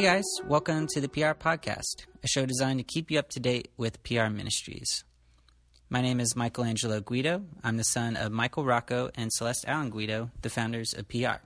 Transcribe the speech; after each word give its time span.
Hey 0.00 0.06
guys, 0.06 0.40
welcome 0.46 0.86
to 0.94 1.00
the 1.02 1.10
PR 1.10 1.32
Podcast, 1.32 2.06
a 2.24 2.26
show 2.26 2.46
designed 2.46 2.78
to 2.78 2.84
keep 2.84 3.10
you 3.10 3.18
up 3.18 3.28
to 3.32 3.38
date 3.38 3.68
with 3.76 4.02
PR 4.02 4.30
ministries. 4.30 5.04
My 5.90 6.00
name 6.00 6.20
is 6.20 6.34
Michelangelo 6.34 7.02
Guido. 7.02 7.44
I'm 7.62 7.76
the 7.76 7.84
son 7.84 8.16
of 8.16 8.32
Michael 8.32 8.64
Rocco 8.64 9.10
and 9.14 9.30
Celeste 9.30 9.66
Allen 9.68 9.90
Guido, 9.90 10.30
the 10.40 10.48
founders 10.48 10.94
of 10.94 11.06
PR, 11.06 11.44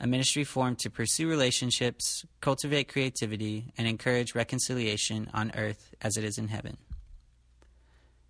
a 0.00 0.06
ministry 0.06 0.42
formed 0.42 0.78
to 0.78 0.88
pursue 0.88 1.28
relationships, 1.28 2.24
cultivate 2.40 2.88
creativity, 2.88 3.74
and 3.76 3.86
encourage 3.86 4.34
reconciliation 4.34 5.28
on 5.34 5.52
earth 5.54 5.94
as 6.00 6.16
it 6.16 6.24
is 6.24 6.38
in 6.38 6.48
heaven. 6.48 6.78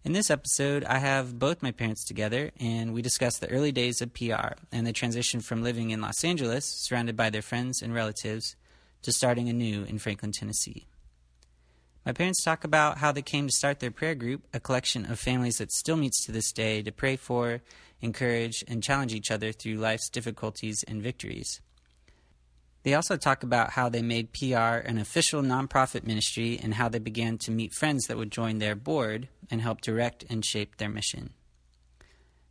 In 0.04 0.12
this 0.12 0.28
episode, 0.28 0.82
I 0.82 0.98
have 0.98 1.38
both 1.38 1.62
my 1.62 1.70
parents 1.70 2.04
together, 2.04 2.50
and 2.58 2.92
we 2.92 3.00
discuss 3.00 3.38
the 3.38 3.50
early 3.50 3.70
days 3.70 4.02
of 4.02 4.12
PR 4.12 4.54
and 4.72 4.84
the 4.84 4.92
transition 4.92 5.38
from 5.38 5.62
living 5.62 5.90
in 5.90 6.00
Los 6.00 6.24
Angeles, 6.24 6.64
surrounded 6.64 7.14
by 7.16 7.30
their 7.30 7.42
friends 7.42 7.80
and 7.80 7.94
relatives, 7.94 8.56
to 9.06 9.12
starting 9.12 9.48
anew 9.48 9.84
in 9.84 9.98
Franklin, 9.98 10.32
Tennessee. 10.32 10.84
My 12.04 12.12
parents 12.12 12.42
talk 12.42 12.64
about 12.64 12.98
how 12.98 13.12
they 13.12 13.22
came 13.22 13.46
to 13.46 13.56
start 13.56 13.78
their 13.78 13.92
prayer 13.92 14.16
group, 14.16 14.42
a 14.52 14.58
collection 14.58 15.06
of 15.08 15.20
families 15.20 15.58
that 15.58 15.70
still 15.70 15.96
meets 15.96 16.24
to 16.24 16.32
this 16.32 16.50
day 16.50 16.82
to 16.82 16.90
pray 16.90 17.14
for, 17.14 17.62
encourage, 18.00 18.64
and 18.66 18.82
challenge 18.82 19.14
each 19.14 19.30
other 19.30 19.52
through 19.52 19.76
life's 19.76 20.08
difficulties 20.08 20.84
and 20.88 21.02
victories. 21.02 21.60
They 22.82 22.94
also 22.94 23.16
talk 23.16 23.44
about 23.44 23.70
how 23.70 23.88
they 23.88 24.02
made 24.02 24.32
PR 24.32 24.82
an 24.84 24.98
official 24.98 25.40
nonprofit 25.40 26.04
ministry 26.04 26.58
and 26.60 26.74
how 26.74 26.88
they 26.88 26.98
began 26.98 27.38
to 27.38 27.52
meet 27.52 27.74
friends 27.74 28.06
that 28.06 28.16
would 28.16 28.32
join 28.32 28.58
their 28.58 28.74
board 28.74 29.28
and 29.52 29.60
help 29.60 29.82
direct 29.82 30.24
and 30.28 30.44
shape 30.44 30.78
their 30.78 30.88
mission. 30.88 31.30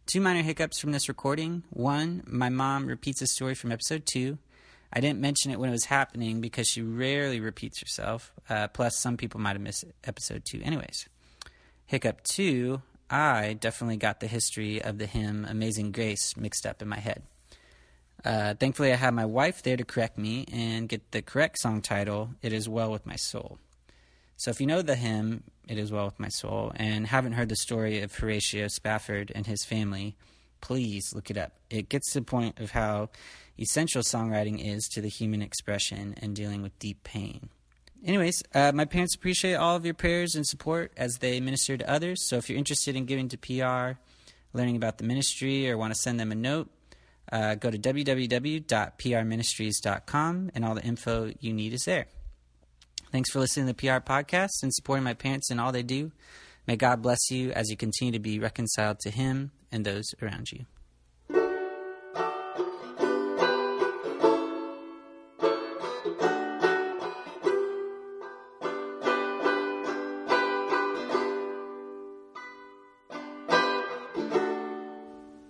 Two 0.06 0.22
minor 0.22 0.42
hiccups 0.42 0.80
from 0.80 0.94
this 0.94 1.10
recording. 1.10 1.64
One, 1.70 2.24
my 2.26 2.48
mom 2.48 2.86
repeats 2.86 3.22
a 3.22 3.28
story 3.28 3.56
from 3.56 3.74
episode 3.74 4.06
two. 4.06 4.38
I 4.96 5.02
didn't 5.02 5.20
mention 5.20 5.52
it 5.52 5.60
when 5.60 5.68
it 5.70 5.74
was 5.74 5.86
happening 5.86 6.40
because 6.40 6.68
she 6.70 6.82
rarely 6.82 7.42
repeats 7.42 7.82
herself. 7.82 8.32
Uh, 8.50 8.70
plus, 8.70 8.98
some 8.98 9.18
people 9.18 9.42
might 9.42 9.54
have 9.54 9.62
missed 9.62 9.84
episode 10.06 10.46
two. 10.46 10.62
Anyways, 10.64 11.10
hiccup 11.86 12.24
two, 12.24 12.82
I 13.10 13.54
definitely 13.54 13.98
got 13.98 14.22
the 14.22 14.28
history 14.28 14.82
of 14.82 14.98
the 14.98 15.06
hymn 15.06 15.46
Amazing 15.50 15.92
Grace 15.92 16.38
mixed 16.38 16.66
up 16.66 16.82
in 16.82 16.88
my 16.88 17.00
head. 17.00 17.24
Uh, 18.24 18.54
thankfully, 18.54 18.94
I 18.94 18.96
had 18.96 19.14
my 19.14 19.26
wife 19.26 19.62
there 19.62 19.78
to 19.78 19.84
correct 19.84 20.18
me 20.18 20.46
and 20.52 20.88
get 20.88 21.12
the 21.12 21.22
correct 21.22 21.60
song 21.60 21.82
title, 21.82 22.30
It 22.42 22.54
Is 22.54 22.70
Well 22.70 22.90
With 22.90 23.06
My 23.06 23.18
Soul. 23.18 23.60
So 24.38 24.50
if 24.50 24.60
you 24.60 24.66
know 24.66 24.82
the 24.82 24.96
hymn, 24.96 25.44
It 25.68 25.78
Is 25.78 25.92
Well 25.92 26.06
With 26.06 26.20
My 26.20 26.30
Soul, 26.30 26.72
and 26.76 27.06
haven't 27.08 27.34
heard 27.34 27.50
the 27.50 27.56
story 27.58 28.02
of 28.02 28.16
Horatio 28.16 28.68
Spafford 28.70 29.32
and 29.36 29.46
his 29.46 29.66
family, 29.66 30.16
please 30.62 31.12
look 31.14 31.30
it 31.30 31.38
up. 31.38 31.54
It 31.70 31.90
gets 31.90 32.14
to 32.14 32.20
the 32.20 32.26
point 32.26 32.60
of 32.60 32.72
how 32.72 33.10
essential 33.60 34.02
songwriting 34.02 34.64
is 34.64 34.88
to 34.94 35.02
the 35.02 35.10
human 35.10 35.42
expression 35.42 36.16
and 36.22 36.34
dealing 36.36 36.62
with 36.62 36.78
deep 36.80 37.04
pain. 37.04 37.50
Anyways, 38.04 38.44
uh, 38.54 38.72
my 38.74 38.84
parents 38.86 39.16
appreciate 39.16 39.56
all 39.56 39.76
of 39.76 39.84
your 39.86 39.96
prayers 39.96 40.36
and 40.36 40.46
support 40.46 40.92
as 40.96 41.18
they 41.20 41.40
minister 41.40 41.76
to 41.78 41.90
others. 41.90 42.28
So 42.28 42.38
if 42.38 42.48
you're 42.50 42.58
interested 42.58 42.96
in 42.96 43.06
giving 43.06 43.30
to 43.30 43.38
PR, 43.38 44.00
learning 44.54 44.76
about 44.76 45.00
the 45.00 45.04
ministry, 45.04 45.68
or 45.70 45.78
want 45.78 45.94
to 45.94 46.00
send 46.00 46.20
them 46.20 46.32
a 46.32 46.36
note, 46.36 46.70
uh, 47.32 47.56
go 47.56 47.72
to 47.72 47.80
www.prministries.com 47.80 50.52
and 50.54 50.66
all 50.66 50.76
the 50.76 50.84
info 50.84 51.32
you 51.40 51.54
need 51.54 51.74
is 51.74 51.86
there. 51.86 52.06
Thanks 53.12 53.32
for 53.32 53.40
listening 53.40 53.66
to 53.68 53.74
the 53.74 53.88
PR 53.88 54.08
podcast 54.08 54.62
and 54.62 54.72
supporting 54.74 55.04
my 55.04 55.14
parents 55.14 55.50
in 55.50 55.60
all 55.60 55.72
they 55.72 55.84
do. 55.84 56.12
May 56.68 56.76
God 56.76 57.02
bless 57.02 57.32
you 57.32 57.52
as 57.52 57.70
you 57.70 57.78
continue 57.78 58.12
to 58.12 58.20
be 58.20 58.40
reconciled 58.40 59.00
to 59.02 59.10
Him 59.10 59.52
and 59.76 59.84
those 59.86 60.06
around 60.22 60.52
you. 60.54 60.66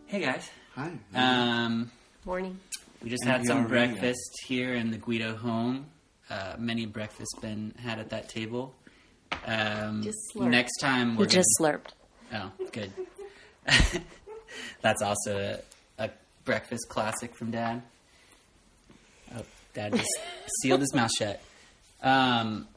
Hey 0.08 0.22
guys. 0.22 0.50
Hi. 0.76 0.92
Um, 1.14 1.92
Morning. 2.26 2.58
we 3.04 3.10
just 3.10 3.24
had 3.26 3.46
some 3.46 3.68
breakfast 3.68 4.30
here 4.48 4.74
in 4.76 4.92
the 4.92 4.98
Guido 4.98 5.36
home. 5.36 5.88
Uh, 6.30 6.56
many 6.58 6.86
breakfasts 6.86 7.38
been 7.42 7.74
had 7.78 8.00
at 8.00 8.10
that 8.12 8.30
table. 8.30 8.74
Um, 9.46 10.02
Just 10.04 10.18
slurped. 10.36 10.50
next 10.50 10.78
time 10.80 11.16
we're 11.18 11.24
You 11.24 11.30
just 11.30 11.50
slurped. 11.60 11.90
gonna, 12.32 12.52
oh 12.60 12.66
good. 12.72 12.92
That's 14.86 15.02
also 15.02 15.58
a, 15.98 16.04
a 16.04 16.10
breakfast 16.44 16.90
classic 16.90 17.36
from 17.36 17.50
Dad. 17.50 17.82
Oh, 19.36 19.42
Dad 19.74 19.94
just 19.96 20.08
sealed 20.62 20.82
his 20.82 20.94
mouth 20.94 21.10
shut. 21.18 21.42
Um, 22.04 22.68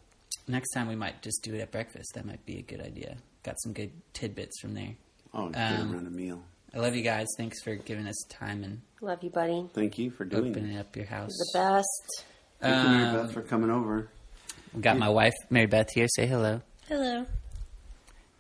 next 0.46 0.72
time 0.72 0.88
we 0.88 0.96
might 0.96 1.20
just 1.20 1.42
do 1.42 1.52
it 1.54 1.60
at 1.60 1.70
breakfast. 1.70 2.12
That 2.14 2.24
might 2.24 2.46
be 2.46 2.58
a 2.60 2.62
good 2.62 2.80
idea. 2.80 3.19
Got 3.42 3.56
some 3.60 3.74
good 3.74 3.91
tidbits 4.14 4.58
from 4.58 4.72
there. 4.72 4.94
oh, 5.34 5.48
um, 5.48 5.52
around 5.54 6.06
a 6.06 6.10
meal. 6.10 6.41
I 6.74 6.78
love 6.78 6.96
you 6.96 7.02
guys. 7.02 7.26
Thanks 7.36 7.62
for 7.62 7.74
giving 7.74 8.06
us 8.06 8.16
time 8.30 8.64
and 8.64 8.80
Love 9.02 9.22
you, 9.22 9.28
buddy. 9.28 9.69
Thank 9.75 9.98
you 9.98 10.10
for 10.10 10.25
doing 10.25 10.50
opening 10.52 10.76
it. 10.76 10.80
up 10.80 10.96
your 10.96 11.04
house. 11.04 11.30
The 11.52 11.58
best. 11.58 12.25
Thank 12.60 12.84
you, 12.84 12.90
Mary 12.90 13.04
Um, 13.04 13.26
Beth, 13.26 13.34
for 13.34 13.42
coming 13.42 13.69
over. 13.70 14.08
We 14.72 14.80
got 14.80 14.96
my 14.96 15.10
wife, 15.10 15.34
Mary 15.50 15.66
Beth, 15.66 15.90
here. 15.94 16.06
Say 16.08 16.26
hello. 16.26 16.62
Hello. 16.88 17.26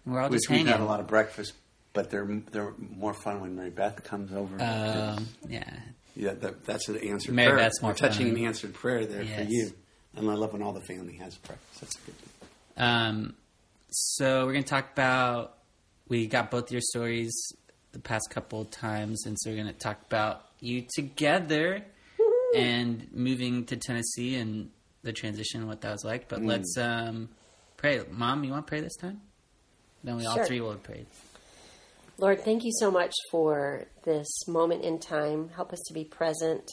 We're 0.06 0.20
all 0.20 0.30
Which 0.30 0.38
just 0.38 0.48
we've 0.48 0.60
hanging. 0.60 0.72
had 0.72 0.80
a 0.80 0.84
lot 0.86 1.00
of 1.00 1.06
breakfast, 1.06 1.52
but 1.92 2.10
they're 2.10 2.26
they're 2.50 2.74
more 2.78 3.14
fun 3.14 3.40
when 3.40 3.56
Mary 3.56 3.70
Beth 3.70 4.02
comes 4.04 4.32
over. 4.32 4.54
Um, 4.60 5.26
yeah. 5.48 5.64
yeah, 6.14 6.34
that, 6.34 6.64
that's 6.64 6.88
an 6.88 6.96
answered 6.98 7.34
Mary 7.34 7.52
prayer. 7.52 7.64
Beth's 7.64 7.82
more 7.82 7.92
We're 7.92 7.96
touching 7.96 8.28
fun. 8.28 8.36
an 8.36 8.44
answered 8.44 8.74
prayer 8.74 9.06
there 9.06 9.22
Yes. 9.22 9.44
for 9.46 9.50
you. 9.50 9.72
And 10.16 10.30
I 10.30 10.34
love 10.34 10.52
when 10.52 10.62
all 10.62 10.72
the 10.72 10.80
family 10.80 11.16
has 11.16 11.36
breakfast. 11.38 11.80
That's 11.80 11.96
a 11.96 12.00
good. 12.06 12.14
Um, 12.76 13.34
so 13.90 14.46
we're 14.46 14.52
gonna 14.52 14.64
talk 14.64 14.92
about. 14.92 15.54
We 16.08 16.26
got 16.26 16.50
both 16.50 16.72
your 16.72 16.80
stories 16.80 17.32
the 17.92 17.98
past 17.98 18.30
couple 18.30 18.62
of 18.62 18.70
times, 18.70 19.26
and 19.26 19.36
so 19.38 19.50
we're 19.50 19.56
gonna 19.56 19.72
talk 19.72 20.00
about 20.06 20.44
you 20.60 20.86
together 20.94 21.84
and 22.54 23.06
moving 23.12 23.66
to 23.66 23.76
Tennessee 23.76 24.36
and 24.36 24.70
the 25.02 25.12
transition, 25.12 25.60
and 25.60 25.68
what 25.68 25.80
that 25.82 25.92
was 25.92 26.04
like. 26.04 26.24
Mm. 26.24 26.28
But 26.28 26.42
let's 26.42 26.76
um, 26.78 27.28
pray. 27.76 28.00
Mom, 28.10 28.44
you 28.44 28.50
want 28.52 28.66
to 28.66 28.70
pray 28.70 28.80
this 28.80 28.96
time? 28.96 29.20
Then 30.02 30.16
we 30.16 30.26
all 30.26 30.44
three 30.44 30.60
will 30.60 30.72
have 30.72 30.82
prayed. 30.82 31.06
Lord, 32.20 32.42
thank 32.42 32.64
you 32.64 32.72
so 32.72 32.90
much 32.90 33.14
for 33.30 33.86
this 34.04 34.26
moment 34.48 34.84
in 34.84 34.98
time. 34.98 35.50
Help 35.50 35.72
us 35.72 35.78
to 35.86 35.94
be 35.94 36.04
present 36.04 36.68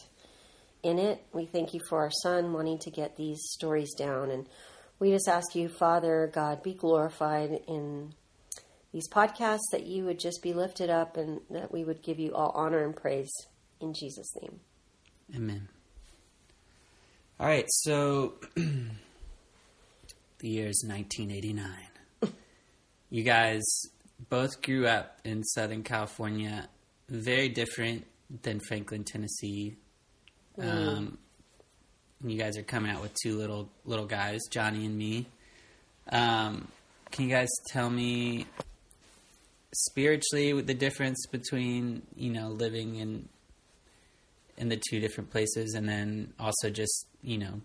in 0.81 0.97
it. 0.97 1.23
We 1.33 1.45
thank 1.45 1.75
you 1.75 1.79
for 1.87 1.99
our 1.99 2.09
son 2.09 2.51
wanting 2.51 2.79
to 2.79 2.89
get 2.89 3.15
these 3.15 3.39
stories 3.51 3.93
down. 3.93 4.31
And 4.31 4.49
we 4.97 5.11
just 5.11 5.27
ask 5.27 5.53
you, 5.53 5.69
Father 5.69 6.31
God, 6.33 6.63
be 6.63 6.73
glorified 6.73 7.59
in 7.67 8.15
these 8.91 9.07
podcasts, 9.07 9.69
that 9.71 9.85
you 9.85 10.05
would 10.05 10.19
just 10.19 10.41
be 10.41 10.53
lifted 10.53 10.89
up 10.89 11.15
and 11.15 11.41
that 11.51 11.71
we 11.71 11.83
would 11.83 12.01
give 12.01 12.17
you 12.17 12.33
all 12.33 12.51
honor 12.55 12.83
and 12.83 12.95
praise 12.95 13.31
in 13.79 13.93
Jesus' 13.93 14.33
name. 14.41 14.61
Amen. 15.35 15.67
All 17.39 17.47
right, 17.47 17.65
so 17.67 18.35
the 18.55 18.89
year 20.39 20.69
is 20.69 20.83
1989. 20.87 22.33
you 23.11 23.23
guys 23.23 23.61
both 24.29 24.61
grew 24.61 24.87
up 24.87 25.19
in 25.23 25.43
Southern 25.43 25.83
California, 25.83 26.67
very 27.09 27.49
different 27.49 28.05
than 28.41 28.59
Franklin, 28.59 29.03
Tennessee. 29.03 29.75
Um, 30.57 31.17
you 32.23 32.37
guys 32.37 32.57
are 32.57 32.63
coming 32.63 32.91
out 32.91 33.01
with 33.01 33.13
two 33.21 33.37
little 33.37 33.69
little 33.85 34.05
guys, 34.05 34.41
Johnny 34.49 34.85
and 34.85 34.97
me. 34.97 35.27
Um, 36.09 36.67
can 37.11 37.25
you 37.25 37.31
guys 37.31 37.49
tell 37.71 37.89
me 37.89 38.45
spiritually 39.73 40.61
the 40.61 40.73
difference 40.73 41.25
between 41.27 42.01
you 42.15 42.31
know 42.31 42.49
living 42.49 42.95
in 42.95 43.27
in 44.57 44.69
the 44.69 44.81
two 44.89 44.99
different 44.99 45.29
places, 45.29 45.73
and 45.73 45.87
then 45.87 46.33
also 46.39 46.69
just 46.69 47.07
you 47.21 47.37
know 47.37 47.61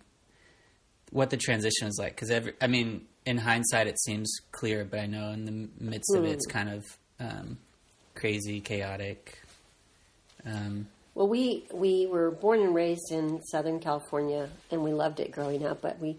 what 1.10 1.30
the 1.30 1.36
transition 1.36 1.88
is 1.88 1.96
like. 1.98 2.14
Because 2.14 2.30
every, 2.30 2.54
I 2.60 2.66
mean, 2.66 3.06
in 3.26 3.38
hindsight, 3.38 3.86
it 3.86 4.00
seems 4.00 4.40
clear, 4.52 4.84
but 4.84 5.00
I 5.00 5.06
know 5.06 5.30
in 5.30 5.44
the 5.44 5.68
midst 5.78 6.14
of 6.14 6.24
it, 6.24 6.30
it's 6.30 6.46
kind 6.46 6.70
of 6.70 6.84
um, 7.18 7.58
crazy, 8.14 8.60
chaotic. 8.60 9.40
Um, 10.46 10.88
Well, 11.14 11.28
we 11.28 11.66
we 11.72 12.06
were 12.06 12.30
born 12.30 12.60
and 12.60 12.74
raised 12.74 13.12
in 13.12 13.42
Southern 13.42 13.80
California, 13.80 14.48
and 14.70 14.82
we 14.82 14.92
loved 14.92 15.20
it 15.20 15.32
growing 15.32 15.66
up. 15.66 15.82
But 15.82 15.98
we 15.98 16.16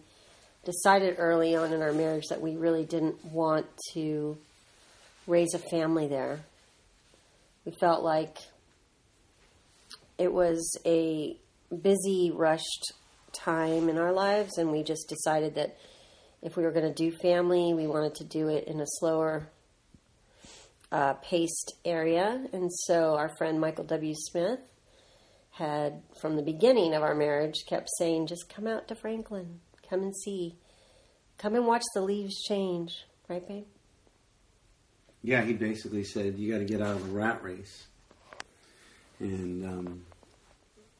decided 0.64 1.16
early 1.18 1.56
on 1.56 1.74
in 1.74 1.82
our 1.82 1.94
marriage 1.94 2.28
that 2.30 2.40
we 2.40 2.56
really 2.56 2.86
didn't 2.86 3.26
want 3.26 3.66
to 3.94 4.38
raise 5.26 5.54
a 5.56 5.60
family 5.60 6.08
there. 6.08 6.42
We 7.66 7.72
felt 7.72 8.04
like 8.04 8.38
it 10.18 10.32
was 10.32 10.78
a 10.86 11.36
busy, 11.82 12.32
rushed 12.32 12.94
time 13.34 13.90
in 13.90 13.98
our 13.98 14.12
lives, 14.12 14.58
and 14.58 14.72
we 14.72 14.84
just 14.84 15.10
decided 15.10 15.56
that 15.56 15.78
if 16.42 16.58
we 16.58 16.64
were 16.64 16.72
going 16.72 16.92
to 16.92 16.94
do 16.94 17.12
family, 17.12 17.74
we 17.74 17.88
wanted 17.88 18.16
to 18.16 18.24
do 18.24 18.48
it 18.48 18.68
in 18.68 18.80
a 18.80 18.86
slower 18.88 19.48
uh, 20.92 21.14
paced 21.16 21.74
area. 21.86 22.46
And 22.52 22.72
so 22.72 23.16
our 23.16 23.30
friend 23.38 23.60
Michael 23.60 23.86
W. 23.86 24.14
Smith 24.16 24.60
had, 25.52 26.02
from 26.20 26.36
the 26.36 26.42
beginning 26.42 26.94
of 26.94 27.04
our 27.04 27.16
marriage, 27.16 27.66
kept 27.68 27.90
saying, 27.98 28.28
just 28.28 28.54
come 28.54 28.68
out 28.68 28.88
to 28.88 28.96
Franklin, 28.96 29.60
come 29.90 30.02
and 30.02 30.16
see, 30.16 30.56
come 31.38 31.56
and 31.56 31.68
watch 31.68 31.84
the 31.94 32.02
leaves 32.02 32.42
change. 32.44 33.06
Right, 33.28 33.48
babe? 33.48 33.66
Yeah, 35.24 35.44
he 35.44 35.54
basically 35.54 36.04
said 36.04 36.38
you 36.38 36.52
got 36.52 36.60
to 36.60 36.66
get 36.66 36.82
out 36.82 36.96
of 36.96 37.06
the 37.06 37.14
rat 37.14 37.44
race, 37.44 37.86
and 39.20 39.64
um, 39.66 40.06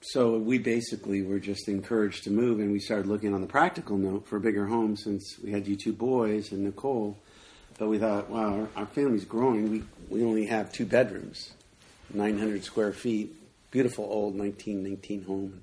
so 0.02 0.38
we 0.38 0.58
basically 0.58 1.22
were 1.22 1.40
just 1.40 1.68
encouraged 1.68 2.24
to 2.24 2.32
move, 2.32 2.60
and 2.60 2.72
we 2.72 2.80
started 2.80 3.08
looking 3.08 3.34
on 3.34 3.42
the 3.42 3.48
practical 3.48 3.98
note 3.98 4.28
for 4.28 4.38
a 4.38 4.40
bigger 4.40 4.66
home 4.66 4.96
since 4.96 5.38
we 5.44 5.52
had 5.52 5.68
you 5.68 5.76
two 5.76 5.94
boys 5.94 6.52
and 6.52 6.64
Nicole. 6.64 7.18
But 7.78 7.88
we 7.88 8.00
thought, 8.00 8.30
wow, 8.30 8.68
our, 8.76 8.82
our 8.82 8.86
family's 8.88 9.26
growing. 9.26 9.72
We 9.72 9.84
we 10.10 10.26
only 10.26 10.48
have 10.48 10.72
two 10.74 10.86
bedrooms, 10.86 11.52
900 12.14 12.64
square 12.64 12.94
feet, 12.94 13.36
beautiful 13.70 14.06
old 14.06 14.38
1919 14.38 15.24
home. 15.24 15.62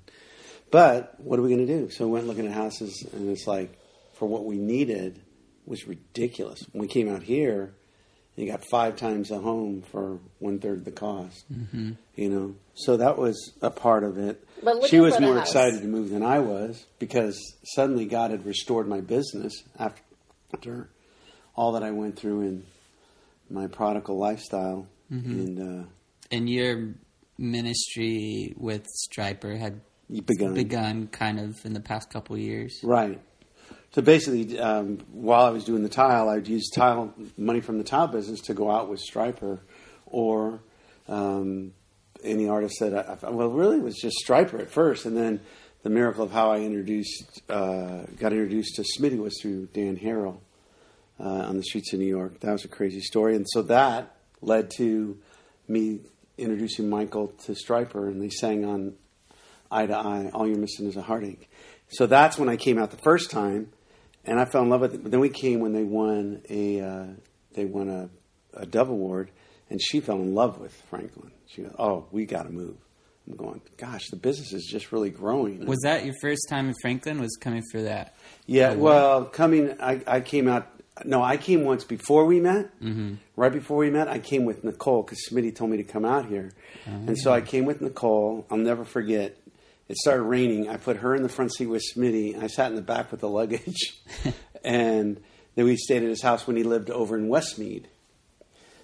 But 0.71 1.19
what 1.19 1.37
are 1.39 1.41
we 1.41 1.49
going 1.49 1.65
to 1.65 1.79
do? 1.79 1.89
So 1.89 2.05
we 2.05 2.13
went 2.13 2.27
looking 2.27 2.47
at 2.47 2.53
houses, 2.53 3.05
and 3.13 3.29
it's 3.29 3.45
like 3.45 3.77
for 4.13 4.27
what 4.27 4.45
we 4.45 4.57
needed 4.57 5.21
was 5.65 5.87
ridiculous. 5.87 6.65
When 6.71 6.81
we 6.81 6.87
came 6.87 7.13
out 7.13 7.23
here, 7.23 7.73
you 8.39 8.49
got 8.49 8.63
five 8.71 8.95
times 8.95 9.31
a 9.31 9.39
home 9.39 9.83
for 9.91 10.17
one 10.39 10.59
third 10.59 10.85
the 10.85 10.91
cost. 10.91 11.43
Mm-hmm. 11.51 11.91
You 12.15 12.29
know, 12.29 12.55
so 12.73 12.97
that 12.97 13.17
was 13.17 13.53
a 13.61 13.69
part 13.69 14.03
of 14.03 14.17
it. 14.17 14.45
But 14.63 14.85
she 14.87 14.99
was 14.99 15.19
more 15.19 15.35
house- 15.35 15.47
excited 15.49 15.81
to 15.81 15.87
move 15.87 16.09
than 16.09 16.23
I 16.23 16.39
was 16.39 16.85
because 16.99 17.37
suddenly 17.75 18.05
God 18.05 18.31
had 18.31 18.45
restored 18.45 18.87
my 18.87 19.01
business 19.01 19.53
after, 19.77 20.01
after 20.53 20.89
all 21.55 21.73
that 21.73 21.83
I 21.83 21.91
went 21.91 22.17
through 22.17 22.41
in 22.41 22.63
my 23.49 23.67
prodigal 23.67 24.17
lifestyle. 24.17 24.87
Mm-hmm. 25.11 25.31
And 25.31 25.83
uh, 25.83 25.87
And 26.31 26.49
your 26.49 26.93
ministry 27.37 28.53
with 28.57 28.85
Stryper 29.05 29.57
had 29.57 29.81
begun. 30.25 30.53
begun 30.53 31.07
kind 31.07 31.39
of 31.39 31.57
in 31.65 31.73
the 31.73 31.79
past 31.79 32.09
couple 32.09 32.35
of 32.35 32.41
years. 32.41 32.79
Right. 32.83 33.19
So 33.91 34.01
basically, 34.03 34.59
um, 34.59 34.99
while 35.11 35.45
I 35.45 35.49
was 35.49 35.63
doing 35.63 35.81
the 35.81 35.89
tile, 35.89 36.29
I'd 36.29 36.47
use 36.47 36.69
tile 36.69 37.13
money 37.37 37.59
from 37.59 37.79
the 37.79 37.83
tile 37.83 38.07
business 38.07 38.39
to 38.41 38.53
go 38.53 38.69
out 38.69 38.87
with 38.87 39.01
Stryper, 39.01 39.59
or 40.05 40.59
um, 41.07 41.73
any 42.23 42.47
artist 42.47 42.75
that 42.81 42.93
I, 42.93 43.17
I 43.25 43.29
well, 43.31 43.49
really 43.49 43.77
it 43.77 43.83
was 43.83 43.97
just 43.97 44.17
Stryper 44.25 44.59
at 44.59 44.69
first, 44.69 45.05
and 45.05 45.17
then 45.17 45.39
the 45.81 45.89
miracle 45.89 46.23
of 46.23 46.31
how 46.31 46.51
I 46.51 46.59
introduced 46.59 47.41
uh, 47.49 48.03
got 48.17 48.31
introduced 48.31 48.75
to 48.75 48.83
Smitty 48.83 49.17
was 49.17 49.39
through 49.41 49.67
Dan 49.73 49.97
Harrell 49.97 50.39
uh, 51.19 51.23
on 51.23 51.57
the 51.57 51.63
streets 51.63 51.91
of 51.93 51.99
New 51.99 52.05
York. 52.05 52.41
That 52.41 52.51
was 52.51 52.65
a 52.65 52.69
crazy 52.69 53.01
story, 53.01 53.35
and 53.35 53.47
so 53.49 53.63
that 53.63 54.15
led 54.41 54.71
to 54.77 55.17
me 55.67 56.01
introducing 56.37 56.89
Michael 56.89 57.29
to 57.45 57.53
Stryper, 57.53 58.07
and 58.07 58.21
they 58.21 58.29
sang 58.29 58.65
on 58.65 58.93
eye 59.71 59.87
to 59.87 59.97
eye. 59.97 60.29
All 60.33 60.47
you're 60.47 60.57
missing 60.57 60.87
is 60.87 60.95
a 60.95 61.01
heartache. 61.01 61.49
So 61.89 62.05
that's 62.05 62.37
when 62.37 62.49
I 62.49 62.55
came 62.55 62.77
out 62.77 62.91
the 62.91 62.97
first 62.97 63.31
time, 63.31 63.71
and 64.25 64.39
I 64.39 64.45
fell 64.45 64.61
in 64.63 64.69
love 64.69 64.81
with 64.81 64.95
it. 64.95 65.03
But 65.03 65.11
then 65.11 65.19
we 65.19 65.29
came 65.29 65.59
when 65.59 65.73
they 65.73 65.83
won 65.83 66.41
a 66.49 66.81
uh, 66.81 67.05
they 67.53 67.65
won 67.65 67.89
a, 67.89 68.09
a 68.53 68.65
Dove 68.65 68.89
Award, 68.89 69.31
and 69.69 69.81
she 69.81 69.99
fell 69.99 70.17
in 70.17 70.33
love 70.35 70.59
with 70.59 70.73
Franklin. 70.89 71.31
She 71.47 71.63
goes, 71.63 71.73
"Oh, 71.79 72.05
we 72.11 72.25
got 72.25 72.43
to 72.43 72.49
move." 72.51 72.75
I'm 73.29 73.35
going, 73.35 73.61
"Gosh, 73.77 74.07
the 74.09 74.15
business 74.17 74.53
is 74.53 74.65
just 74.65 74.91
really 74.91 75.09
growing." 75.11 75.65
Was 75.65 75.79
that 75.83 76.05
your 76.05 76.15
first 76.21 76.41
time 76.49 76.67
in 76.67 76.75
Franklin? 76.81 77.19
Was 77.19 77.37
coming 77.39 77.63
for 77.71 77.81
that? 77.83 78.15
Yeah, 78.45 78.71
Oh, 78.71 78.77
wow. 78.77 78.81
well, 78.83 79.25
coming, 79.25 79.75
I, 79.81 80.01
I 80.07 80.21
came 80.21 80.47
out. 80.47 80.67
No, 81.05 81.23
I 81.23 81.37
came 81.37 81.63
once 81.63 81.85
before 81.85 82.25
we 82.25 82.41
met. 82.41 82.77
Mm-hmm. 82.81 83.13
Right 83.37 83.53
before 83.53 83.77
we 83.77 83.89
met, 83.89 84.09
I 84.09 84.19
came 84.19 84.43
with 84.43 84.65
Nicole 84.65 85.01
because 85.03 85.19
Smitty 85.31 85.55
told 85.55 85.69
me 85.71 85.77
to 85.77 85.83
come 85.83 86.03
out 86.03 86.25
here, 86.25 86.51
and 86.85 87.17
so 87.17 87.31
I 87.31 87.39
came 87.41 87.65
with 87.65 87.81
Nicole. 87.81 88.45
I'll 88.51 88.57
never 88.57 88.83
forget. 88.83 89.37
It 89.89 89.97
started 89.97 90.23
raining. 90.23 90.69
I 90.69 90.77
put 90.77 90.97
her 90.97 91.15
in 91.15 91.23
the 91.23 91.29
front 91.29 91.53
seat 91.53 91.65
with 91.65 91.83
Smitty, 91.83 92.35
and 92.35 92.43
I 92.43 92.47
sat 92.47 92.69
in 92.69 92.75
the 92.75 92.81
back 92.81 93.11
with 93.11 93.21
the 93.21 93.29
luggage. 93.29 93.99
and 94.63 95.19
then 95.55 95.65
we 95.65 95.75
stayed 95.75 96.03
at 96.03 96.09
his 96.09 96.21
house 96.21 96.47
when 96.47 96.55
he 96.55 96.63
lived 96.63 96.89
over 96.89 97.17
in 97.17 97.27
Westmead. 97.27 97.85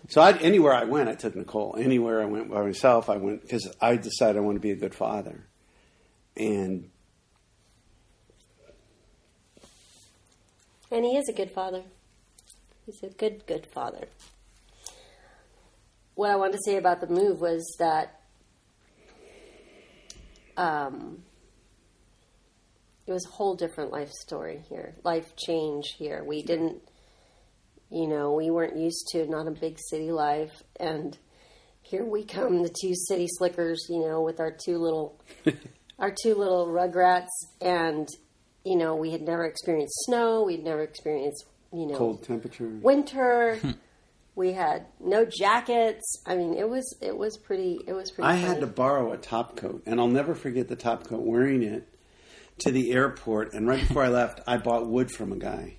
So 0.09 0.21
I, 0.21 0.33
anywhere 0.37 0.73
I 0.73 0.83
went, 0.83 1.09
I 1.09 1.15
took 1.15 1.35
Nicole. 1.35 1.75
Anywhere 1.79 2.21
I 2.21 2.25
went 2.25 2.49
by 2.49 2.61
myself, 2.61 3.09
I 3.09 3.17
went 3.17 3.41
because 3.41 3.71
I 3.79 3.95
decided 3.95 4.37
I 4.37 4.41
want 4.41 4.55
to 4.55 4.61
be 4.61 4.71
a 4.71 4.75
good 4.75 4.93
father. 4.93 5.45
And 6.35 6.89
And 10.91 11.03
he 11.03 11.17
is 11.17 11.27
a 11.27 11.33
good 11.33 11.51
father. 11.51 11.83
He's 12.85 13.01
a 13.03 13.09
good, 13.09 13.45
good 13.47 13.67
father. 13.73 14.07
What 16.13 16.29
I 16.29 16.35
wanted 16.35 16.53
to 16.53 16.63
say 16.63 16.77
about 16.77 17.01
the 17.01 17.07
move 17.07 17.41
was 17.41 17.75
that 17.79 18.21
um, 20.57 21.23
it 23.07 23.11
was 23.11 23.25
a 23.25 23.29
whole 23.29 23.55
different 23.55 23.91
life 23.91 24.11
story 24.11 24.63
here, 24.69 24.95
life 25.03 25.35
change 25.35 25.95
here. 25.97 26.23
We 26.23 26.41
didn't, 26.41 26.81
you 27.91 28.07
know, 28.07 28.33
we 28.33 28.49
weren't 28.49 28.77
used 28.77 29.07
to 29.11 29.27
not 29.27 29.47
a 29.47 29.51
big 29.51 29.77
city 29.89 30.11
life, 30.11 30.63
and 30.79 31.17
here 31.81 32.03
we 32.03 32.23
come, 32.23 32.63
the 32.63 32.73
two 32.81 32.93
city 33.07 33.27
slickers, 33.27 33.85
you 33.89 33.99
know, 33.99 34.21
with 34.21 34.39
our 34.39 34.51
two 34.51 34.77
little, 34.77 35.19
our 35.99 36.11
two 36.11 36.35
little 36.35 36.67
rugrats, 36.67 37.29
and 37.61 38.07
you 38.63 38.75
know, 38.75 38.95
we 38.95 39.11
had 39.11 39.21
never 39.21 39.45
experienced 39.45 39.93
snow, 40.05 40.43
we'd 40.43 40.63
never 40.63 40.81
experienced, 40.81 41.45
you 41.71 41.85
know, 41.85 41.97
cold 41.97 42.23
temperature. 42.23 42.67
winter. 42.81 43.59
we 44.35 44.51
had 44.51 44.85
no 44.99 45.25
jackets. 45.25 46.21
I 46.25 46.35
mean, 46.35 46.53
it 46.55 46.69
was 46.69 46.95
it 47.01 47.17
was 47.17 47.37
pretty. 47.37 47.79
It 47.87 47.93
was 47.93 48.11
pretty. 48.11 48.27
I 48.27 48.35
had 48.35 48.59
to 48.59 48.67
borrow 48.67 49.13
a 49.13 49.17
top 49.17 49.55
coat, 49.55 49.83
and 49.85 49.99
I'll 49.99 50.07
never 50.07 50.35
forget 50.35 50.67
the 50.67 50.75
top 50.75 51.07
coat. 51.07 51.21
Wearing 51.21 51.63
it 51.63 51.87
to 52.59 52.71
the 52.71 52.91
airport, 52.91 53.53
and 53.53 53.67
right 53.67 53.85
before 53.87 54.03
I 54.03 54.09
left, 54.09 54.41
I 54.45 54.57
bought 54.57 54.87
wood 54.87 55.11
from 55.11 55.31
a 55.31 55.37
guy, 55.37 55.77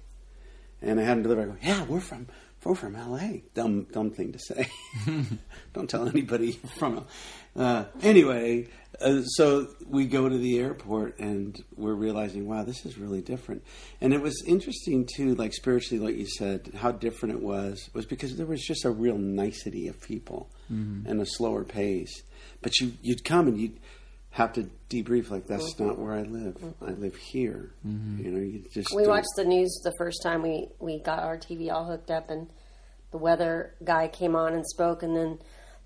and 0.81 0.99
I 0.99 1.05
had 1.05 1.19
him 1.19 1.23
deliver. 1.23 1.43
I 1.43 1.45
go, 1.47 1.57
"Yeah, 1.63 1.85
we're 1.85 2.01
from 2.01 2.29
we're 2.67 2.75
from 2.75 2.97
L.A." 2.97 3.45
Dumb 3.55 3.85
dumb 3.93 4.11
thing 4.11 4.33
to 4.33 4.39
say. 4.39 4.69
Don't 5.73 5.89
tell 5.89 6.09
anybody 6.09 6.53
from. 6.79 7.07
Uh, 7.55 7.85
anyway, 8.03 8.69
uh, 9.01 9.23
so 9.23 9.67
we 9.87 10.07
go 10.07 10.29
to 10.29 10.37
the 10.37 10.59
airport, 10.59 11.19
and 11.19 11.59
we're 11.77 11.95
realizing, 11.95 12.47
wow, 12.47 12.65
this 12.65 12.85
is 12.85 12.99
really 12.99 13.23
different. 13.23 13.63
And 14.01 14.13
it 14.13 14.21
was 14.21 14.43
interesting 14.47 15.07
too, 15.17 15.35
like 15.37 15.55
spiritually, 15.55 16.05
like 16.05 16.17
you 16.17 16.27
said, 16.27 16.71
how 16.77 16.93
different 16.93 17.35
it 17.37 17.43
was. 17.43 17.89
Was 17.95 18.05
because 18.07 18.37
there 18.37 18.47
was 18.47 18.63
just 18.63 18.85
a 18.85 18.91
real 18.91 19.17
nicety 19.19 19.89
of 19.89 20.01
people 20.03 20.51
and 20.69 21.21
a 21.21 21.27
slower 21.27 21.65
pace. 21.65 22.23
But 22.63 22.79
you 22.81 22.93
you'd 23.03 23.25
come 23.25 23.49
and 23.49 23.59
you'd 23.59 23.79
have 24.31 24.53
to 24.53 24.69
debrief 24.91 25.31
like 25.31 25.47
that's 25.47 25.79
not 25.79 25.99
where 25.99 26.13
I 26.13 26.23
live. 26.23 26.57
I 26.83 26.91
live 26.91 27.17
here. 27.17 27.71
You 27.85 28.31
know, 28.31 28.41
you 28.41 28.65
just 28.71 28.95
We 28.95 29.03
don't- 29.05 29.11
watched 29.13 29.29
the 29.37 29.45
news 29.45 29.81
the 29.83 29.93
first 29.97 30.23
time 30.23 30.43
we 30.43 30.69
we 30.79 30.99
got 31.01 31.21
our 31.23 31.39
TV 31.39 31.71
all 31.73 31.85
hooked 31.87 32.11
up, 32.11 32.29
and 32.29 32.49
the 33.17 33.23
weather 33.23 33.75
guy 33.83 34.09
came 34.09 34.37
on 34.37 34.53
and 34.53 34.65
spoke, 34.67 35.03
and 35.03 35.17
then 35.17 35.39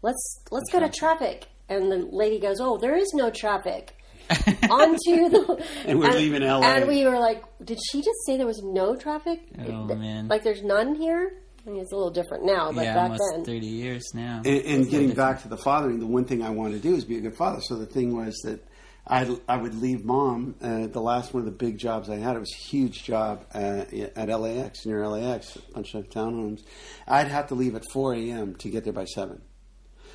let's 0.02 0.40
let's 0.50 0.70
go 0.72 0.80
to 0.80 0.88
traffic, 0.88 1.46
and 1.68 1.90
the 1.90 1.98
lady 2.10 2.40
goes, 2.40 2.58
"Oh, 2.60 2.76
there 2.76 2.96
is 2.96 3.12
no 3.14 3.30
traffic." 3.30 3.96
Onto 4.70 5.28
the 5.28 5.64
And 5.86 5.98
we're 5.98 6.12
leaving 6.12 6.42
LA. 6.42 6.60
and 6.62 6.88
we 6.88 7.04
were 7.04 7.18
like, 7.18 7.42
"Did 7.64 7.78
she 7.90 7.98
just 7.98 8.18
say 8.26 8.36
there 8.36 8.46
was 8.46 8.62
no 8.62 8.94
traffic? 8.96 9.40
Oh, 9.60 9.86
Th- 9.88 9.98
man. 9.98 10.28
like 10.28 10.42
there's 10.44 10.62
none 10.62 10.94
here." 10.94 11.32
I 11.66 11.70
mean, 11.70 11.80
it's 11.82 11.92
a 11.92 11.96
little 11.96 12.10
different 12.12 12.44
now, 12.46 12.72
but 12.72 12.84
yeah, 12.84 12.94
back 12.94 13.02
almost 13.10 13.22
then, 13.32 13.44
thirty 13.44 13.66
years 13.66 14.02
now. 14.14 14.42
And, 14.44 14.64
and 14.64 14.88
getting 14.90 15.10
back 15.12 15.42
to 15.42 15.48
the 15.48 15.58
fathering, 15.58 15.98
the 16.00 16.06
one 16.06 16.24
thing 16.24 16.42
I 16.42 16.50
wanted 16.50 16.82
to 16.82 16.88
do 16.88 16.94
is 16.96 17.04
be 17.04 17.18
a 17.18 17.20
good 17.20 17.36
father. 17.36 17.60
So 17.62 17.76
the 17.76 17.86
thing 17.86 18.16
was 18.16 18.34
that 18.44 18.64
I 19.06 19.36
I 19.48 19.56
would 19.56 19.74
leave 19.80 20.04
mom. 20.04 20.54
Uh, 20.62 20.86
the 20.86 21.00
last 21.00 21.32
one 21.34 21.40
of 21.40 21.44
the 21.46 21.50
big 21.52 21.78
jobs 21.78 22.08
I 22.08 22.16
had, 22.16 22.36
it 22.36 22.40
was 22.40 22.52
a 22.52 22.56
huge 22.62 23.02
job 23.04 23.44
uh, 23.54 23.84
at 24.16 24.28
LAX 24.28 24.86
near 24.86 25.06
LAX, 25.08 25.56
a 25.56 25.72
bunch 25.72 25.94
of 25.94 26.08
townhomes. 26.10 26.62
I'd 27.08 27.28
have 27.28 27.48
to 27.48 27.54
leave 27.54 27.74
at 27.74 27.84
four 27.92 28.14
a.m. 28.14 28.54
to 28.56 28.68
get 28.68 28.84
there 28.84 28.92
by 28.92 29.04
seven. 29.06 29.40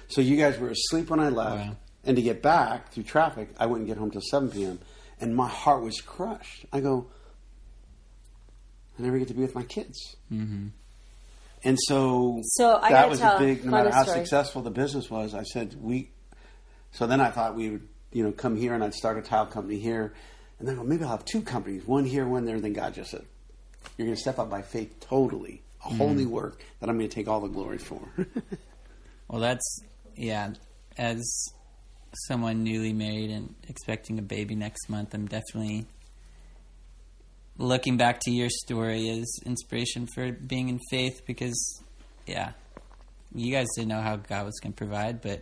So 0.07 0.21
you 0.21 0.37
guys 0.37 0.57
were 0.59 0.69
asleep 0.69 1.09
when 1.09 1.19
I 1.19 1.29
left, 1.29 1.65
Wow. 1.67 1.77
and 2.05 2.15
to 2.15 2.21
get 2.21 2.41
back 2.41 2.91
through 2.91 3.03
traffic, 3.03 3.49
I 3.59 3.65
wouldn't 3.65 3.87
get 3.87 3.97
home 3.97 4.11
till 4.11 4.21
seven 4.21 4.49
p.m. 4.49 4.79
And 5.19 5.35
my 5.35 5.47
heart 5.47 5.81
was 5.83 5.99
crushed. 6.01 6.65
I 6.71 6.79
go, 6.79 7.07
I 8.99 9.01
never 9.01 9.17
get 9.17 9.27
to 9.29 9.33
be 9.33 9.41
with 9.41 9.55
my 9.55 9.63
kids. 9.63 10.15
hmm 10.29 10.67
And 11.63 11.77
so, 11.87 12.39
So 12.43 12.77
I 12.81 12.91
that 12.91 13.09
was 13.09 13.19
a 13.21 13.35
big. 13.39 13.65
No 13.65 13.71
matter 13.71 13.89
how 13.91 14.03
story. 14.03 14.19
successful 14.19 14.61
the 14.61 14.71
business 14.71 15.09
was, 15.09 15.33
I 15.33 15.43
said 15.43 15.75
we. 15.81 16.11
So 16.91 17.07
then 17.07 17.19
I 17.19 17.29
thought 17.31 17.55
we 17.55 17.71
would, 17.71 17.87
you 18.15 18.23
know, 18.23 18.31
come 18.31 18.55
here 18.55 18.73
and 18.73 18.81
I'd 18.81 18.93
start 18.93 19.17
a 19.17 19.21
tile 19.21 19.45
company 19.45 19.77
here, 19.77 20.13
and 20.57 20.65
then 20.67 20.77
well, 20.77 20.85
maybe 20.85 21.03
I'll 21.03 21.09
have 21.11 21.25
two 21.25 21.41
companies, 21.41 21.85
one 21.85 22.05
here, 22.05 22.25
one 22.25 22.45
there. 22.45 22.55
And 22.55 22.63
then 22.63 22.71
God 22.71 22.93
just 22.93 23.11
said, 23.11 23.25
"You're 23.97 24.05
going 24.05 24.15
to 24.15 24.21
step 24.21 24.39
up 24.39 24.49
by 24.49 24.61
faith 24.61 25.01
totally, 25.01 25.61
a 25.85 25.89
whole 25.89 26.07
Mm-hmm. 26.09 26.17
new 26.19 26.29
work 26.29 26.63
that 26.79 26.87
I'm 26.89 26.97
going 26.97 27.09
to 27.09 27.13
take 27.13 27.27
all 27.27 27.41
the 27.41 27.49
glory 27.49 27.77
for." 27.77 27.99
Well, 29.27 29.41
that's 29.41 29.79
yeah. 30.15 30.53
As 30.99 31.19
someone 32.27 32.63
newly 32.63 32.93
married 32.93 33.31
and 33.31 33.55
expecting 33.67 34.19
a 34.19 34.21
baby 34.21 34.53
next 34.55 34.87
month, 34.87 35.13
I'm 35.15 35.25
definitely 35.27 35.87
looking 37.57 37.97
back 37.97 38.19
to 38.21 38.31
your 38.31 38.49
story 38.49 39.09
as 39.09 39.25
inspiration 39.45 40.07
for 40.13 40.31
being 40.31 40.69
in 40.69 40.79
faith 40.91 41.21
because, 41.25 41.81
yeah, 42.27 42.51
you 43.33 43.51
guys 43.51 43.65
didn't 43.75 43.89
know 43.89 44.01
how 44.01 44.17
God 44.17 44.45
was 44.45 44.59
going 44.61 44.73
to 44.73 44.77
provide, 44.77 45.21
but 45.21 45.41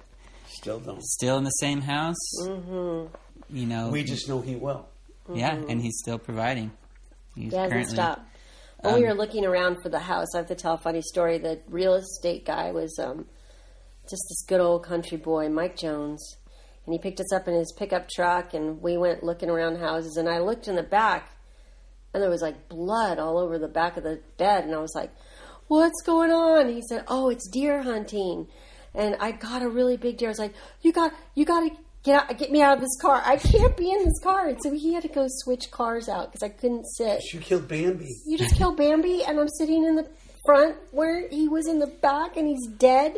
Still 0.54 0.80
don't. 0.80 1.04
Still 1.04 1.38
in 1.38 1.44
the 1.44 1.50
same 1.50 1.82
house. 1.82 2.16
Mm-hmm. 2.42 3.16
You 3.56 3.66
know, 3.66 3.90
We 3.90 4.04
just 4.04 4.30
know 4.30 4.42
he 4.42 4.56
will. 4.56 4.88
yeah, 5.34 5.56
and 5.56 5.82
he's 5.82 5.98
still 6.00 6.18
providing. 6.20 6.72
He's 7.36 7.52
He 7.52 7.58
hasn't 7.58 7.72
currently 7.72 7.94
stopped. 7.94 8.22
When 8.82 8.96
we 8.96 9.02
um, 9.08 9.10
were 9.10 9.24
looking 9.24 9.46
around 9.46 9.78
for 9.82 9.90
the 9.90 10.00
house, 10.00 10.28
I 10.36 10.40
have 10.40 10.48
to 10.48 10.56
tell 10.56 10.74
a 10.74 10.78
funny 10.78 11.02
story. 11.02 11.38
The 11.38 11.62
real 11.70 11.94
estate 11.96 12.46
guy 12.46 12.72
was 12.72 12.98
um, 13.00 13.26
just 14.04 14.24
this 14.30 14.46
good 14.48 14.60
old 14.60 14.84
country 14.84 15.18
boy, 15.18 15.50
Mike 15.50 15.78
Jones, 15.78 16.38
and 16.86 16.94
he 16.94 17.00
picked 17.00 17.20
us 17.22 17.32
up 17.34 17.48
in 17.48 17.54
his 17.54 17.74
pickup 17.78 18.10
truck, 18.10 18.54
and 18.54 18.82
we 18.82 18.98
went 18.98 19.24
looking 19.24 19.50
around 19.50 19.78
houses. 19.78 20.18
And 20.18 20.28
I 20.28 20.40
looked 20.40 20.68
in 20.68 20.76
the 20.76 20.84
back, 20.84 21.30
and 22.14 22.22
there 22.22 22.30
was 22.30 22.42
like 22.42 22.68
blood 22.68 23.20
all 23.20 23.38
over 23.38 23.58
the 23.58 23.70
back 23.70 23.96
of 23.98 24.04
the 24.04 24.20
bed, 24.38 24.66
and 24.66 24.76
I 24.76 24.80
was 24.80 24.94
like, 24.96 25.12
"What's 25.68 26.02
going 26.06 26.32
on?" 26.32 26.68
He 26.68 26.82
said, 26.82 27.06
"Oh, 27.08 27.30
it's 27.30 27.48
deer 27.50 27.84
hunting." 27.84 28.48
And 28.96 29.16
I 29.20 29.32
got 29.32 29.62
a 29.62 29.70
really 29.70 29.98
big 29.98 30.18
deer. 30.18 30.30
I 30.30 30.32
was 30.32 30.40
like, 30.40 30.54
"You 30.82 30.92
got, 30.94 31.14
you 31.36 31.46
got 31.46 31.62
to 31.62 31.72
get 32.04 32.16
out, 32.30 32.38
get 32.38 32.52
me 32.52 32.62
out 32.62 32.76
of 32.78 32.82
this 32.82 32.96
car. 33.02 33.22
I 33.26 33.38
can't 33.38 33.76
be 33.76 33.92
in 33.92 34.04
this 34.04 34.20
car." 34.22 34.48
And 34.48 34.58
so 34.62 34.72
he 34.74 34.94
had 34.94 35.04
to 35.04 35.10
go 35.10 35.26
switch 35.28 35.72
cars 35.72 36.08
out 36.10 36.32
because 36.32 36.44
I 36.44 36.50
couldn't 36.50 36.86
sit 36.86 37.22
You 37.34 37.40
killed 37.40 37.68
Bambi. 37.68 38.08
you 38.28 38.38
just 38.38 38.56
killed 38.56 38.78
Bambi, 38.78 39.24
and 39.24 39.40
I'm 39.40 39.50
sitting 39.50 39.84
in 39.84 39.96
the 39.96 40.08
front 40.46 40.76
where 40.92 41.28
he 41.30 41.48
was 41.48 41.68
in 41.68 41.80
the 41.80 41.88
back, 41.88 42.38
and 42.38 42.48
he's 42.48 42.68
dead. 42.68 43.16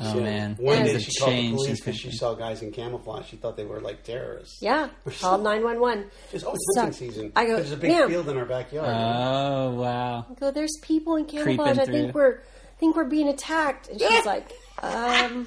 Oh 0.00 0.14
man, 0.20 0.56
One 0.58 0.82
day 0.82 0.98
she 0.98 1.12
called 1.20 1.32
the 1.32 1.52
police 1.52 1.78
because 1.80 1.96
she 1.96 2.10
saw 2.10 2.34
guys 2.34 2.62
in 2.62 2.72
camouflage. 2.72 3.26
She 3.28 3.36
thought 3.36 3.56
they 3.56 3.64
were 3.64 3.80
like 3.80 4.02
terrorists. 4.02 4.58
Yeah, 4.60 4.88
called 5.20 5.44
nine 5.44 5.62
one 5.62 5.78
one. 5.80 6.06
It's 6.32 6.42
always 6.42 6.58
So, 6.74 6.80
hunting 6.80 7.10
season. 7.10 7.32
I 7.36 7.46
go, 7.46 7.56
There's 7.56 7.70
a 7.70 7.76
big 7.76 7.92
"Ma'am." 7.92 8.08
field 8.10 8.28
in 8.28 8.36
our 8.36 8.44
backyard. 8.44 8.88
Oh 8.88 9.70
wow. 9.74 10.26
I 10.28 10.34
go, 10.34 10.50
there's 10.50 10.76
people 10.82 11.14
in 11.14 11.26
camouflage. 11.26 11.76
Creeping 11.76 11.80
I 11.80 11.84
think 11.84 12.12
through. 12.12 12.20
we're, 12.22 12.38
I 12.38 12.76
think 12.80 12.96
we're 12.96 13.04
being 13.04 13.28
attacked. 13.28 13.88
And 13.88 14.00
she's 14.00 14.26
like, 14.26 14.50
um, 14.82 15.46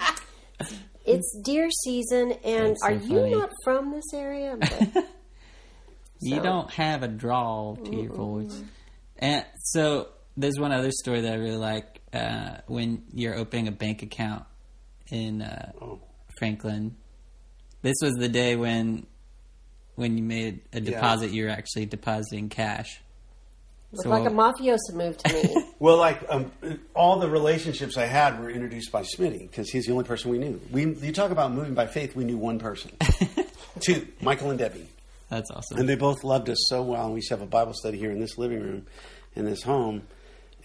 it's 1.06 1.40
deer 1.44 1.70
season, 1.84 2.34
and 2.44 2.76
so 2.80 2.88
are 2.88 2.94
you 2.94 3.00
funny. 3.20 3.32
not 3.32 3.50
from 3.64 3.92
this 3.92 4.14
area? 4.14 4.54
I'm 4.54 4.60
like, 4.60 5.06
You 6.20 6.42
don't 6.42 6.70
have 6.72 7.04
a 7.04 7.08
drawl 7.08 7.76
to 7.76 7.96
your 7.96 8.12
voice. 8.14 8.60
And 9.20 9.46
so 9.66 10.08
there's 10.36 10.58
one 10.60 10.72
other 10.72 10.92
story 10.92 11.22
that 11.22 11.32
I 11.34 11.36
really 11.36 11.58
like 11.58 12.02
uh, 12.12 12.58
when 12.66 13.04
you're 13.14 13.36
opening 13.36 13.68
a 13.68 13.72
bank 13.72 14.02
account 14.02 14.44
in 15.12 15.42
uh, 15.44 15.72
Oh. 15.82 16.00
Franklin. 16.40 16.96
This 17.84 17.96
was 18.02 18.14
the 18.14 18.30
day 18.30 18.56
when 18.56 19.06
when 19.96 20.18
you 20.18 20.24
made 20.24 20.62
a 20.74 20.80
Yeah. 20.82 20.92
deposit, 20.92 21.32
you 21.32 21.46
were 21.46 21.50
actually 21.52 21.86
depositing 21.86 22.50
cash. 22.50 23.00
Looked 23.98 24.04
So- 24.04 24.10
like 24.10 24.26
a 24.26 24.34
mafioso 24.34 24.94
move 24.94 25.18
to 25.18 25.34
me. 25.34 25.64
Well, 25.80 25.98
like 25.98 26.24
um, 26.28 26.52
all 26.96 27.20
the 27.20 27.30
relationships 27.30 27.98
I 27.98 28.08
had 28.08 28.40
were 28.40 28.50
introduced 28.50 28.92
by 28.92 29.04
Smitty 29.04 29.42
because 29.42 29.70
he's 29.70 29.86
the 29.86 29.92
only 29.92 30.06
person 30.06 30.32
we 30.32 30.40
knew. 30.40 30.60
We, 30.72 30.92
you 30.96 31.12
talk 31.12 31.30
about 31.30 31.52
moving 31.52 31.76
by 31.76 31.86
faith. 31.86 32.16
We 32.16 32.24
knew 32.24 32.36
one 32.38 32.58
person, 32.58 32.90
two, 33.80 34.08
Michael 34.20 34.50
and 34.50 34.58
Debbie, 34.58 34.88
That's 35.30 35.52
awesome. 35.52 35.78
and 35.78 35.88
they 35.88 35.94
both 35.96 36.24
loved 36.24 36.50
us 36.50 36.58
so 36.68 36.82
well. 36.82 37.04
And 37.06 37.14
we 37.14 37.18
used 37.20 37.28
to 37.28 37.36
have 37.36 37.44
a 37.44 37.46
Bible 37.46 37.74
study 37.76 38.00
here 38.00 38.10
in 38.10 38.20
this 38.20 38.40
living 38.40 38.60
room, 38.60 38.88
in 39.36 39.46
this 39.46 39.62
home, 39.62 40.02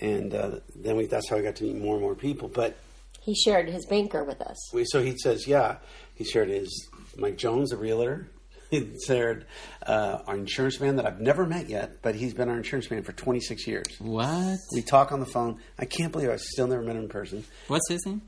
and 0.00 0.32
uh, 0.34 0.50
then 0.74 0.96
we, 0.96 1.04
that's 1.04 1.28
how 1.28 1.36
we 1.36 1.42
got 1.42 1.56
to 1.56 1.64
meet 1.64 1.76
more 1.76 1.94
and 1.96 2.02
more 2.02 2.14
people. 2.14 2.48
But 2.48 2.74
he 3.20 3.34
shared 3.34 3.68
his 3.68 3.84
banker 3.84 4.24
with 4.24 4.40
us. 4.40 4.56
we, 4.72 4.86
so 4.86 5.02
he 5.02 5.14
says, 5.18 5.46
yeah, 5.46 5.76
he 6.14 6.24
shared 6.24 6.48
his 6.48 6.88
Mike 7.18 7.36
Jones, 7.36 7.68
the 7.68 7.76
realtor. 7.76 8.28
He 8.78 8.90
shared 9.06 9.44
uh, 9.86 10.20
our 10.26 10.34
insurance 10.36 10.80
man 10.80 10.96
that 10.96 11.04
I've 11.06 11.20
never 11.20 11.44
met 11.46 11.68
yet, 11.68 12.00
but 12.00 12.14
he's 12.14 12.32
been 12.32 12.48
our 12.48 12.56
insurance 12.56 12.90
man 12.90 13.02
for 13.02 13.12
26 13.12 13.66
years. 13.66 13.84
what? 13.98 14.56
We 14.74 14.80
talk 14.80 15.12
on 15.12 15.20
the 15.20 15.26
phone. 15.26 15.60
I 15.78 15.84
can't 15.84 16.10
believe 16.10 16.30
I 16.30 16.36
still 16.36 16.66
never 16.66 16.82
met 16.82 16.96
him 16.96 17.02
in 17.02 17.08
person. 17.10 17.44
What's 17.68 17.88
his 17.90 18.04
name? 18.06 18.22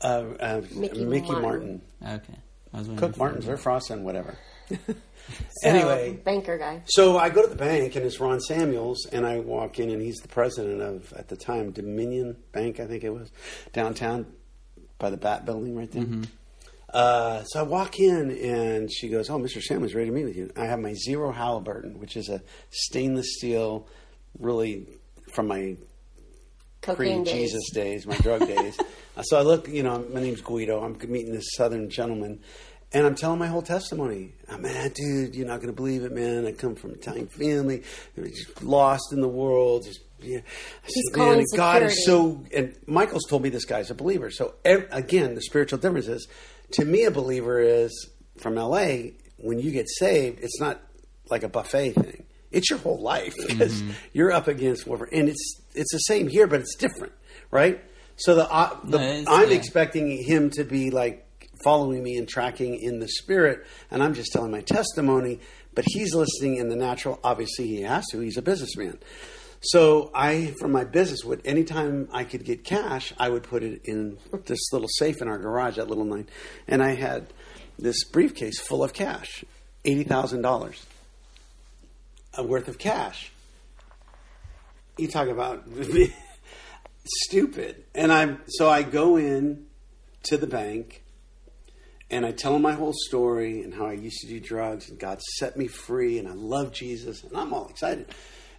Uh, 0.00 0.24
uh, 0.40 0.62
Mickey 0.74 1.04
Mickey, 1.04 1.26
Martin. 1.32 1.42
Martin. 1.42 1.82
Okay. 2.02 2.38
I 2.72 2.78
was 2.78 2.88
wondering 2.88 2.96
Cook 2.98 3.10
if- 3.10 3.18
Martins 3.18 3.48
or 3.48 3.56
Frost 3.58 3.90
and 3.90 4.04
whatever. 4.04 4.36
So, 5.62 5.68
anyway, 5.68 6.18
banker 6.24 6.58
guy. 6.58 6.82
so 6.86 7.16
I 7.16 7.28
go 7.28 7.42
to 7.42 7.48
the 7.48 7.54
bank 7.54 7.94
and 7.94 8.04
it's 8.04 8.18
Ron 8.18 8.40
Samuels, 8.40 9.06
and 9.12 9.24
I 9.24 9.38
walk 9.38 9.78
in 9.78 9.88
and 9.90 10.02
he's 10.02 10.16
the 10.16 10.26
president 10.28 10.80
of 10.80 11.12
at 11.12 11.28
the 11.28 11.36
time 11.36 11.70
Dominion 11.70 12.36
Bank, 12.50 12.80
I 12.80 12.86
think 12.86 13.04
it 13.04 13.10
was 13.10 13.30
downtown 13.72 14.26
by 14.98 15.10
the 15.10 15.16
Bat 15.16 15.44
Building 15.46 15.76
right 15.76 15.90
there. 15.92 16.04
Uh, 16.92 17.44
so 17.44 17.60
I 17.60 17.62
walk 17.62 18.00
in 18.00 18.30
and 18.30 18.92
she 18.92 19.08
goes, 19.08 19.30
"Oh, 19.30 19.38
Mr. 19.38 19.62
Samuels, 19.62 19.94
ready 19.94 20.08
to 20.08 20.14
meet 20.14 20.24
with 20.24 20.36
you." 20.36 20.50
I 20.56 20.64
have 20.64 20.80
my 20.80 20.94
Zero 20.94 21.30
Halliburton, 21.30 21.98
which 22.00 22.16
is 22.16 22.28
a 22.28 22.42
stainless 22.70 23.36
steel, 23.36 23.86
really 24.38 24.86
from 25.32 25.46
my 25.46 25.76
pre-Jesus 26.82 27.70
days, 27.70 28.06
my 28.06 28.16
drug 28.18 28.46
days. 28.46 28.78
Uh, 29.16 29.22
so 29.22 29.36
I 29.36 29.42
look, 29.42 29.68
you 29.68 29.82
know, 29.82 30.06
my 30.14 30.20
name's 30.20 30.40
Guido. 30.40 30.84
I'm 30.84 30.96
meeting 31.10 31.32
this 31.32 31.48
Southern 31.56 31.90
gentleman, 31.90 32.38
and 32.92 33.04
I'm 33.04 33.16
telling 33.16 33.40
my 33.40 33.48
whole 33.48 33.60
testimony. 33.60 34.34
Oh, 34.48 34.56
man, 34.56 34.92
dude, 34.94 35.34
you're 35.34 35.48
not 35.48 35.56
going 35.56 35.66
to 35.66 35.74
believe 35.74 36.04
it, 36.04 36.12
man. 36.12 36.46
I 36.46 36.52
come 36.52 36.76
from 36.76 36.90
an 36.90 36.96
Italian 36.96 37.26
family, 37.26 37.82
just 38.16 38.62
lost 38.62 39.12
in 39.12 39.20
the 39.20 39.28
world. 39.28 39.84
Just, 39.84 40.00
yeah. 40.20 40.40
He's 40.84 41.16
man, 41.16 41.44
God 41.56 41.82
is 41.82 42.04
so. 42.06 42.44
And 42.54 42.76
Michael's 42.86 43.26
told 43.28 43.42
me 43.42 43.48
this 43.48 43.64
guy's 43.64 43.90
a 43.90 43.94
believer. 43.94 44.30
So 44.30 44.54
again, 44.64 45.34
the 45.34 45.42
spiritual 45.42 45.80
difference 45.80 46.06
is, 46.06 46.28
to 46.72 46.84
me, 46.84 47.04
a 47.04 47.10
believer 47.10 47.60
is 47.60 48.08
from 48.38 48.54
LA. 48.54 49.12
When 49.38 49.58
you 49.58 49.70
get 49.70 49.86
saved, 49.88 50.40
it's 50.42 50.60
not 50.60 50.80
like 51.30 51.42
a 51.42 51.48
buffet 51.48 51.92
thing. 51.92 52.24
It's 52.50 52.68
your 52.70 52.78
whole 52.80 53.00
life 53.00 53.34
because 53.48 53.82
you're 54.12 54.32
up 54.32 54.48
against 54.48 54.86
whatever, 54.86 55.08
and 55.12 55.28
it's 55.28 55.60
it's 55.74 55.92
the 55.92 55.98
same 55.98 56.28
here, 56.28 56.46
but 56.46 56.60
it's 56.60 56.74
different, 56.76 57.12
right? 57.50 57.80
So 58.16 58.34
the, 58.34 58.50
uh, 58.52 58.76
the 58.84 58.98
No, 58.98 59.24
I'm 59.28 59.50
yeah. 59.50 59.56
expecting 59.56 60.22
him 60.22 60.50
to 60.50 60.64
be 60.64 60.90
like 60.90 61.26
following 61.64 62.02
me 62.02 62.16
and 62.16 62.28
tracking 62.28 62.74
in 62.80 62.98
the 63.00 63.08
spirit, 63.08 63.66
and 63.90 64.02
I'm 64.02 64.14
just 64.14 64.32
telling 64.32 64.50
my 64.50 64.60
testimony. 64.62 65.40
But 65.74 65.84
he's 65.86 66.14
listening 66.14 66.56
in 66.56 66.68
the 66.68 66.76
natural. 66.76 67.20
Obviously, 67.22 67.68
he 67.68 67.82
has 67.82 68.04
to. 68.10 68.18
He's 68.18 68.36
a 68.36 68.42
businessman. 68.42 68.98
So 69.60 70.10
I, 70.14 70.54
for 70.58 70.68
my 70.68 70.84
business, 70.84 71.22
would 71.22 71.42
anytime 71.44 72.08
I 72.12 72.24
could 72.24 72.44
get 72.44 72.64
cash, 72.64 73.12
I 73.18 73.28
would 73.28 73.42
put 73.42 73.62
it 73.62 73.82
in 73.84 74.16
this 74.46 74.72
little 74.72 74.88
safe 74.88 75.20
in 75.20 75.28
our 75.28 75.38
garage, 75.38 75.76
that 75.76 75.88
little 75.88 76.04
nine, 76.04 76.28
and 76.66 76.82
I 76.82 76.94
had 76.94 77.26
this 77.78 78.04
briefcase 78.04 78.58
full 78.58 78.82
of 78.82 78.94
cash, 78.94 79.44
eighty 79.84 80.04
thousand 80.04 80.42
dollars 80.42 80.86
uh, 82.38 82.42
worth 82.42 82.68
of 82.68 82.78
cash. 82.78 83.32
You 84.96 85.08
talk 85.08 85.28
about 85.28 85.64
stupid, 87.04 87.84
and 87.94 88.10
I'm 88.10 88.40
so 88.46 88.70
I 88.70 88.82
go 88.82 89.16
in 89.16 89.66
to 90.24 90.38
the 90.38 90.46
bank, 90.46 91.02
and 92.10 92.24
I 92.24 92.32
tell 92.32 92.54
them 92.54 92.62
my 92.62 92.72
whole 92.72 92.94
story 92.94 93.62
and 93.62 93.74
how 93.74 93.84
I 93.84 93.92
used 93.92 94.20
to 94.22 94.26
do 94.26 94.40
drugs, 94.40 94.88
and 94.88 94.98
God 94.98 95.20
set 95.38 95.58
me 95.58 95.66
free, 95.66 96.18
and 96.18 96.26
I 96.26 96.32
love 96.32 96.72
Jesus, 96.72 97.22
and 97.24 97.36
I'm 97.36 97.52
all 97.52 97.68
excited. 97.68 98.06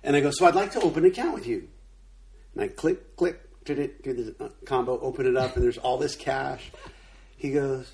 And 0.03 0.15
I 0.15 0.21
go, 0.21 0.31
so 0.31 0.45
I'd 0.45 0.55
like 0.55 0.71
to 0.71 0.81
open 0.81 1.05
an 1.05 1.11
account 1.11 1.33
with 1.33 1.47
you. 1.47 1.67
And 2.53 2.63
I 2.63 2.67
click, 2.67 3.15
click, 3.15 3.39
did 3.65 3.79
it, 3.79 4.03
do 4.03 4.13
the 4.13 4.43
uh, 4.43 4.49
combo, 4.65 4.99
open 4.99 5.27
it 5.27 5.37
up, 5.37 5.55
and 5.55 5.63
there's 5.63 5.77
all 5.77 5.97
this 5.97 6.15
cash. 6.15 6.71
He 7.37 7.51
goes, 7.51 7.91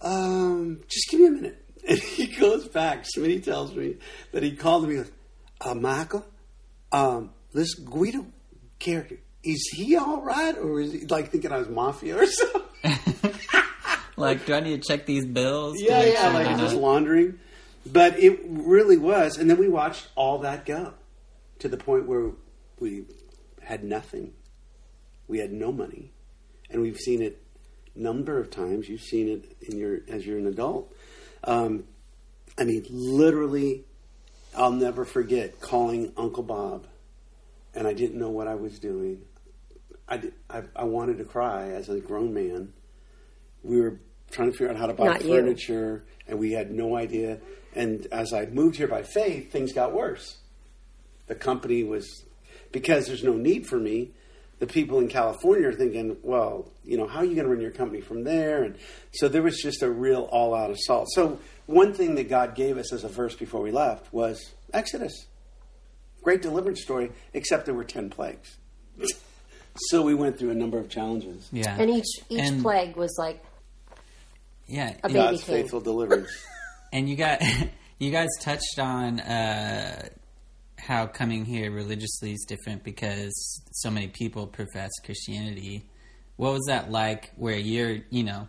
um, 0.00 0.80
just 0.88 1.08
give 1.10 1.20
me 1.20 1.26
a 1.26 1.30
minute. 1.30 1.56
And 1.88 1.98
he 1.98 2.26
goes 2.26 2.68
back. 2.68 3.06
Smitty 3.16 3.42
tells 3.42 3.74
me 3.74 3.96
that 4.32 4.42
he 4.42 4.54
called 4.54 4.86
me. 4.86 4.96
He 4.96 5.00
goes, 5.00 5.10
uh, 5.62 5.74
Michael, 5.74 6.26
um, 6.92 7.30
this 7.54 7.74
Guido 7.74 8.26
character, 8.78 9.16
is 9.42 9.66
he 9.74 9.96
all 9.96 10.20
right, 10.20 10.58
or 10.58 10.82
is 10.82 10.92
he 10.92 11.06
like 11.06 11.30
thinking 11.30 11.50
I 11.50 11.56
was 11.56 11.70
mafia 11.70 12.18
or 12.18 12.26
something? 12.26 12.62
Like, 14.20 14.44
do 14.44 14.52
I 14.52 14.60
need 14.60 14.82
to 14.82 14.86
check 14.86 15.06
these 15.06 15.24
bills? 15.24 15.80
Yeah, 15.80 16.04
yeah, 16.04 16.28
like 16.28 16.58
just 16.58 16.76
laundering. 16.76 17.38
But 17.86 18.18
it 18.18 18.38
really 18.44 18.98
was. 18.98 19.38
And 19.38 19.48
then 19.48 19.56
we 19.56 19.66
watched 19.66 20.08
all 20.14 20.40
that 20.40 20.66
go 20.66 20.92
to 21.60 21.68
the 21.68 21.76
point 21.76 22.06
where 22.06 22.32
we 22.78 23.04
had 23.62 23.84
nothing. 23.84 24.32
We 25.28 25.38
had 25.38 25.52
no 25.52 25.70
money. 25.72 26.12
And 26.70 26.82
we've 26.82 26.98
seen 26.98 27.22
it 27.22 27.42
number 27.94 28.38
of 28.38 28.50
times. 28.50 28.88
You've 28.88 29.02
seen 29.02 29.28
it 29.28 29.56
in 29.68 29.78
your 29.78 30.00
as 30.08 30.26
you're 30.26 30.38
an 30.38 30.46
adult. 30.46 30.92
Um, 31.44 31.84
I 32.58 32.64
mean, 32.64 32.84
literally, 32.90 33.84
I'll 34.56 34.72
never 34.72 35.04
forget 35.04 35.60
calling 35.60 36.12
Uncle 36.16 36.42
Bob, 36.42 36.86
and 37.74 37.86
I 37.86 37.92
didn't 37.92 38.18
know 38.18 38.30
what 38.30 38.48
I 38.48 38.54
was 38.54 38.78
doing. 38.78 39.22
I, 40.08 40.16
did, 40.18 40.34
I, 40.48 40.62
I 40.74 40.84
wanted 40.84 41.18
to 41.18 41.24
cry 41.24 41.70
as 41.70 41.88
a 41.88 42.00
grown 42.00 42.34
man. 42.34 42.72
We 43.62 43.80
were 43.80 44.00
trying 44.30 44.50
to 44.50 44.56
figure 44.56 44.70
out 44.70 44.76
how 44.76 44.86
to 44.86 44.94
buy 44.94 45.06
Not 45.06 45.24
you. 45.24 45.34
furniture, 45.34 46.04
and 46.26 46.38
we 46.38 46.52
had 46.52 46.70
no 46.70 46.96
idea. 46.96 47.38
And 47.74 48.06
as 48.10 48.32
I 48.32 48.46
moved 48.46 48.76
here 48.76 48.88
by 48.88 49.02
faith, 49.02 49.52
things 49.52 49.72
got 49.72 49.92
worse. 49.92 50.39
The 51.30 51.36
company 51.36 51.84
was 51.84 52.24
because 52.72 53.06
there's 53.06 53.22
no 53.22 53.34
need 53.34 53.68
for 53.68 53.78
me. 53.78 54.10
The 54.58 54.66
people 54.66 54.98
in 54.98 55.06
California 55.06 55.68
are 55.68 55.72
thinking, 55.72 56.16
well, 56.24 56.68
you 56.84 56.96
know, 56.96 57.06
how 57.06 57.20
are 57.20 57.24
you 57.24 57.36
going 57.36 57.46
to 57.46 57.52
run 57.52 57.60
your 57.60 57.70
company 57.70 58.00
from 58.00 58.24
there? 58.24 58.64
And 58.64 58.76
so 59.12 59.28
there 59.28 59.40
was 59.40 59.56
just 59.62 59.80
a 59.82 59.88
real 59.88 60.22
all-out 60.32 60.70
assault. 60.72 61.06
So 61.14 61.38
one 61.66 61.92
thing 61.94 62.16
that 62.16 62.28
God 62.28 62.56
gave 62.56 62.78
us 62.78 62.92
as 62.92 63.04
a 63.04 63.08
verse 63.08 63.36
before 63.36 63.62
we 63.62 63.70
left 63.70 64.12
was 64.12 64.42
Exodus. 64.74 65.12
Great 66.24 66.42
deliverance 66.42 66.82
story, 66.82 67.12
except 67.32 67.64
there 67.64 67.74
were 67.76 67.84
ten 67.84 68.10
plagues. 68.10 68.56
so 69.76 70.02
we 70.02 70.14
went 70.16 70.36
through 70.36 70.50
a 70.50 70.54
number 70.54 70.78
of 70.78 70.88
challenges. 70.88 71.48
Yeah. 71.52 71.76
And 71.78 71.88
each 71.90 72.08
each 72.28 72.40
And- 72.40 72.60
plague 72.60 72.96
was 72.96 73.14
like 73.18 73.42
yeah, 74.66 74.88
A 74.88 74.92
and- 74.92 75.00
baby 75.04 75.14
God's 75.14 75.44
came. 75.44 75.56
faithful 75.62 75.80
deliverance. 75.80 76.30
And 76.92 77.08
you 77.08 77.14
got 77.14 77.40
you 78.00 78.10
guys 78.10 78.26
touched 78.40 78.80
on 78.80 79.20
uh, 79.20 80.08
how 80.80 81.06
coming 81.06 81.44
here 81.44 81.70
religiously 81.70 82.32
is 82.32 82.44
different 82.48 82.82
because 82.82 83.32
so 83.72 83.90
many 83.90 84.08
people 84.08 84.46
profess 84.46 84.90
Christianity. 85.04 85.86
What 86.36 86.52
was 86.52 86.64
that 86.68 86.90
like? 86.90 87.30
Where 87.36 87.56
you're, 87.56 87.98
you 88.10 88.24
know, 88.24 88.48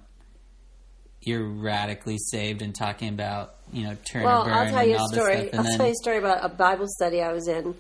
you're 1.22 1.48
radically 1.48 2.18
saved 2.18 2.62
and 2.62 2.74
talking 2.74 3.10
about, 3.10 3.56
you 3.72 3.84
know, 3.84 3.96
turn 4.06 4.24
Well, 4.24 4.44
and 4.44 4.52
burn 4.52 4.58
I'll 4.58 4.72
tell 4.72 4.88
you 4.88 4.96
a 4.96 5.00
all 5.00 5.10
this 5.10 5.20
story. 5.20 5.54
I'll 5.54 5.64
then 5.64 5.78
tell 5.78 5.86
you 5.88 5.92
a 5.92 5.96
story 5.96 6.18
about 6.18 6.44
a 6.44 6.50
Bible 6.50 6.88
study 6.88 7.22
I 7.22 7.32
was 7.32 7.48
in. 7.48 7.76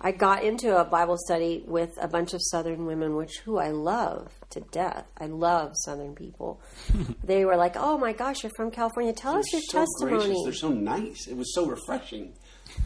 I 0.00 0.12
got 0.12 0.44
into 0.44 0.78
a 0.78 0.84
Bible 0.84 1.16
study 1.16 1.64
with 1.66 1.90
a 2.00 2.06
bunch 2.06 2.34
of 2.34 2.40
Southern 2.42 2.84
women, 2.84 3.16
which 3.16 3.38
who 3.44 3.56
I 3.56 3.70
love 3.70 4.30
to 4.50 4.60
death. 4.60 5.06
I 5.18 5.26
love 5.26 5.72
Southern 5.74 6.14
people. 6.14 6.60
they 7.24 7.46
were 7.46 7.56
like, 7.56 7.76
"Oh 7.76 7.96
my 7.96 8.12
gosh, 8.12 8.42
you're 8.42 8.52
from 8.56 8.70
California. 8.70 9.14
Tell 9.14 9.36
us 9.36 9.50
your 9.52 9.62
so 9.62 9.78
testimony." 9.78 10.26
gracious. 10.26 10.44
They're 10.44 10.52
so 10.52 10.68
nice. 10.68 11.26
It 11.26 11.36
was 11.36 11.54
so 11.54 11.66
refreshing. 11.66 12.34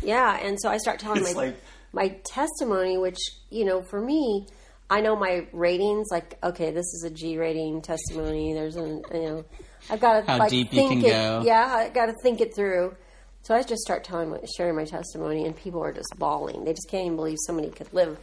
Yeah, 0.02 0.36
and 0.38 0.58
so 0.60 0.68
I 0.68 0.78
start 0.78 0.98
telling 1.00 1.22
my 1.22 1.32
like- 1.32 1.60
my 1.92 2.08
testimony, 2.24 2.98
which 2.98 3.18
you 3.50 3.64
know, 3.64 3.82
for 3.82 4.00
me, 4.00 4.46
I 4.88 5.00
know 5.00 5.16
my 5.16 5.46
ratings. 5.52 6.08
Like, 6.10 6.38
okay, 6.42 6.70
this 6.70 6.86
is 6.94 7.04
a 7.04 7.10
G 7.10 7.36
rating 7.38 7.82
testimony. 7.82 8.54
There's 8.54 8.76
an 8.76 9.02
you 9.12 9.22
know, 9.22 9.44
I've 9.90 10.00
got 10.00 10.20
to 10.20 10.26
How 10.30 10.38
like 10.38 10.50
deep 10.50 10.72
you 10.72 10.78
think 10.80 10.90
can 10.90 10.98
it. 11.10 11.12
go. 11.12 11.42
Yeah, 11.44 11.66
I 11.66 11.88
got 11.88 12.06
to 12.06 12.14
think 12.22 12.40
it 12.40 12.54
through. 12.54 12.94
So 13.42 13.54
I 13.54 13.62
just 13.62 13.80
start 13.80 14.04
telling, 14.04 14.28
my, 14.30 14.38
sharing 14.56 14.76
my 14.76 14.84
testimony, 14.84 15.46
and 15.46 15.56
people 15.56 15.82
are 15.82 15.92
just 15.92 16.12
bawling. 16.18 16.64
They 16.64 16.72
just 16.74 16.90
can't 16.90 17.06
even 17.06 17.16
believe 17.16 17.38
somebody 17.46 17.70
could 17.70 17.92
live 17.92 18.18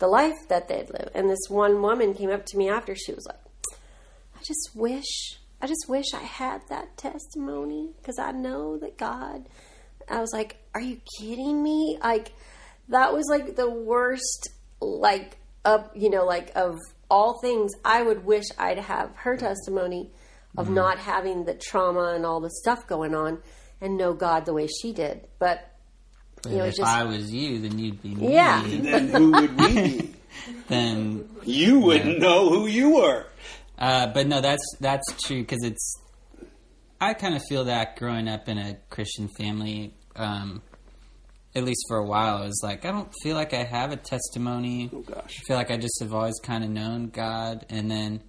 the 0.00 0.06
life 0.06 0.34
that 0.48 0.68
they'd 0.68 0.90
live. 0.90 1.08
And 1.14 1.30
this 1.30 1.48
one 1.48 1.80
woman 1.80 2.12
came 2.14 2.30
up 2.30 2.44
to 2.46 2.58
me 2.58 2.68
after. 2.68 2.94
She 2.94 3.12
was 3.14 3.24
like, 3.26 3.38
I 4.36 4.40
just 4.46 4.70
wish, 4.74 5.38
I 5.62 5.66
just 5.66 5.86
wish 5.88 6.06
I 6.12 6.20
had 6.22 6.60
that 6.68 6.96
testimony 6.98 7.92
because 7.96 8.18
I 8.18 8.32
know 8.32 8.76
that 8.78 8.98
God. 8.98 9.46
I 10.08 10.20
was 10.20 10.32
like, 10.32 10.56
Are 10.74 10.80
you 10.80 11.00
kidding 11.18 11.62
me? 11.62 11.98
Like, 12.02 12.32
that 12.88 13.12
was 13.12 13.26
like 13.28 13.56
the 13.56 13.70
worst, 13.70 14.48
like, 14.80 15.38
up, 15.64 15.92
you 15.94 16.10
know, 16.10 16.24
like 16.24 16.52
of 16.54 16.78
all 17.10 17.38
things. 17.40 17.72
I 17.84 18.02
would 18.02 18.24
wish 18.24 18.44
I'd 18.58 18.78
have 18.78 19.10
her 19.16 19.36
testimony 19.36 20.10
of 20.56 20.70
not 20.70 20.98
having 20.98 21.44
the 21.46 21.54
trauma 21.54 22.12
and 22.14 22.24
all 22.24 22.40
the 22.40 22.50
stuff 22.50 22.86
going 22.86 23.14
on 23.14 23.38
and 23.80 23.96
know 23.96 24.12
God 24.12 24.46
the 24.46 24.52
way 24.52 24.68
she 24.68 24.92
did. 24.92 25.26
But, 25.38 25.68
you 26.46 26.56
know, 26.58 26.64
if 26.64 26.76
just, 26.76 26.88
I 26.88 27.02
was 27.04 27.32
you, 27.32 27.58
then 27.60 27.78
you'd 27.78 28.00
be 28.02 28.14
me. 28.14 28.34
Yeah. 28.34 28.62
Then 28.64 29.08
who 29.08 29.32
would 29.32 29.58
we 29.60 29.82
be? 29.82 30.10
Then, 30.68 31.28
You 31.44 31.78
wouldn't 31.80 32.18
know 32.18 32.48
who 32.50 32.66
you 32.66 32.96
were. 32.96 33.26
uh, 33.78 34.08
but 34.08 34.26
no, 34.26 34.40
that's 34.40 34.62
that's 34.80 35.04
true 35.24 35.40
because 35.40 35.62
it's. 35.64 35.96
I 37.00 37.14
kind 37.14 37.34
of 37.34 37.42
feel 37.48 37.64
that 37.64 37.96
growing 37.96 38.28
up 38.28 38.48
in 38.48 38.58
a 38.58 38.76
Christian 38.90 39.28
family, 39.36 39.94
um, 40.16 40.62
at 41.54 41.64
least 41.64 41.84
for 41.88 41.98
a 41.98 42.04
while, 42.06 42.38
I 42.38 42.46
was 42.46 42.60
like, 42.62 42.84
I 42.84 42.90
don't 42.90 43.12
feel 43.22 43.36
like 43.36 43.52
I 43.54 43.62
have 43.64 43.92
a 43.92 43.96
testimony. 43.96 44.90
Oh 44.92 45.00
gosh. 45.00 45.40
I 45.40 45.42
feel 45.46 45.56
like 45.56 45.70
I 45.70 45.76
just 45.76 45.98
have 46.00 46.12
always 46.14 46.38
kind 46.42 46.64
of 46.64 46.70
known 46.70 47.08
God, 47.08 47.66
and 47.68 47.90
then 47.90 48.22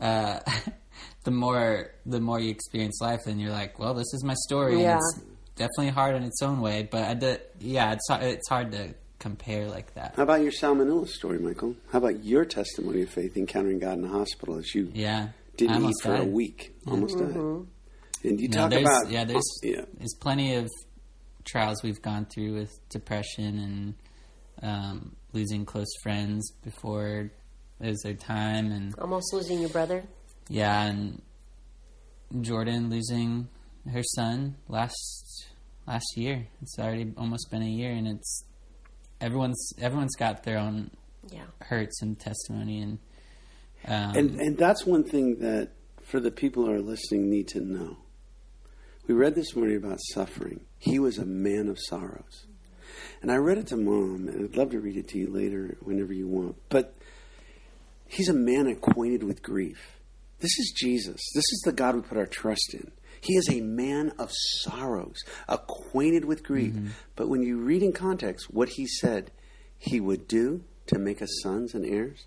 uh, 0.00 0.40
the 1.24 1.30
more 1.30 1.90
the 2.06 2.20
more 2.20 2.40
you 2.40 2.50
experience 2.50 2.98
life, 3.00 3.20
then 3.26 3.38
you're 3.38 3.50
like, 3.52 3.78
well, 3.78 3.94
this 3.94 4.12
is 4.14 4.24
my 4.24 4.34
story. 4.46 4.80
Yeah. 4.80 4.92
And 4.92 5.00
it's 5.00 5.20
definitely 5.56 5.90
hard 5.90 6.16
in 6.16 6.22
its 6.22 6.40
own 6.42 6.60
way, 6.60 6.88
but 6.90 7.04
I 7.04 7.14
did, 7.14 7.40
yeah, 7.60 7.92
it's 7.92 8.06
it's 8.10 8.48
hard 8.48 8.72
to 8.72 8.94
compare 9.18 9.68
like 9.68 9.94
that. 9.94 10.14
How 10.16 10.24
about 10.24 10.40
your 10.42 10.50
salmonella 10.52 11.06
story, 11.08 11.38
Michael? 11.38 11.76
How 11.90 11.98
about 11.98 12.24
your 12.24 12.44
testimony 12.44 13.02
of 13.02 13.10
faith 13.10 13.36
encountering 13.36 13.78
God 13.78 13.94
in 13.94 14.02
the 14.02 14.08
hospital 14.08 14.56
as 14.56 14.74
you 14.74 14.90
Yeah, 14.94 15.28
didn't 15.56 15.72
eat 15.72 15.76
almost 15.76 16.02
for 16.02 16.14
a 16.16 16.24
week, 16.24 16.74
almost 16.86 17.18
died? 17.18 17.36
And 18.24 18.40
you 18.40 18.48
No, 18.48 18.58
talk 18.62 18.70
there's, 18.70 18.82
about 18.82 19.10
yeah, 19.10 19.24
there's 19.24 19.58
yeah. 19.62 19.84
there's 19.98 20.14
plenty 20.20 20.54
of 20.54 20.68
trials 21.44 21.82
we've 21.82 22.00
gone 22.02 22.26
through 22.26 22.54
with 22.54 22.70
depression 22.88 23.58
and 23.58 23.94
um, 24.62 25.16
losing 25.32 25.64
close 25.64 25.88
friends 26.02 26.52
before 26.62 27.30
it 27.80 27.86
was 27.88 28.00
their 28.02 28.14
time, 28.14 28.70
and 28.70 28.94
almost 29.00 29.32
losing 29.32 29.60
your 29.60 29.70
brother. 29.70 30.04
yeah, 30.48 30.84
and 30.84 31.20
Jordan 32.40 32.90
losing 32.90 33.48
her 33.92 34.02
son 34.14 34.56
last 34.68 35.46
last 35.86 36.06
year. 36.16 36.46
It's 36.62 36.78
already 36.78 37.12
almost 37.16 37.50
been 37.50 37.62
a 37.62 37.68
year, 37.68 37.90
and 37.90 38.06
it's 38.06 38.44
everyone's 39.20 39.72
everyone's 39.80 40.14
got 40.16 40.44
their 40.44 40.58
own 40.58 40.90
Yeah. 41.30 41.44
hurts 41.60 42.00
and 42.02 42.18
testimony, 42.18 42.80
and 42.82 42.98
um, 43.86 44.16
And 44.16 44.40
and 44.40 44.56
that's 44.56 44.86
one 44.86 45.02
thing 45.02 45.40
that 45.40 45.70
for 46.02 46.20
the 46.20 46.30
people 46.30 46.66
who 46.66 46.72
are 46.72 46.80
listening 46.80 47.28
need 47.30 47.48
to 47.48 47.60
know. 47.60 47.96
We 49.08 49.14
read 49.14 49.34
this 49.34 49.56
morning 49.56 49.76
about 49.76 49.98
suffering. 50.12 50.60
He 50.78 51.00
was 51.00 51.18
a 51.18 51.24
man 51.24 51.68
of 51.68 51.78
sorrows. 51.80 52.46
And 53.20 53.32
I 53.32 53.36
read 53.36 53.58
it 53.58 53.66
to 53.68 53.76
mom, 53.76 54.28
and 54.28 54.44
I'd 54.44 54.56
love 54.56 54.70
to 54.70 54.80
read 54.80 54.96
it 54.96 55.08
to 55.08 55.18
you 55.18 55.28
later 55.28 55.76
whenever 55.80 56.12
you 56.12 56.28
want. 56.28 56.56
But 56.68 56.94
he's 58.06 58.28
a 58.28 58.34
man 58.34 58.68
acquainted 58.68 59.24
with 59.24 59.42
grief. 59.42 59.98
This 60.38 60.56
is 60.58 60.72
Jesus. 60.76 61.20
This 61.34 61.44
is 61.52 61.62
the 61.64 61.72
God 61.72 61.96
we 61.96 62.02
put 62.02 62.18
our 62.18 62.26
trust 62.26 62.74
in. 62.74 62.92
He 63.20 63.34
is 63.34 63.48
a 63.48 63.60
man 63.60 64.12
of 64.18 64.30
sorrows, 64.32 65.16
acquainted 65.48 66.24
with 66.24 66.44
grief. 66.44 66.72
Mm-hmm. 66.72 66.88
But 67.16 67.28
when 67.28 67.42
you 67.42 67.58
read 67.58 67.82
in 67.82 67.92
context 67.92 68.52
what 68.52 68.70
he 68.70 68.86
said 68.86 69.30
he 69.78 70.00
would 70.00 70.28
do 70.28 70.62
to 70.86 70.98
make 70.98 71.22
us 71.22 71.40
sons 71.42 71.74
and 71.74 71.84
heirs, 71.84 72.26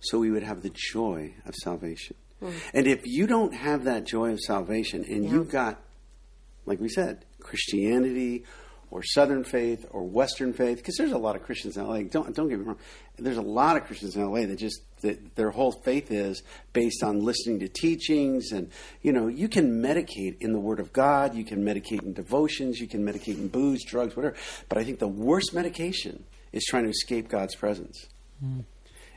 so 0.00 0.18
we 0.18 0.30
would 0.30 0.44
have 0.44 0.62
the 0.62 0.72
joy 0.74 1.34
of 1.44 1.54
salvation. 1.56 2.16
Mm. 2.42 2.52
And 2.72 2.86
if 2.86 3.06
you 3.06 3.26
don't 3.26 3.54
have 3.54 3.84
that 3.84 4.04
joy 4.04 4.32
of 4.32 4.40
salvation 4.40 5.04
and 5.04 5.28
you've 5.28 5.50
got, 5.50 5.80
like 6.68 6.80
we 6.80 6.88
said, 6.88 7.24
Christianity 7.40 8.44
or 8.90 9.02
Southern 9.02 9.44
faith 9.44 9.86
or 9.90 10.04
Western 10.04 10.52
faith, 10.52 10.78
because 10.78 10.96
there's 10.96 11.12
a 11.12 11.18
lot 11.18 11.36
of 11.36 11.42
Christians 11.42 11.76
in 11.76 11.86
LA. 11.86 12.02
Don't 12.02 12.34
don't 12.34 12.48
get 12.48 12.58
me 12.58 12.64
wrong. 12.64 12.78
There's 13.18 13.36
a 13.36 13.42
lot 13.42 13.76
of 13.76 13.84
Christians 13.84 14.16
in 14.16 14.24
LA 14.24 14.46
that 14.46 14.56
just 14.56 14.80
that 15.02 15.34
their 15.36 15.50
whole 15.50 15.72
faith 15.72 16.10
is 16.10 16.42
based 16.72 17.02
on 17.02 17.24
listening 17.24 17.60
to 17.60 17.68
teachings, 17.68 18.52
and 18.52 18.70
you 19.02 19.12
know 19.12 19.26
you 19.26 19.48
can 19.48 19.82
medicate 19.82 20.40
in 20.40 20.52
the 20.52 20.60
Word 20.60 20.80
of 20.80 20.92
God, 20.92 21.34
you 21.34 21.44
can 21.44 21.64
medicate 21.64 22.02
in 22.02 22.12
devotions, 22.12 22.78
you 22.78 22.88
can 22.88 23.04
medicate 23.04 23.36
in 23.36 23.48
booze, 23.48 23.84
drugs, 23.84 24.16
whatever. 24.16 24.36
But 24.68 24.78
I 24.78 24.84
think 24.84 24.98
the 24.98 25.08
worst 25.08 25.52
medication 25.52 26.24
is 26.52 26.64
trying 26.64 26.84
to 26.84 26.90
escape 26.90 27.28
God's 27.28 27.54
presence 27.54 28.06
hmm. 28.40 28.60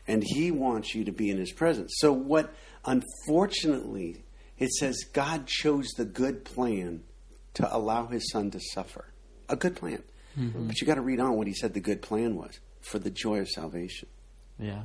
and 0.08 0.24
he 0.26 0.52
wants 0.52 0.94
you 0.94 1.06
to 1.06 1.12
be 1.12 1.30
in 1.30 1.38
his 1.38 1.52
presence. 1.52 1.94
So 1.98 2.12
what 2.12 2.54
unfortunately 2.86 4.24
it 4.58 4.70
says 4.72 5.04
God 5.14 5.48
chose 5.48 5.88
the 5.98 6.06
good 6.06 6.44
plan 6.44 7.04
to 7.56 7.76
allow 7.76 8.08
his 8.08 8.30
son 8.32 8.52
to 8.52 8.60
suffer. 8.74 9.06
A 9.50 9.56
good 9.56 9.76
plan. 9.76 10.04
But 10.38 10.80
you 10.80 10.88
got 10.88 10.96
to 10.96 11.02
read 11.02 11.20
on 11.20 11.36
what 11.36 11.48
he 11.48 11.54
said 11.54 11.74
the 11.74 11.82
good 11.82 12.02
plan 12.02 12.36
was 12.38 12.60
for 12.82 13.00
the 13.00 13.10
joy 13.10 13.40
of 13.40 13.50
salvation. 13.50 14.08
yeah, 14.58 14.84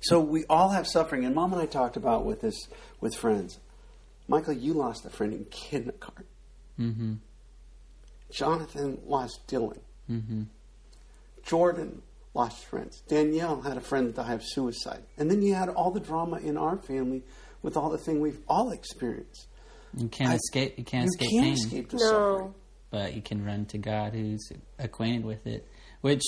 So 0.00 0.20
we 0.20 0.44
all 0.48 0.68
have 0.70 0.86
suffering 0.86 1.24
and 1.24 1.34
mom 1.34 1.52
and 1.52 1.60
I 1.60 1.66
talked 1.66 1.96
about 1.96 2.24
with 2.24 2.40
this 2.40 2.68
with 3.00 3.14
friends. 3.16 3.58
Michael, 4.28 4.52
you 4.54 4.72
lost 4.74 5.04
a 5.04 5.10
friend 5.10 5.32
in 5.32 5.44
kindergarten. 5.46 6.24
mm-hmm. 6.78 7.14
Jonathan 8.30 8.98
lost 9.04 9.40
Dylan. 9.48 9.80
Mm-hmm. 10.08 10.42
Jordan 11.44 12.02
lost 12.34 12.64
friends. 12.66 13.02
Danielle 13.08 13.62
had 13.62 13.76
a 13.76 13.80
friend 13.80 14.14
die 14.14 14.34
of 14.34 14.42
suicide. 14.44 15.02
And 15.18 15.28
then 15.30 15.42
you 15.42 15.54
had 15.54 15.68
all 15.68 15.90
the 15.90 16.00
drama 16.00 16.36
in 16.38 16.56
our 16.56 16.76
family 16.76 17.22
with 17.62 17.76
all 17.76 17.90
the 17.90 17.98
thing 17.98 18.20
we've 18.20 18.40
all 18.48 18.70
experienced. 18.70 19.46
You 19.96 20.08
can't 20.08 20.30
I- 20.30 20.34
escape. 20.36 20.78
You 20.78 20.84
can't 20.84 21.04
you 21.04 21.08
escape 21.10 21.30
can't 21.30 21.44
pain, 21.44 21.52
escape 21.54 21.88
the 21.90 21.98
suffering. 21.98 22.38
No. 22.46 22.54
but 22.90 23.14
you 23.14 23.22
can 23.22 23.44
run 23.44 23.66
to 23.66 23.78
God, 23.78 24.12
who's 24.14 24.50
acquainted 24.78 25.24
with 25.24 25.46
it. 25.46 25.66
Which 26.00 26.22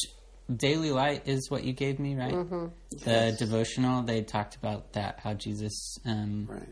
daily 0.55 0.91
light 0.91 1.27
is 1.27 1.51
what 1.51 1.65
you 1.65 1.73
gave 1.73 1.99
me, 1.99 2.15
right? 2.17 2.35
Mm-hmm. 2.35 2.67
The 3.05 3.35
devotional 3.39 4.03
they 4.03 4.23
talked 4.23 4.57
about 4.57 4.93
that 4.95 5.21
how 5.21 5.35
Jesus 5.35 5.99
um, 6.05 6.47
Right. 6.51 6.69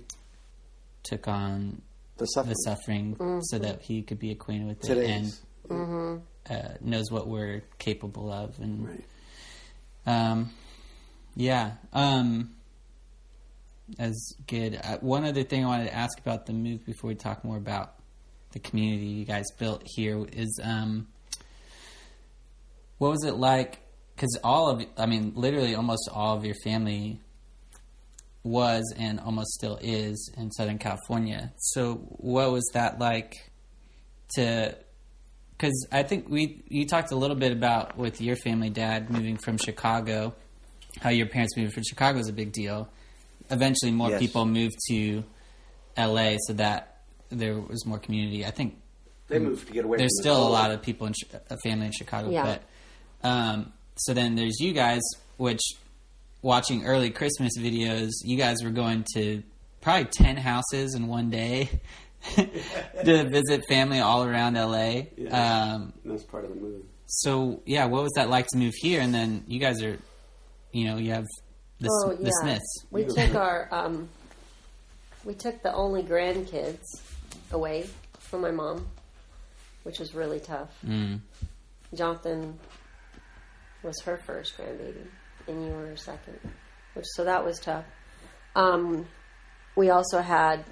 took 1.05 1.27
on 1.29 1.83
The 2.19 2.27
suffering. 2.27 2.49
the 2.51 2.55
suffering 2.57 3.17
Mm-hmm. 3.17 3.39
so 3.43 3.59
that 3.59 3.83
he 3.83 4.03
could 4.03 4.19
be 4.19 4.31
acquainted 4.33 4.67
with 4.69 4.85
it 4.85 4.95
Today's. 4.95 5.41
and 5.71 6.23
uh, 6.51 6.69
knows 6.81 7.11
what 7.11 7.29
we're 7.29 7.63
capable 7.79 8.31
of. 8.33 8.59
And 8.59 8.87
Right. 8.89 9.05
um, 10.07 10.51
yeah, 11.37 11.73
um, 11.93 12.55
that's 13.97 14.35
good. 14.47 14.81
Uh, 14.83 14.99
one 14.99 15.25
other 15.25 15.43
thing 15.43 15.65
I 15.65 15.69
wanted 15.69 15.87
to 15.87 15.95
ask 15.95 16.19
about 16.19 16.47
the 16.47 16.53
move 16.53 16.85
before 16.85 17.09
we 17.09 17.15
talk 17.15 17.45
more 17.45 17.57
about 17.57 17.95
the 18.53 18.59
community 18.59 19.07
you 19.07 19.25
guys 19.25 19.47
built 19.59 19.83
here 19.85 20.27
is 20.33 20.61
um, 20.63 21.09
what 22.99 23.11
was 23.11 23.25
it 23.25 23.35
like? 23.35 23.79
Because 24.15 24.39
all 24.45 24.69
of, 24.69 24.85
I 24.99 25.07
mean, 25.07 25.33
literally 25.35 25.75
almost 25.75 26.09
all 26.13 26.37
of 26.37 26.45
your 26.45 26.57
family 26.63 27.21
was 28.43 28.93
and 28.99 29.21
almost 29.21 29.51
still 29.53 29.79
is 29.81 30.33
in 30.37 30.51
Southern 30.51 30.79
California. 30.79 31.53
So, 31.57 31.95
what 31.95 32.51
was 32.51 32.69
that 32.75 32.99
like 32.99 33.51
to? 34.37 34.77
Because 35.53 35.87
I 35.93 36.03
think 36.03 36.29
we 36.29 36.63
you 36.69 36.87
talked 36.87 37.13
a 37.13 37.17
little 37.17 37.37
bit 37.37 37.53
about 37.53 37.97
with 37.97 38.21
your 38.21 38.37
family, 38.37 38.71
Dad, 38.71 39.11
moving 39.11 39.37
from 39.37 39.59
Chicago, 39.59 40.35
how 41.01 41.11
your 41.11 41.27
parents 41.27 41.57
moving 41.57 41.73
from 41.73 41.83
Chicago 41.83 42.19
is 42.19 42.29
a 42.29 42.33
big 42.33 42.53
deal. 42.53 42.89
Eventually, 43.51 43.91
more 43.93 44.11
Yes. 44.11 44.21
people 44.21 44.47
moved 44.47 44.77
to 44.89 45.25
L.A. 45.97 46.39
so 46.47 46.53
that 46.55 46.99
there 47.31 47.59
was 47.61 47.85
more 47.87 47.99
community. 47.99 48.45
I 48.47 48.51
think 48.51 48.77
They 49.29 49.39
moved 49.39 49.67
to 49.67 49.73
get 49.73 49.85
away. 49.85 49.99
there's 49.99 50.11
from 50.21 50.29
the 50.29 50.31
still 50.35 50.47
a 50.47 50.51
lot 50.51 50.71
of 50.71 50.83
people 50.83 51.07
in 51.07 51.15
a 51.51 51.57
family 51.59 51.87
in 51.87 51.93
Chicago, 51.93 52.31
Yeah. 52.31 52.59
but 53.23 53.29
um, 53.29 53.73
so 53.97 54.15
then 54.15 54.35
there's 54.35 54.59
you 54.61 54.73
guys, 54.73 55.01
which 55.37 55.61
watching 56.43 56.85
early 56.87 57.11
Christmas 57.11 57.53
videos, 57.59 58.11
you 58.25 58.37
guys 58.37 58.57
were 58.65 58.71
going 58.71 59.05
to 59.15 59.43
probably 59.81 60.07
ten 60.07 60.37
houses 60.37 60.95
in 60.95 61.07
one 61.07 61.31
day 61.31 61.81
to 62.37 63.29
visit 63.31 63.63
family 63.69 64.01
all 64.01 64.25
around 64.25 64.55
LA. 64.55 65.03
Yeah. 65.17 65.73
Um, 65.75 65.93
That's 66.05 66.23
part 66.25 66.45
of 66.45 66.51
the 66.51 66.57
move. 66.57 66.83
so 67.07 67.63
yeah, 67.67 67.87
what 67.87 68.03
was 68.03 68.13
that 68.17 68.29
like 68.31 68.47
to 68.49 68.59
move 68.59 68.75
here? 68.77 69.01
And 69.01 69.13
then 69.15 69.45
you 69.47 69.59
guys 69.61 69.83
are, 69.83 69.99
you 70.73 70.85
know, 70.87 70.97
you 70.97 71.13
have 71.13 71.27
the, 71.81 71.89
Oh, 71.91 72.15
the. 72.15 72.31
Smiths. 72.43 72.85
We 72.91 73.05
took 73.05 73.35
our 73.35 73.69
um, 73.73 74.09
we 75.25 75.35
took 75.35 75.63
the 75.63 75.73
only 75.75 76.03
grandkids 76.03 76.85
away 77.53 77.89
from 78.19 78.43
my 78.43 78.51
mom, 78.51 78.87
which 79.83 79.99
was 79.99 80.15
really 80.15 80.41
tough. 80.41 80.71
Mm. 80.87 81.21
Jonathan 81.95 82.59
was 83.83 84.01
her 84.03 84.17
first 84.19 84.57
grandbaby, 84.57 85.07
and 85.49 85.65
you 85.67 85.73
were 85.73 85.87
her 85.87 85.97
second, 85.97 86.39
which 86.95 87.07
so 87.15 87.25
that 87.25 87.45
was 87.45 87.59
tough. 87.59 87.85
Um, 88.55 89.07
we 89.77 89.91
also 89.91 90.21
had 90.21 90.65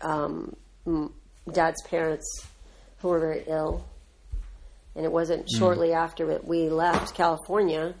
um, 0.00 0.54
m- 0.86 1.12
Dad's 1.52 1.82
parents 1.88 2.26
who 2.98 3.08
were 3.08 3.18
very 3.20 3.44
ill, 3.46 3.84
and 4.96 5.04
it 5.04 5.12
wasn't 5.12 5.48
shortly 5.50 5.92
after 5.92 6.26
that 6.28 6.46
we 6.46 6.68
left 6.70 7.14
California 7.14 7.94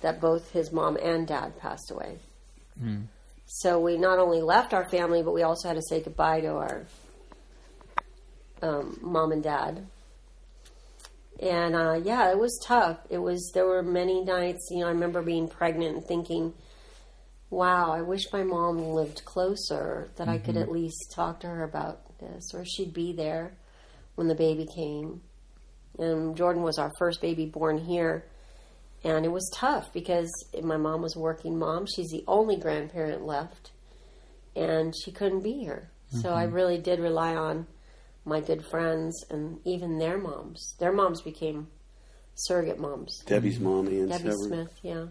that 0.00 0.20
both 0.20 0.50
his 0.52 0.72
mom 0.72 0.96
and 0.96 1.26
dad 1.26 1.58
passed 1.58 1.90
away. 1.90 2.18
So 3.46 3.80
we 3.80 3.96
not 3.96 4.18
only 4.18 4.40
left 4.42 4.72
our 4.72 4.88
family, 4.88 5.22
but 5.22 5.32
we 5.34 5.42
also 5.42 5.68
had 5.68 5.74
to 5.76 5.82
say 5.82 6.00
goodbye 6.00 6.40
to 6.42 6.48
our 6.48 6.86
um, 8.62 8.98
mom 9.02 9.32
and 9.32 9.42
dad. 9.42 9.86
And 11.40 11.74
uh, 11.74 12.00
yeah, 12.02 12.30
it 12.30 12.38
was 12.38 12.60
tough. 12.64 12.98
It 13.08 13.18
was. 13.18 13.50
There 13.54 13.66
were 13.66 13.82
many 13.82 14.22
nights. 14.22 14.68
You 14.70 14.80
know, 14.80 14.86
I 14.86 14.90
remember 14.90 15.22
being 15.22 15.48
pregnant 15.48 15.96
and 15.96 16.06
thinking, 16.06 16.52
"Wow, 17.48 17.92
I 17.92 18.02
wish 18.02 18.30
my 18.32 18.42
mom 18.42 18.78
lived 18.78 19.24
closer. 19.24 20.10
That 20.16 20.28
I 20.28 20.38
could 20.38 20.56
at 20.58 20.70
least 20.70 21.12
talk 21.14 21.40
to 21.40 21.46
her 21.46 21.64
about 21.64 22.18
this, 22.18 22.52
or 22.54 22.64
she'd 22.66 22.92
be 22.92 23.14
there 23.14 23.54
when 24.16 24.28
the 24.28 24.34
baby 24.34 24.66
came." 24.76 25.22
And 25.98 26.36
Jordan 26.36 26.62
was 26.62 26.78
our 26.78 26.92
first 26.98 27.22
baby 27.22 27.46
born 27.46 27.78
here, 27.78 28.26
and 29.04 29.24
it 29.24 29.32
was 29.32 29.50
tough 29.54 29.92
because 29.92 30.30
my 30.62 30.76
mom 30.76 31.02
was 31.02 31.16
working 31.16 31.58
mom. 31.58 31.86
She's 31.86 32.10
the 32.10 32.24
only 32.26 32.56
grandparent 32.56 33.24
left, 33.24 33.70
and 34.54 34.94
she 35.04 35.10
couldn't 35.12 35.42
be 35.42 35.52
here. 35.52 35.90
So 36.22 36.30
I 36.30 36.42
really 36.42 36.76
did 36.76 36.98
rely 36.98 37.36
on 37.36 37.66
my 38.24 38.40
good 38.40 38.64
friends 38.66 39.24
and 39.30 39.60
even 39.64 39.98
their 39.98 40.18
moms. 40.18 40.74
Their 40.80 40.92
moms 40.92 41.22
became 41.22 41.68
surrogate 42.34 42.80
moms. 42.80 43.22
Debbie's 43.26 43.60
mom, 43.60 43.86
and 43.86 44.08
Debbie 44.08 44.24
Severn, 44.24 44.38
Smith, 44.38 44.78
yeah. 44.82 45.06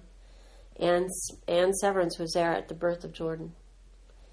And 0.77 1.09
Ann 1.47 1.73
Severance 1.73 2.19
was 2.19 2.33
there 2.33 2.51
at 2.51 2.67
the 2.67 2.73
birth 2.75 3.03
of 3.05 3.13
Jordan. 3.13 3.53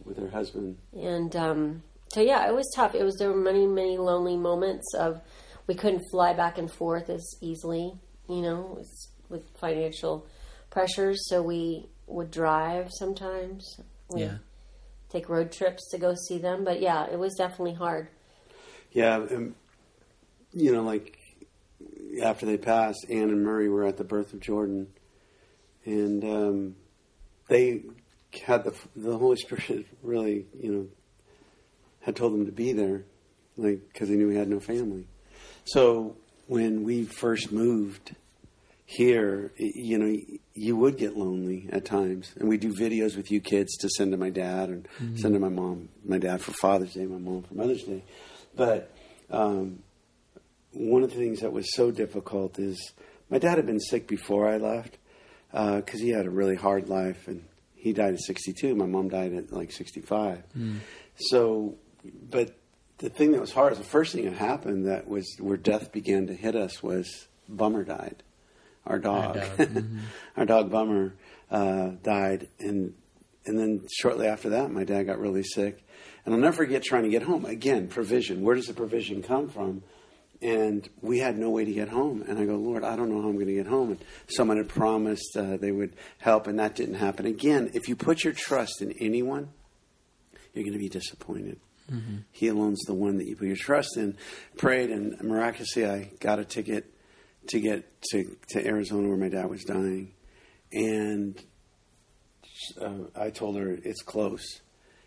with 0.05 0.19
her 0.19 0.29
husband. 0.29 0.77
And 0.93 1.35
um, 1.37 1.83
so 2.13 2.21
yeah, 2.21 2.49
it 2.49 2.55
was 2.55 2.69
tough. 2.75 2.95
It 2.95 3.03
was 3.05 3.17
there 3.17 3.31
were 3.31 3.37
many 3.37 3.67
many 3.67 3.97
lonely 3.97 4.37
moments 4.37 4.93
of 4.95 5.21
we 5.67 5.75
couldn't 5.75 6.03
fly 6.11 6.33
back 6.33 6.59
and 6.59 6.71
forth 6.71 7.09
as 7.11 7.25
easily, 7.41 7.93
you 8.29 8.43
know, 8.43 8.75
with, 8.77 8.91
with 9.29 9.49
financial 9.59 10.27
pressures. 10.71 11.29
So 11.29 11.43
we 11.43 11.87
would 12.07 12.31
drive 12.31 12.91
sometimes. 12.93 13.81
We'd 14.09 14.23
Yeah. 14.23 14.39
take 15.09 15.29
road 15.29 15.53
trips 15.53 15.89
to 15.91 15.99
go 15.99 16.15
see 16.29 16.39
them. 16.39 16.65
But 16.65 16.81
yeah, 16.81 17.07
it 17.11 17.19
was 17.19 17.35
definitely 17.35 17.75
hard. 17.75 18.09
Yeah, 18.93 19.27
and 19.29 19.55
you 20.53 20.73
know, 20.73 20.83
like 20.83 21.19
after 22.23 22.47
they 22.47 22.57
passed, 22.57 23.05
Ann 23.11 23.29
and 23.31 23.43
Murray 23.45 23.69
were 23.69 23.85
at 23.85 23.97
the 23.99 24.05
birth 24.05 24.33
of 24.33 24.41
Jordan, 24.41 24.87
and 25.85 26.25
um, 26.25 26.77
they 27.49 27.83
had 28.45 28.65
the 28.65 28.75
the 28.95 29.19
Holy 29.19 29.37
Spirit 29.37 29.87
really, 30.03 30.47
you 30.59 30.73
know, 30.73 30.87
had 32.01 32.17
told 32.17 32.33
them 32.33 32.47
to 32.47 32.53
be 32.53 32.73
there, 32.73 33.05
like 33.57 33.81
because 33.93 34.09
they 34.09 34.15
knew 34.17 34.29
we 34.29 34.37
had 34.37 34.49
no 34.49 34.61
family. 34.61 35.07
So 35.65 36.17
when 36.47 36.85
we 36.85 37.05
first 37.05 37.51
moved 37.53 38.15
here, 38.89 39.53
you 39.57 39.99
know, 39.99 40.17
you 40.55 40.77
would 40.77 40.97
get 40.97 41.17
lonely 41.17 41.69
at 41.71 41.85
times, 41.85 42.33
and 42.39 42.49
we 42.49 42.57
do 42.57 42.73
videos 42.73 43.17
with 43.17 43.33
you 43.33 43.41
kids 43.41 43.77
to 43.79 43.89
send 43.89 44.13
to 44.13 44.17
my 44.17 44.31
dad 44.31 44.69
and 44.69 44.89
mm-hmm. 45.01 45.17
send 45.17 45.35
to 45.35 45.41
my 45.41 45.49
mom, 45.49 45.89
my 46.05 46.19
dad 46.19 46.41
for 46.41 46.53
Father's 46.53 46.95
Day, 46.95 47.05
my 47.05 47.19
mom 47.19 47.43
for 47.43 47.55
Mother's 47.55 47.83
Day. 47.83 48.05
But 48.55 48.93
um, 49.29 49.81
one 50.73 51.03
of 51.03 51.11
the 51.11 51.17
things 51.17 51.41
that 51.41 51.53
was 51.53 51.75
so 51.75 51.91
difficult 51.91 52.61
is 52.61 52.93
my 53.29 53.39
dad 53.39 53.57
had 53.57 53.67
been 53.67 53.81
sick 53.81 54.07
before 54.07 54.49
I 54.49 54.59
left 54.59 54.99
uh, 55.53 55.77
because 55.77 56.01
he 56.01 56.11
had 56.11 56.25
a 56.25 56.31
really 56.31 56.57
hard 56.57 56.89
life, 56.89 57.27
and 57.27 57.45
he 57.75 57.93
died 57.93 58.15
at 58.15 58.21
62. 58.21 58.73
My 58.77 58.87
mom 58.87 59.09
died 59.09 59.33
at 59.33 59.53
like 59.53 59.73
65. 59.73 60.45
Mm. 60.57 60.79
So, 61.17 61.75
but 62.31 62.55
the 62.99 63.11
thing 63.11 63.33
that 63.33 63.41
was 63.41 63.53
hard 63.53 63.73
is 63.73 63.79
the 63.79 63.85
first 63.85 64.13
thing 64.13 64.27
that 64.27 64.35
happened 64.35 64.87
that 64.87 65.09
was 65.09 65.27
where 65.41 65.57
death 65.57 65.91
began 65.91 66.29
to 66.29 66.35
hit 66.35 66.55
us 66.55 66.85
was 66.85 67.27
Bummer 67.49 67.85
died, 67.85 68.23
our 68.87 68.99
dog. 68.99 69.35
dog, 69.35 69.45
mhm. 69.59 70.01
our 70.37 70.45
dog 70.45 70.71
Bummer 70.71 71.15
uh, 71.51 71.91
died, 72.03 72.49
and 72.59 72.95
and 73.45 73.59
then 73.59 73.87
shortly 73.93 74.27
after 74.27 74.51
that, 74.51 74.71
my 74.71 74.85
dad 74.85 75.05
got 75.05 75.19
really 75.19 75.43
sick, 75.43 75.85
and 76.25 76.35
I'll 76.35 76.41
never 76.41 76.57
forget 76.57 76.83
trying 76.83 77.05
to 77.05 77.09
get 77.09 77.23
home. 77.23 77.45
Again, 77.45 77.89
provision. 77.89 78.43
Where 78.43 78.57
does 78.57 78.67
the 78.67 78.75
provision 78.75 79.23
come 79.23 79.49
from? 79.49 79.83
And 80.43 80.87
we 81.01 81.19
had 81.19 81.39
no 81.39 81.49
way 81.49 81.65
to 81.65 81.73
get 81.73 81.89
home. 81.89 82.23
And 82.29 82.39
I 82.39 82.45
go, 82.45 82.57
Lord, 82.57 82.85
I 82.85 82.95
don't 82.95 83.09
know 83.09 83.23
how 83.23 83.29
I'm 83.29 83.37
going 83.37 83.47
to 83.47 83.55
get 83.55 83.67
home. 83.67 83.93
And 83.93 84.05
someone 84.29 84.59
had 84.59 84.69
promised 84.69 85.35
uh, 85.35 85.57
they 85.57 85.73
would 85.73 85.95
help, 86.19 86.47
and 86.47 86.59
that 86.59 86.75
didn't 86.75 86.97
happen. 86.97 87.25
Again, 87.25 87.71
if 87.73 87.89
you 87.89 87.97
put 87.97 88.23
your 88.23 88.35
trust 88.35 88.83
in 88.83 88.93
anyone, 89.01 89.49
you're 90.53 90.65
going 90.65 90.75
to 90.75 90.79
be 90.79 90.91
disappointed. 90.91 91.59
He 92.33 92.49
alone's 92.49 92.83
the 92.83 92.95
one 92.95 93.17
that 93.19 93.27
you 93.27 93.37
put 93.37 93.47
your 93.47 93.57
trust 93.57 93.97
in. 93.97 94.17
Prayed, 94.59 94.91
and 94.91 95.19
miraculously, 95.23 95.87
I 95.87 96.11
got 96.19 96.39
a 96.39 96.45
ticket 96.45 96.93
to 97.49 97.61
get 97.61 97.85
to, 98.11 98.37
to 98.51 98.67
Arizona 98.67 99.09
where 99.09 99.17
my 99.17 99.29
dad 99.29 99.49
was 99.49 99.65
dying. 99.65 100.13
And 100.73 101.41
uh, 102.81 103.05
I 103.15 103.31
told 103.31 103.57
her 103.57 103.71
it's 103.85 104.03
close. 104.03 104.45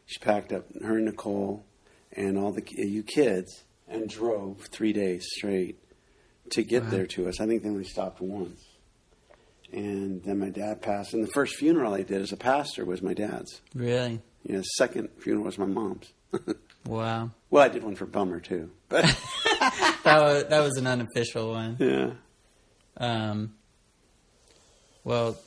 She 0.06 0.19
packed 0.19 0.52
up 0.52 0.65
her 0.82 0.97
and 0.97 1.06
Nicole 1.06 1.63
and 2.13 2.38
all 2.38 2.52
the 2.52 2.63
you 2.69 3.04
kids 3.04 3.63
and 3.88 4.10
drove 4.10 4.67
three 4.71 4.93
days 4.93 5.25
straight 5.38 5.78
to 6.52 6.63
get 6.63 6.89
there 6.89 7.06
to 7.08 7.28
us. 7.28 7.39
I 7.39 7.45
think 7.45 7.62
they 7.63 7.69
only 7.69 7.84
stopped 7.84 8.21
once. 8.21 8.63
And 9.71 10.23
then 10.23 10.39
my 10.39 10.49
dad 10.49 10.82
passed. 10.82 11.13
And 11.13 11.23
the 11.23 11.32
first 11.32 11.56
funeral 11.58 11.93
I 11.93 12.02
did 12.02 12.21
as 12.21 12.32
a 12.32 12.38
pastor 12.38 12.86
was 12.86 13.04
my 13.04 13.13
dad's. 13.13 13.62
Really? 13.75 14.19
You 14.43 14.56
know, 14.58 14.63
second 14.78 15.10
funeral 15.19 15.45
was 15.45 15.58
my 15.58 15.65
mom's. 15.65 16.12
Wow. 16.86 17.32
well, 17.52 17.62
I 17.63 17.67
did 17.67 17.84
one 17.84 17.95
for 17.95 18.06
Bummer 18.06 18.39
too. 18.39 18.71
But 18.88 19.04
That 20.04 20.21
was 20.21 20.45
that 20.45 20.62
was 20.62 20.78
an 20.78 20.88
unofficial 20.88 21.52
one. 21.52 21.75
yeah. 21.78 22.12
Um. 22.99 23.55
Well, 25.03 25.38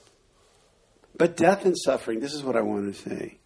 But 1.16 1.36
death 1.36 1.64
and 1.64 1.76
suffering, 1.78 2.20
this 2.20 2.32
is 2.34 2.42
what 2.42 2.56
I 2.56 2.62
want 2.62 2.92
to 2.94 3.00
say. 3.00 3.38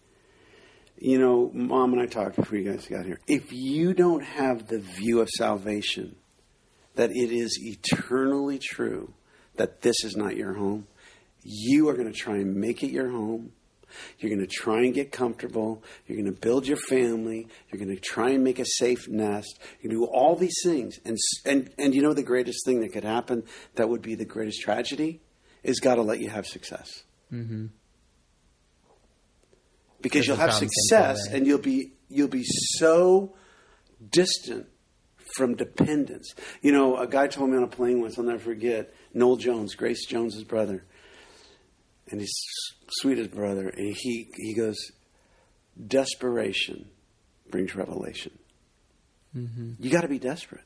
You 0.97 1.19
know, 1.19 1.51
Mom 1.53 1.93
and 1.93 2.01
I 2.01 2.07
talked 2.07 2.37
before 2.37 2.57
you 2.57 2.71
guys 2.71 2.87
got 2.87 3.05
here. 3.05 3.19
If 3.27 3.51
you 3.53 3.93
don't 3.93 4.23
have 4.23 4.67
the 4.67 4.79
view 4.79 5.19
of 5.19 5.29
salvation, 5.29 6.15
that 6.95 7.11
it 7.11 7.31
is 7.31 7.59
eternally 7.61 8.57
true 8.57 9.13
that 9.57 9.81
this 9.81 10.03
is 10.03 10.15
not 10.15 10.35
your 10.35 10.53
home, 10.53 10.87
you 11.43 11.89
are 11.89 11.93
going 11.93 12.11
to 12.11 12.17
try 12.17 12.35
and 12.35 12.55
make 12.55 12.83
it 12.83 12.91
your 12.91 13.11
home. 13.11 13.51
You're 14.19 14.29
going 14.29 14.45
to 14.45 14.53
try 14.53 14.79
and 14.79 14.93
get 14.93 15.11
comfortable. 15.11 15.83
You're 16.05 16.17
going 16.17 16.33
to 16.33 16.39
build 16.39 16.67
your 16.67 16.77
family. 16.77 17.47
You're 17.71 17.83
going 17.83 17.95
to 17.95 18.01
try 18.01 18.29
and 18.29 18.43
make 18.43 18.59
a 18.59 18.65
safe 18.65 19.07
nest. 19.07 19.59
You 19.81 19.89
do 19.89 20.05
all 20.05 20.35
these 20.35 20.57
things. 20.63 20.99
And, 21.05 21.17
and, 21.45 21.69
and 21.77 21.93
you 21.95 22.01
know 22.01 22.13
the 22.13 22.23
greatest 22.23 22.65
thing 22.65 22.81
that 22.81 22.93
could 22.93 23.03
happen 23.03 23.43
that 23.75 23.89
would 23.89 24.01
be 24.01 24.15
the 24.15 24.25
greatest 24.25 24.61
tragedy? 24.61 25.21
Is 25.63 25.79
God 25.79 25.97
will 25.97 26.05
let 26.05 26.19
you 26.19 26.29
have 26.29 26.45
success 26.45 27.03
mhm. 27.33 27.69
because 29.99 30.25
you'll 30.25 30.37
have 30.37 30.53
success 30.53 31.17
and 31.29 31.45
you'll 31.45 31.57
be 31.57 31.91
you'll 32.09 32.29
be 32.29 32.45
so 32.45 33.35
distant 34.09 34.67
from 35.35 35.55
dependence. 35.55 36.33
You 36.61 36.71
know, 36.71 36.97
a 36.97 37.07
guy 37.07 37.27
told 37.27 37.49
me 37.49 37.57
on 37.57 37.63
a 37.63 37.67
plane 37.67 38.01
once, 38.01 38.17
I'll 38.17 38.25
never 38.25 38.39
forget, 38.39 38.93
Noel 39.13 39.37
Jones, 39.37 39.75
Grace 39.75 40.05
Jones's 40.05 40.43
brother. 40.43 40.85
And 42.09 42.21
he's 42.21 42.33
sweetest 43.01 43.31
brother, 43.31 43.67
and 43.67 43.95
he 43.95 44.29
he 44.35 44.53
goes, 44.53 44.77
Desperation 45.87 46.87
brings 47.49 47.75
revelation. 47.75 48.37
Mm-hmm. 49.35 49.73
You 49.79 49.89
gotta 49.89 50.07
be 50.07 50.19
desperate. 50.19 50.63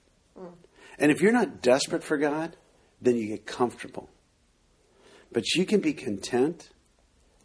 And 0.99 1.11
if 1.11 1.21
you're 1.21 1.31
not 1.31 1.61
desperate 1.61 2.03
for 2.03 2.17
God, 2.17 2.55
then 3.01 3.15
you 3.15 3.27
get 3.27 3.45
comfortable. 3.45 4.09
But 5.31 5.55
you 5.55 5.65
can 5.65 5.79
be 5.79 5.93
content 5.93 6.69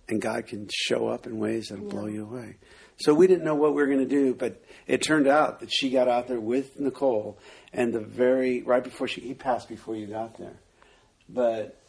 and 0.09 0.21
God 0.21 0.47
can 0.47 0.69
show 0.73 1.09
up 1.09 1.27
in 1.27 1.39
ways 1.39 1.69
that'll 1.69 1.89
blow 1.89 2.07
you 2.07 2.25
away. 2.25 2.57
So 2.99 3.13
we 3.13 3.27
didn't 3.27 3.45
know 3.45 3.55
what 3.55 3.71
we 3.75 3.83
were 3.83 3.87
going 3.87 3.99
to 3.99 4.05
do, 4.07 4.35
but 4.35 4.63
it 4.87 5.03
turned 5.03 5.27
out 5.27 5.61
that 5.61 5.71
she 5.73 5.91
got 5.91 6.09
out 6.09 6.29
there 6.29 6.41
with 6.41 6.79
Nicole, 6.81 7.39
and 7.73 7.93
the 7.93 8.01
very 8.01 8.63
right 8.63 8.83
before 8.83 9.09
she 9.09 9.21
he 9.21 9.35
passed 9.35 9.69
before 9.69 9.97
you 9.97 10.07
got 10.07 10.39
there, 10.39 10.57
but 11.29 11.83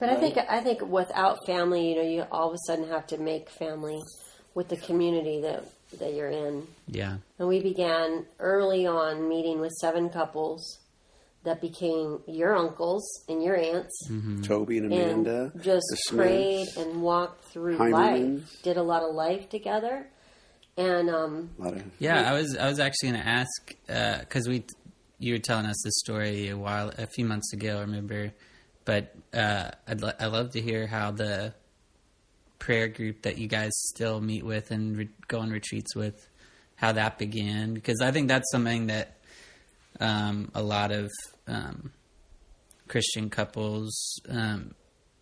But 0.00 0.08
I 0.08 0.16
think 0.16 0.38
I 0.38 0.60
think 0.60 0.80
without 0.82 1.38
family, 1.46 1.90
you 1.90 1.96
know, 1.96 2.02
you 2.02 2.24
all 2.32 2.48
of 2.48 2.54
a 2.54 2.58
sudden 2.66 2.88
have 2.88 3.06
to 3.08 3.18
make 3.18 3.50
family 3.50 4.00
with 4.54 4.68
the 4.68 4.78
community 4.78 5.42
that 5.42 5.64
that 5.98 6.14
you're 6.14 6.30
in. 6.30 6.66
Yeah. 6.88 7.18
And 7.38 7.48
we 7.48 7.60
began 7.60 8.24
early 8.38 8.86
on 8.86 9.28
meeting 9.28 9.60
with 9.60 9.72
seven 9.72 10.08
couples 10.08 10.78
that 11.42 11.60
became 11.60 12.20
your 12.26 12.54
uncles 12.54 13.02
and 13.28 13.42
your 13.42 13.56
aunts, 13.56 14.08
Toby 14.42 14.78
and 14.78 14.92
Amanda 14.92 15.50
and 15.54 15.62
just 15.62 15.86
the 16.10 16.16
prayed 16.16 16.66
Smiths, 16.68 16.76
and 16.76 17.02
walked 17.02 17.44
through 17.46 17.78
Heinemans. 17.78 18.38
life. 18.40 18.62
Did 18.62 18.76
a 18.76 18.82
lot 18.82 19.02
of 19.02 19.14
life 19.14 19.48
together, 19.48 20.06
and 20.76 21.08
um, 21.10 21.50
a 21.58 21.62
lot 21.62 21.74
of 21.74 21.82
Yeah, 21.98 22.30
I 22.30 22.34
was 22.34 22.56
I 22.56 22.68
was 22.68 22.78
actually 22.78 23.10
going 23.10 23.22
to 23.22 23.28
ask 23.28 23.74
because 24.20 24.48
we 24.48 24.64
you 25.18 25.34
were 25.34 25.38
telling 25.38 25.66
us 25.66 25.80
this 25.84 25.98
story 25.98 26.48
a 26.48 26.56
while 26.56 26.90
a 26.96 27.06
few 27.06 27.24
months 27.26 27.52
ago, 27.52 27.78
I 27.78 27.80
remember, 27.80 28.32
but 28.90 29.14
uh, 29.32 29.70
I'd 29.86 30.00
lo- 30.00 30.18
I 30.18 30.26
love 30.26 30.50
to 30.52 30.60
hear 30.60 30.88
how 30.88 31.12
the 31.12 31.54
prayer 32.58 32.88
group 32.88 33.22
that 33.22 33.38
you 33.38 33.46
guys 33.46 33.70
still 33.94 34.20
meet 34.20 34.44
with 34.44 34.72
and 34.72 34.96
re- 34.96 35.08
go 35.28 35.38
on 35.38 35.50
retreats 35.50 35.94
with, 35.94 36.28
how 36.74 36.90
that 36.92 37.16
began 37.16 37.72
because 37.72 38.00
I 38.02 38.10
think 38.10 38.26
that's 38.26 38.50
something 38.50 38.88
that 38.88 39.18
um, 40.00 40.50
a 40.56 40.62
lot 40.62 40.90
of 40.90 41.08
um, 41.46 41.92
Christian 42.88 43.30
couples, 43.30 43.92
um, 44.28 44.74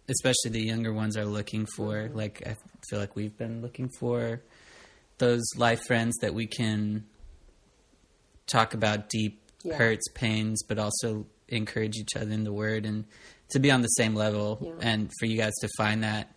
especially 0.09 0.51
the 0.53 0.63
younger 0.63 0.93
ones, 0.95 1.17
are 1.19 1.27
looking 1.27 1.67
for. 1.77 2.09
Like 2.15 2.43
I 2.47 2.57
feel 2.89 2.99
like 3.01 3.17
we've 3.17 3.37
been 3.37 3.61
looking 3.61 3.91
for 4.01 4.41
those 5.19 5.45
life 5.57 5.81
friends 5.87 6.17
that 6.23 6.33
we 6.33 6.47
can 6.47 7.05
talk 8.47 8.73
about 8.73 9.11
deep 9.11 9.43
Yeah. 9.63 9.75
hurts, 9.77 10.09
pains, 10.15 10.63
but 10.63 10.79
also 10.79 11.27
encourage 11.49 11.97
each 11.97 12.15
other 12.17 12.31
in 12.33 12.45
the 12.45 12.53
word 12.53 12.87
and 12.87 13.05
to 13.51 13.59
be 13.59 13.71
on 13.71 13.83
the 13.83 13.89
same 13.89 14.15
level. 14.15 14.59
Yeah. 14.61 14.73
And 14.81 15.11
for 15.19 15.27
you 15.27 15.37
guys 15.37 15.55
to 15.61 15.69
find 15.77 16.03
that 16.05 16.29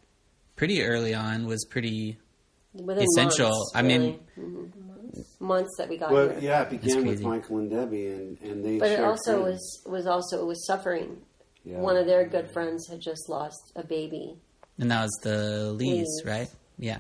pretty 0.56 0.84
early 0.84 1.14
on 1.14 1.46
was 1.46 1.66
pretty 1.66 2.18
within 2.74 3.04
Essential. 3.04 3.50
months, 3.50 3.72
I 3.76 3.82
mean- 3.82 4.20
really. 4.36 4.48
Mhm. 4.48 4.72
months 5.40 5.72
that 5.78 5.90
we 5.90 5.98
got 5.98 6.12
well, 6.12 6.30
here. 6.30 6.40
yeah, 6.40 6.62
it 6.62 6.70
began 6.70 7.06
with. 7.06 7.22
Michael 7.22 7.58
and 7.58 7.70
Debbie, 7.70 8.08
and 8.08 8.38
and 8.42 8.64
they. 8.64 8.78
But 8.80 8.92
it 8.92 9.02
also 9.04 9.42
friends. 9.42 9.60
was 9.86 9.94
was 9.94 10.08
also 10.08 10.42
it 10.42 10.46
was 10.46 10.66
suffering. 10.66 11.22
Yeah. 11.66 11.80
One 11.80 11.98
of 11.98 12.06
their 12.08 12.26
good 12.26 12.50
friends 12.54 12.88
had 12.90 13.02
just 13.02 13.28
lost 13.30 13.72
a 13.76 13.84
baby, 13.84 14.38
and 14.80 14.90
that 14.90 15.04
was 15.04 15.12
the 15.22 15.72
Lees, 15.74 16.08
Lees. 16.08 16.22
right? 16.26 16.50
Yeah. 16.80 17.00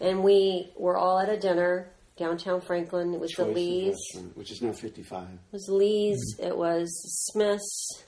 and 0.00 0.22
we 0.24 0.70
were 0.76 0.96
all 0.96 1.18
at 1.18 1.28
a 1.28 1.36
dinner 1.38 1.88
downtown 2.16 2.60
Franklin. 2.60 3.12
It 3.14 3.20
was 3.20 3.32
the 3.32 3.44
Lees. 3.44 3.96
which 4.34 4.50
is 4.52 4.62
now 4.62 4.72
fifty-five. 4.72 5.28
It 5.28 5.52
was 5.52 5.68
Lee's. 5.68 6.20
Mm-hmm. 6.36 6.46
It 6.46 6.56
was 6.56 6.88
Smith's, 7.32 8.04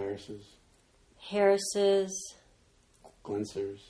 Harris's, 0.00 0.44
Harris's. 1.30 2.34
Glensers. 3.22 3.80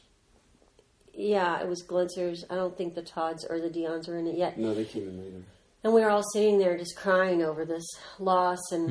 Yeah, 1.15 1.61
it 1.61 1.69
was 1.69 1.83
Glintzer's. 1.87 2.45
I 2.51 2.55
don't 2.57 2.77
think 2.77 2.95
the 2.95 3.03
Todds 3.03 3.45
or 3.49 3.61
the 3.61 3.71
Dion's 3.71 4.09
are 4.09 4.17
in 4.19 4.27
it 4.27 4.37
yet. 4.37 4.59
No, 4.59 4.75
they 4.75 4.85
came 4.85 5.09
in 5.09 5.19
later. 5.23 5.43
And 5.85 5.93
we 5.95 6.01
were 6.03 6.11
all 6.11 6.23
sitting 6.33 6.59
there 6.59 6.77
just 6.77 6.97
crying 6.97 7.43
over 7.43 7.65
this 7.65 7.85
loss 8.19 8.59
and 8.73 8.89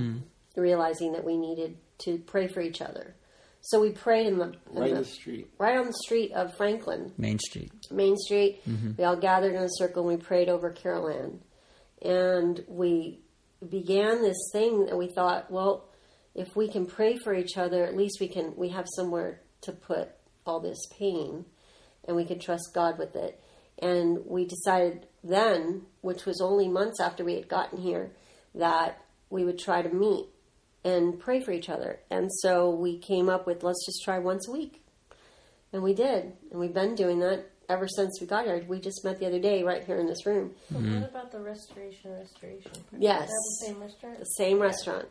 Hmm. 0.55 0.61
realizing 0.61 1.11
that 1.13 1.23
we 1.23 1.37
needed 1.37 1.77
to 1.99 2.17
pray 2.19 2.47
for 2.47 2.61
each 2.61 2.81
other. 2.81 3.15
So 3.61 3.81
we 3.81 3.91
prayed 3.91 4.27
in 4.27 4.37
the, 4.37 4.53
in 4.71 4.79
Right 4.79 4.93
the- 4.93 4.99
the 5.01 5.05
street. 5.05 5.49
right 5.57 5.77
on 5.77 5.87
the 5.87 5.97
street 6.05 6.31
of 6.31 6.55
Franklin. 6.55 7.11
Main 7.17 7.39
Street. 7.39 7.71
Main 7.91 8.15
Street. 8.17 8.61
We 8.97 9.03
all 9.03 9.17
gathered 9.17 9.53
in 9.55 9.63
a 9.63 9.69
circle 9.71 10.07
and 10.09 10.17
we 10.17 10.23
prayed 10.23 10.47
over 10.49 10.69
Carol 10.71 11.09
Ann. 11.09 11.41
And 12.01 12.63
we 12.67 13.19
began 13.67 14.21
this 14.21 14.37
thing 14.53 14.85
that 14.85 14.97
we 14.97 15.07
thought, 15.07 15.51
well, 15.51 15.88
if 16.35 16.55
we 16.55 16.67
can 16.69 16.85
pray 16.85 17.17
for 17.17 17.33
each 17.33 17.57
other, 17.57 17.83
at 17.85 17.95
least 17.95 18.19
we 18.19 18.27
can 18.27 18.53
we 18.55 18.69
have 18.69 18.87
somewhere 18.95 19.41
to 19.61 19.71
put 19.71 20.09
all 20.45 20.59
this 20.59 20.87
pain 20.97 21.45
and 22.07 22.15
we 22.15 22.25
can 22.25 22.39
trust 22.39 22.71
God 22.73 22.97
with 22.97 23.15
it. 23.15 23.39
And 23.77 24.25
we 24.25 24.45
decided 24.45 25.07
then, 25.23 25.83
which 26.01 26.25
was 26.25 26.41
only 26.41 26.67
months 26.67 26.99
after 26.99 27.23
we 27.23 27.35
had 27.35 27.47
gotten 27.47 27.79
here, 27.79 28.11
that 28.55 29.01
we 29.29 29.45
would 29.45 29.59
try 29.59 29.81
to 29.81 29.89
meet 29.89 30.25
and 30.83 31.19
pray 31.19 31.41
for 31.41 31.51
each 31.51 31.69
other. 31.69 31.99
And 32.09 32.29
so 32.41 32.69
we 32.69 32.97
came 32.97 33.29
up 33.29 33.45
with 33.45 33.63
let's 33.63 33.85
just 33.85 34.03
try 34.03 34.19
once 34.19 34.47
a 34.47 34.51
week. 34.51 34.83
And 35.71 35.83
we 35.83 35.93
did. 35.93 36.33
And 36.51 36.59
we've 36.59 36.73
been 36.73 36.95
doing 36.95 37.19
that 37.19 37.51
ever 37.69 37.87
since 37.87 38.19
we 38.19 38.27
got 38.27 38.45
here. 38.45 38.63
We 38.67 38.79
just 38.79 39.05
met 39.05 39.19
the 39.19 39.27
other 39.27 39.39
day 39.39 39.63
right 39.63 39.83
here 39.83 39.99
in 39.99 40.07
this 40.07 40.25
room. 40.25 40.51
But 40.71 40.81
what 40.81 40.85
mm-hmm. 40.85 41.03
about 41.03 41.31
the 41.31 41.39
restoration 41.39 42.11
restoration? 42.11 42.71
Is 42.71 42.81
Yes. 42.97 43.27
that 43.27 43.27
the 43.27 43.65
same 43.67 43.79
restaurant? 43.79 44.19
The 44.19 44.25
same 44.25 44.59
restaurant. 44.59 45.07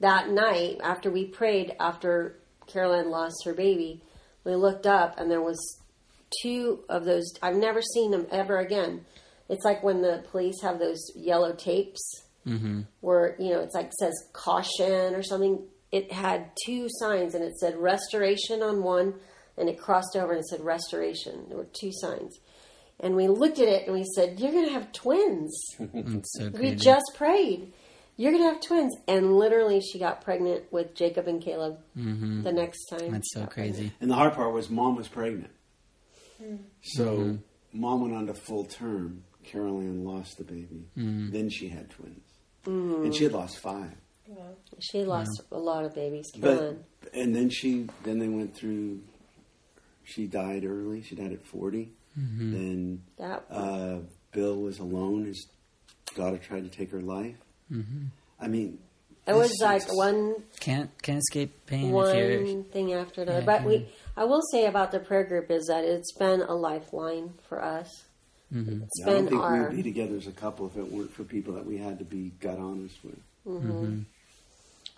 That 0.00 0.30
night, 0.30 0.78
after 0.82 1.10
we 1.10 1.24
prayed, 1.24 1.74
after 1.80 2.38
Caroline 2.66 3.10
lost 3.10 3.44
her 3.44 3.54
baby, 3.54 4.02
we 4.44 4.54
looked 4.54 4.86
up 4.86 5.18
and 5.18 5.30
there 5.30 5.42
was 5.42 5.58
two 6.42 6.84
of 6.88 7.04
those. 7.04 7.32
I've 7.42 7.56
never 7.56 7.82
seen 7.82 8.10
them 8.10 8.26
ever 8.30 8.58
again. 8.58 9.04
It's 9.48 9.64
like 9.64 9.82
when 9.82 10.02
the 10.02 10.24
police 10.30 10.60
have 10.62 10.78
those 10.78 11.00
yellow 11.16 11.52
tapes 11.54 12.00
mm-hmm. 12.46 12.82
where, 13.00 13.34
you 13.38 13.50
know, 13.50 13.60
it's 13.60 13.74
like 13.74 13.92
says 13.92 14.14
caution 14.32 15.14
or 15.14 15.22
something. 15.22 15.64
It 15.90 16.12
had 16.12 16.50
two 16.66 16.86
signs 17.00 17.34
and 17.34 17.42
it 17.42 17.58
said 17.58 17.76
restoration 17.76 18.62
on 18.62 18.82
one 18.82 19.14
and 19.56 19.68
it 19.68 19.78
crossed 19.78 20.16
over 20.16 20.32
and 20.32 20.40
it 20.40 20.46
said 20.46 20.60
restoration. 20.60 21.46
There 21.48 21.56
were 21.56 21.68
two 21.72 21.92
signs. 21.92 22.38
And 23.00 23.14
we 23.14 23.28
looked 23.28 23.58
at 23.58 23.68
it 23.68 23.86
and 23.86 23.94
we 23.94 24.04
said, 24.14 24.40
You're 24.40 24.52
going 24.52 24.66
to 24.66 24.72
have 24.72 24.92
twins. 24.92 25.56
We 26.52 26.74
just 26.74 27.12
prayed. 27.14 27.72
You're 28.20 28.32
gonna 28.32 28.52
have 28.52 28.60
twins, 28.60 28.94
and 29.06 29.36
literally, 29.36 29.80
she 29.80 29.98
got 29.98 30.20
pregnant 30.22 30.64
with 30.72 30.94
Jacob 30.94 31.26
and 31.28 31.40
Caleb 31.40 31.78
the 31.94 32.52
next 32.52 32.86
time. 32.86 32.98
Mm-hmm. 33.00 33.12
That's 33.12 33.32
so 33.32 33.40
got 33.40 33.50
pregnant. 33.50 33.76
crazy. 33.76 33.92
And 34.00 34.10
the 34.10 34.14
hard 34.16 34.34
part 34.34 34.52
was 34.52 34.68
mom 34.68 34.96
was 34.96 35.06
pregnant. 35.08 35.50
Hmm. 36.42 36.56
So 36.82 37.04
Mm-hmm. 37.16 37.80
mom 37.80 38.02
went 38.02 38.14
on 38.14 38.26
to 38.26 38.34
full 38.34 38.64
term. 38.64 39.22
Carol 39.44 39.80
Ann 39.80 40.04
lost 40.04 40.36
the 40.36 40.44
baby. 40.44 40.84
Mm-hmm. 40.98 41.30
Then 41.32 41.48
she 41.48 41.68
had 41.68 41.88
twins. 41.90 42.24
Hmm. 42.64 43.04
And 43.04 43.14
she 43.14 43.24
had 43.24 43.32
lost 43.32 43.58
five. 43.60 43.94
Yeah. 44.28 44.34
She 44.80 45.04
lost 45.04 45.40
a 45.50 45.56
lot 45.58 45.84
of 45.86 45.94
babies. 45.94 46.26
But 46.38 46.76
and 47.14 47.34
then 47.34 47.48
she 47.50 47.86
then 48.02 48.18
they 48.18 48.28
went 48.28 48.54
through 48.54 49.00
she 50.04 50.26
died 50.26 50.64
early. 50.64 51.02
She 51.02 51.14
died 51.14 51.32
at 51.32 51.46
40 51.46 51.92
Mm-hmm. 52.18 52.52
Then 52.52 53.02
that 53.18 53.44
uh, 53.48 53.98
Bill 54.32 54.56
was 54.56 54.80
alone. 54.80 55.26
His 55.26 55.46
daughter 56.16 56.36
tried 56.38 56.64
to 56.64 56.68
take 56.68 56.90
her 56.90 57.00
life. 57.00 57.36
Mm-hmm. 57.72 58.06
I 58.40 58.48
mean, 58.48 58.78
it 59.26 59.34
was 59.34 59.50
this 59.50 59.60
like 59.60 59.92
one 59.94 60.36
Can't 60.60 60.90
can't 61.02 61.18
escape 61.18 61.66
pain 61.66 61.86
if 61.86 61.92
one 61.92 62.64
thing 62.64 62.92
after 62.92 63.22
another. 63.22 63.40
Yeah, 63.40 63.44
but 63.44 63.64
we. 63.64 63.88
I 64.16 64.24
will 64.24 64.42
say 64.50 64.66
about 64.66 64.90
the 64.90 64.98
prayer 64.98 65.24
group 65.24 65.50
is 65.50 65.66
that 65.66 65.84
it's 65.84 66.12
been 66.14 66.42
a 66.42 66.54
lifeline 66.54 67.34
for 67.48 67.62
us. 67.62 67.88
Mm-hmm. 68.52 68.82
It's 68.82 69.02
I 69.04 69.10
don't 69.10 69.16
been 69.16 69.28
think 69.28 69.42
our 69.42 69.68
we'd 69.68 69.76
be 69.76 69.82
together 69.82 70.16
as 70.16 70.26
a 70.26 70.32
couple 70.32 70.66
if 70.66 70.76
it 70.76 70.90
weren't 70.90 71.12
for 71.12 71.24
people 71.24 71.54
that 71.54 71.66
we 71.66 71.76
had 71.76 71.98
to 71.98 72.04
be 72.04 72.32
gut 72.40 72.58
honest 72.58 72.96
with. 73.04 73.18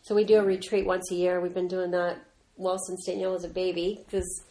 So 0.02 0.14
we 0.14 0.24
do 0.24 0.38
a 0.38 0.42
retreat 0.42 0.86
once 0.86 1.10
a 1.12 1.14
year. 1.14 1.40
We've 1.40 1.54
been 1.54 1.68
doing 1.68 1.90
that 1.92 2.18
well 2.56 2.78
since 2.78 3.06
Danielle 3.06 3.32
was 3.32 3.44
a 3.44 3.48
baby 3.48 4.00
because 4.04 4.42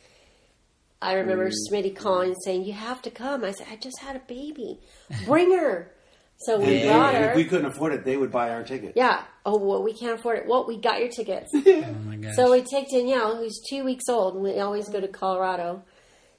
I 1.02 1.14
remember 1.14 1.50
Smitty 1.50 1.96
calling 1.96 2.30
and 2.30 2.38
saying, 2.44 2.66
"You 2.66 2.74
have 2.74 3.02
to 3.04 3.12
come." 3.12 3.44
I 3.44 3.52
said, 3.52 3.68
"I 3.72 3.76
just 3.78 4.00
had 4.00 4.16
a 4.16 4.20
baby. 4.20 4.80
Bring 5.26 5.52
her." 5.58 5.92
So 6.42 6.58
we 6.58 6.64
And 6.66 6.74
they- 6.74 6.88
brought 6.88 7.16
and 7.16 7.26
her. 7.26 7.30
if 7.32 7.36
we 7.36 7.44
couldn't 7.46 7.66
afford 7.66 7.94
it, 7.94 8.06
they 8.06 8.16
would 8.18 8.32
buy 8.32 8.52
our 8.52 8.64
ticket. 8.64 8.94
yeah. 8.96 9.24
Oh 9.46 9.58
well, 9.58 9.84
we 9.84 9.94
can't 9.94 10.18
afford 10.20 10.38
it. 10.40 10.48
Well, 10.48 10.66
we 10.68 10.78
got 10.78 11.00
your 11.00 11.10
tickets. 11.10 11.52
Oh 11.56 11.94
my 12.06 12.16
gosh. 12.16 12.36
so 12.36 12.52
we 12.52 12.62
take 12.62 12.90
Danielle, 12.92 13.36
who's 13.38 13.60
two 13.70 13.84
weeks 13.84 14.06
old. 14.10 14.36
and 14.36 14.44
We 14.44 14.60
always 14.60 14.88
go 14.90 15.00
to 15.02 15.08
Colorado. 15.08 15.84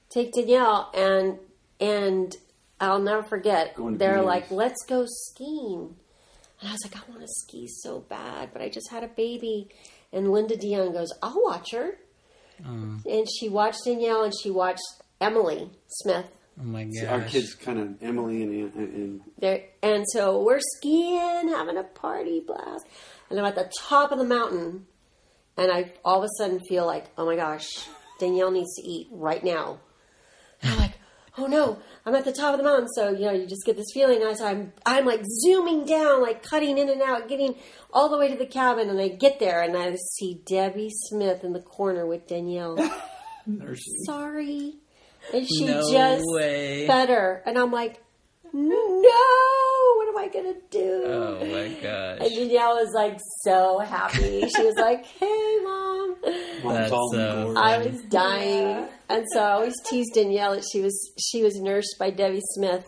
Take 0.09 0.33
Danielle 0.33 0.89
and 0.93 1.37
and 1.79 2.35
I'll 2.79 2.99
never 2.99 3.21
forget. 3.23 3.75
They're 3.77 3.91
Beaver's. 3.91 4.25
like, 4.25 4.49
"Let's 4.51 4.83
go 4.87 5.05
skiing." 5.07 5.95
And 6.59 6.69
I 6.69 6.73
was 6.73 6.79
like, 6.83 6.95
I 6.95 7.09
want 7.09 7.21
to 7.21 7.27
ski 7.27 7.67
so 7.67 7.99
bad, 8.01 8.49
but 8.53 8.61
I 8.61 8.69
just 8.69 8.89
had 8.91 9.03
a 9.03 9.07
baby. 9.07 9.69
And 10.13 10.31
Linda 10.31 10.55
Dion 10.55 10.93
goes, 10.93 11.11
I'll 11.23 11.41
watch 11.43 11.71
her. 11.71 11.93
oh, 12.67 12.97
And 13.09 13.27
she 13.39 13.49
watched 13.49 13.79
Danielle 13.85 14.23
and 14.23 14.33
she 14.43 14.51
watched 14.51 14.83
Emily 15.19 15.71
Smith. 15.87 16.25
Oh 16.59 16.63
my 16.63 16.85
gosh. 16.85 17.03
Our 17.03 17.21
kids 17.21 17.53
kind 17.55 17.79
of 17.79 18.01
Emily 18.01 18.43
and, 18.43 18.73
and, 18.75 19.21
and 19.41 19.63
and 19.81 20.05
so 20.07 20.43
we're 20.43 20.59
skiing, 20.77 21.49
having 21.49 21.77
a 21.77 21.83
party 21.83 22.41
blast. 22.45 22.85
And 23.29 23.39
I'm 23.39 23.45
at 23.45 23.55
the 23.55 23.71
top 23.79 24.11
of 24.11 24.17
the 24.17 24.25
mountain. 24.25 24.87
And 25.57 25.71
I 25.71 25.91
all 26.03 26.23
of 26.23 26.25
a 26.25 26.29
sudden 26.37 26.59
feel 26.67 26.85
like, 26.85 27.05
oh 27.17 27.25
my 27.25 27.35
gosh, 27.35 27.67
Danielle 28.19 28.51
needs 28.51 28.73
to 28.75 28.81
eat 28.83 29.07
right 29.11 29.43
now. 29.43 29.79
And 30.61 30.73
I'm 30.73 30.79
like, 30.79 30.93
oh 31.37 31.47
no, 31.47 31.79
I'm 32.05 32.15
at 32.15 32.25
the 32.25 32.31
top 32.31 32.53
of 32.53 32.57
the 32.57 32.63
mountain. 32.63 32.87
So, 32.95 33.09
you 33.09 33.25
know, 33.25 33.31
you 33.31 33.45
just 33.45 33.65
get 33.65 33.75
this 33.75 33.91
feeling. 33.93 34.21
As 34.21 34.41
I'm, 34.41 34.73
I'm 34.85 35.05
like 35.05 35.23
zooming 35.25 35.85
down, 35.85 36.21
like 36.21 36.43
cutting 36.43 36.77
in 36.77 36.89
and 36.89 37.01
out, 37.01 37.27
getting 37.27 37.55
all 37.91 38.09
the 38.09 38.17
way 38.17 38.29
to 38.29 38.37
the 38.37 38.45
cabin. 38.45 38.89
And 38.89 38.99
I 38.99 39.09
get 39.09 39.39
there 39.39 39.61
and 39.61 39.75
I 39.77 39.95
see 39.95 40.41
Debbie 40.45 40.89
Smith 40.89 41.43
in 41.43 41.53
the 41.53 41.61
corner 41.61 42.05
with 42.05 42.27
Danielle. 42.27 42.77
nursing. 43.45 44.03
Sorry. 44.05 44.75
And 45.33 45.47
she 45.47 45.65
No 45.65 45.91
just 45.91 46.23
way. 46.27 46.87
fed 46.87 47.09
her, 47.09 47.41
and 47.45 47.57
I'm 47.57 47.71
like, 47.71 48.01
no, 48.53 48.69
what 49.97 50.07
am 50.09 50.17
I 50.17 50.29
gonna 50.33 50.55
do? 50.69 51.03
Oh 51.05 51.39
my 51.39 51.45
And 51.45 51.81
gosh. 51.81 52.29
Danielle 52.29 52.75
was 52.75 52.91
like 52.93 53.17
so 53.43 53.79
happy. 53.79 54.47
She 54.49 54.63
was 54.63 54.75
like, 54.75 55.05
"Hey, 55.19 55.59
mom." 55.63 56.15
That's 56.63 56.91
all 56.91 57.09
so. 57.11 57.53
I 57.57 57.77
was 57.79 58.01
dying, 58.03 58.67
Yeah. 58.67 58.87
and 59.09 59.25
so 59.33 59.39
I 59.39 59.51
always 59.51 59.73
teased 59.89 60.13
Danielle 60.13 60.55
that 60.55 60.65
she 60.71 60.81
was 60.81 61.11
she 61.17 61.43
was 61.43 61.55
nursed 61.61 61.95
by 61.99 62.09
Debbie 62.09 62.41
Smith. 62.55 62.83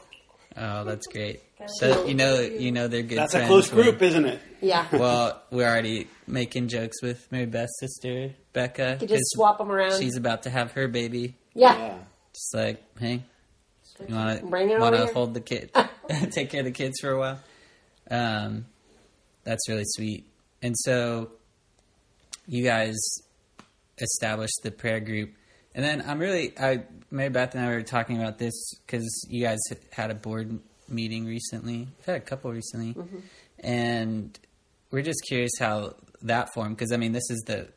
Oh, 0.57 0.83
that's 0.83 1.07
great. 1.07 1.41
So 1.79 2.05
you 2.05 2.13
know, 2.13 2.41
you 2.41 2.71
know 2.73 2.87
they're 2.89 3.03
good. 3.03 3.17
That's 3.17 3.33
a 3.33 3.37
friends 3.37 3.49
close 3.49 3.71
when- 3.73 3.83
group, 3.85 4.01
isn't 4.01 4.25
it? 4.25 4.39
Yeah, 4.61 4.85
Well, 4.93 5.41
we're 5.49 5.67
already 5.67 6.07
making 6.27 6.67
jokes 6.67 7.01
with 7.01 7.29
Mary 7.31 7.45
Beth's 7.45 7.79
sister, 7.79 8.31
Becca. 8.51 8.91
you 8.93 8.97
could 8.99 9.09
just 9.09 9.19
'cause 9.19 9.31
swap 9.31 9.57
them 9.59 9.71
around. 9.71 9.97
She's 9.99 10.17
about 10.17 10.43
to 10.43 10.49
have 10.49 10.73
her 10.73 10.87
baby. 10.89 11.37
yeah. 11.53 11.97
Just 12.33 12.53
like, 12.55 12.83
hey, 12.99 13.23
you 14.07 14.15
want 14.15 14.39
to 14.39 14.45
Bring 14.45 14.69
it 14.69 14.79
want 14.79 14.95
to 14.95 15.05
hold 15.13 15.33
the 15.33 15.41
kid, 15.41 15.71
take 16.31 16.49
care 16.49 16.61
of 16.61 16.65
the 16.65 16.71
kids 16.71 16.99
for 16.99 17.11
a 17.11 17.19
while. 17.19 17.39
Um, 18.09 18.65
that's 19.43 19.67
really 19.69 19.83
sweet. 19.85 20.25
And 20.61 20.75
so, 20.77 21.31
you 22.47 22.63
guys 22.63 22.95
established 23.99 24.59
the 24.63 24.71
prayer 24.71 24.99
group, 24.99 25.31
and 25.75 25.83
then 25.83 26.03
I'm 26.07 26.19
really, 26.19 26.53
I 26.59 26.83
Mary 27.11 27.29
Beth 27.29 27.53
and 27.55 27.63
I 27.63 27.69
were 27.69 27.83
talking 27.83 28.17
about 28.17 28.37
this 28.39 28.53
because 28.85 29.27
you 29.29 29.43
guys 29.43 29.59
had 29.91 30.09
a 30.11 30.15
board 30.15 30.59
meeting 30.89 31.25
recently. 31.25 31.87
We've 31.97 32.05
had 32.05 32.15
a 32.15 32.19
couple 32.21 32.51
recently, 32.51 32.93
Mm-hmm. 32.93 33.17
and 33.59 34.39
we're 34.91 35.01
just 35.03 35.21
curious 35.27 35.51
how 35.59 35.95
that 36.23 36.53
formed. 36.53 36.77
Because 36.77 36.91
I 36.91 36.97
mean, 36.97 37.11
this 37.11 37.29
is 37.29 37.41
the 37.45 37.67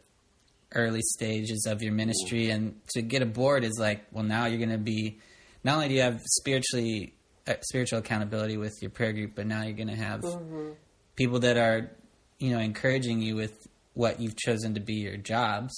early 0.76 1.00
stages 1.02 1.66
of 1.68 1.82
your 1.82 1.92
ministry 1.92 2.50
and 2.50 2.78
to 2.90 3.02
get 3.02 3.22
a 3.22 3.26
board 3.26 3.64
is 3.64 3.76
like 3.80 4.04
well 4.12 4.22
now 4.24 4.44
you're 4.46 4.58
going 4.58 4.70
to 4.70 4.78
be 4.78 5.18
not 5.64 5.74
only 5.76 5.88
do 5.88 5.94
you 5.94 6.02
have 6.02 6.20
spiritually 6.26 7.14
uh, 7.48 7.54
spiritual 7.62 7.98
accountability 7.98 8.56
with 8.56 8.74
your 8.82 8.90
prayer 8.90 9.12
group 9.12 9.32
but 9.34 9.46
now 9.46 9.62
you're 9.62 9.72
going 9.72 9.88
to 9.88 9.96
have 9.96 10.22
people 11.16 11.38
that 11.40 11.56
are 11.56 11.90
you 12.38 12.50
know 12.50 12.58
encouraging 12.58 13.20
you 13.22 13.34
with 13.34 13.54
what 13.94 14.20
you've 14.20 14.36
chosen 14.36 14.74
to 14.74 14.80
be 14.80 14.94
your 14.94 15.16
jobs 15.16 15.72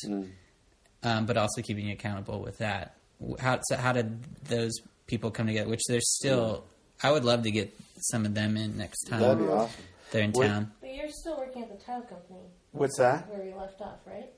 um, 1.04 1.26
but 1.26 1.36
also 1.36 1.62
keeping 1.62 1.86
you 1.86 1.92
accountable 1.92 2.40
with 2.42 2.58
that. 2.58 2.96
How 3.38 3.60
so 3.62 3.76
how 3.76 3.92
did 3.92 4.22
those 4.44 4.72
people 5.06 5.30
come 5.30 5.46
together 5.46 5.70
which 5.70 5.82
there's 5.88 6.08
still 6.16 6.64
i 7.02 7.10
would 7.10 7.24
love 7.24 7.42
to 7.44 7.50
get 7.52 7.72
some 8.10 8.24
of 8.26 8.34
them 8.34 8.56
in 8.56 8.76
next 8.76 9.04
time. 9.04 9.20
That'd 9.20 9.38
be 9.38 9.44
awesome. 9.44 9.82
they're 10.10 10.22
in 10.22 10.32
What- 10.32 10.46
town. 10.46 10.72
But 10.80 10.94
you're 10.94 11.08
still 11.10 11.36
working 11.38 11.62
at 11.62 11.70
the 11.76 11.84
tile 11.84 12.02
company. 12.02 12.40
What's 12.72 12.96
that? 12.98 13.28
where 13.28 13.42
we 13.44 13.52
left 13.54 13.80
off, 13.80 13.98
right? 14.06 14.30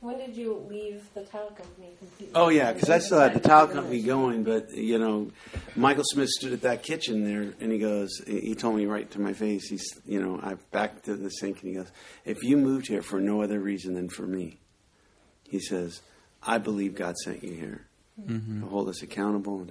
When 0.00 0.16
did 0.16 0.36
you 0.36 0.64
leave 0.68 1.02
the 1.14 1.22
tile 1.22 1.48
company 1.48 1.88
completely? 1.98 2.32
Oh 2.34 2.50
yeah, 2.50 2.72
because 2.72 2.88
I 2.88 3.00
still 3.00 3.18
had 3.18 3.34
the 3.34 3.40
tile 3.40 3.66
company 3.66 4.00
going, 4.00 4.44
but 4.44 4.70
you 4.70 4.96
know, 4.96 5.32
Michael 5.74 6.04
Smith 6.06 6.28
stood 6.28 6.52
at 6.52 6.62
that 6.62 6.84
kitchen 6.84 7.24
there, 7.24 7.52
and 7.60 7.72
he 7.72 7.78
goes, 7.78 8.10
he 8.26 8.54
told 8.54 8.76
me 8.76 8.86
right 8.86 9.10
to 9.10 9.20
my 9.20 9.32
face, 9.32 9.68
he's, 9.68 9.98
you 10.06 10.22
know, 10.22 10.38
I 10.40 10.54
back 10.70 11.02
to 11.02 11.16
the 11.16 11.30
sink, 11.30 11.62
and 11.62 11.70
he 11.70 11.74
goes, 11.74 11.90
if 12.24 12.44
you 12.44 12.56
moved 12.56 12.86
here 12.86 13.02
for 13.02 13.20
no 13.20 13.42
other 13.42 13.58
reason 13.58 13.94
than 13.94 14.08
for 14.08 14.26
me, 14.26 14.60
he 15.48 15.58
says, 15.58 16.00
I 16.42 16.58
believe 16.58 16.94
God 16.94 17.16
sent 17.16 17.42
you 17.42 17.54
here. 17.54 17.84
Mm-hmm. 18.20 18.62
To 18.62 18.66
hold 18.66 18.88
us 18.88 19.00
accountable. 19.00 19.64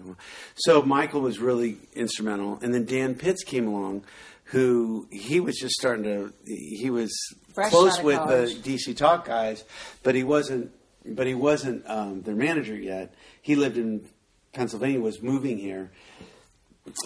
So 0.56 0.82
Michael 0.82 1.20
was 1.20 1.38
really 1.38 1.80
instrumental, 1.94 2.60
and 2.62 2.74
then 2.74 2.86
Dan 2.86 3.16
Pitts 3.16 3.44
came 3.44 3.68
along, 3.68 4.06
who 4.48 5.08
he 5.12 5.40
was 5.40 5.58
just 5.58 5.76
starting 5.76 6.04
to. 6.04 6.34
He 6.46 6.90
was 6.90 7.12
Fresh 7.54 7.70
close 7.70 8.02
with 8.02 8.18
college. 8.18 8.62
the 8.62 8.76
DC 8.76 8.96
Talk 8.96 9.26
guys, 9.26 9.64
but 10.04 10.16
he 10.16 10.24
wasn't. 10.24 10.72
But 11.06 11.26
he 11.26 11.36
wasn't 11.36 11.90
um, 11.90 12.22
their 12.22 12.36
manager 12.36 12.76
yet. 12.76 13.14
He 13.42 13.56
lived 13.56 13.78
in 13.78 14.10
Pennsylvania, 14.54 15.00
was 15.00 15.22
moving 15.22 15.58
here. 15.58 15.92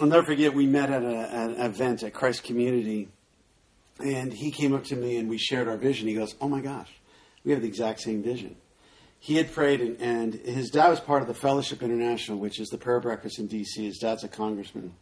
I'll 0.00 0.08
never 0.08 0.24
forget. 0.24 0.54
We 0.54 0.66
met 0.66 0.90
at 0.90 1.02
a, 1.02 1.06
an 1.06 1.60
event 1.60 2.02
at 2.02 2.12
Christ 2.12 2.44
Community, 2.44 3.08
and 4.04 4.32
he 4.32 4.50
came 4.50 4.72
up 4.74 4.84
to 4.84 4.96
me 4.96 5.16
and 5.18 5.28
we 5.28 5.38
shared 5.38 5.68
our 5.68 5.76
vision. 5.76 6.08
He 6.08 6.14
goes, 6.14 6.34
"Oh 6.40 6.48
my 6.48 6.60
gosh, 6.60 6.90
we 7.44 7.52
have 7.52 7.62
the 7.62 7.68
exact 7.68 8.00
same 8.00 8.22
vision." 8.22 8.56
He 9.18 9.36
had 9.36 9.52
prayed, 9.52 9.80
and, 9.80 10.00
and 10.00 10.34
his 10.34 10.70
dad 10.70 10.88
was 10.88 10.98
part 10.98 11.22
of 11.22 11.28
the 11.28 11.34
Fellowship 11.34 11.80
International, 11.80 12.38
which 12.38 12.58
is 12.58 12.68
the 12.68 12.78
prayer 12.78 12.98
breakfast 12.98 13.38
in 13.38 13.46
D.C. 13.46 13.84
His 13.84 13.98
dad's 13.98 14.24
a 14.24 14.28
congressman, 14.28 14.94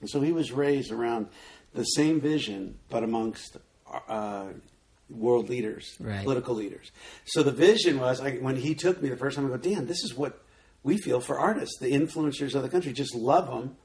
and 0.00 0.10
so 0.10 0.20
he 0.20 0.32
was 0.32 0.52
raised 0.52 0.92
around 0.92 1.28
the 1.74 1.84
same 1.84 2.20
vision, 2.20 2.78
but 2.88 3.02
amongst 3.02 3.56
uh, 4.08 4.48
world 5.10 5.48
leaders, 5.48 5.96
Right. 6.00 6.22
political 6.22 6.54
leaders. 6.54 6.90
So 7.26 7.42
the 7.42 7.52
vision 7.52 7.98
was 8.00 8.20
I, 8.20 8.32
when 8.36 8.56
he 8.56 8.74
took 8.74 9.00
me 9.02 9.08
the 9.08 9.16
first 9.16 9.36
time. 9.36 9.46
I 9.46 9.48
go, 9.48 9.56
Dan, 9.56 9.86
this 9.86 10.02
is 10.04 10.14
what 10.14 10.42
we 10.82 10.96
feel 10.98 11.20
for 11.20 11.38
artists, 11.38 11.78
the 11.80 11.92
influencers 11.92 12.54
of 12.54 12.62
the 12.62 12.68
country. 12.68 12.92
Just 12.92 13.14
love 13.14 13.46
them. 13.46 13.76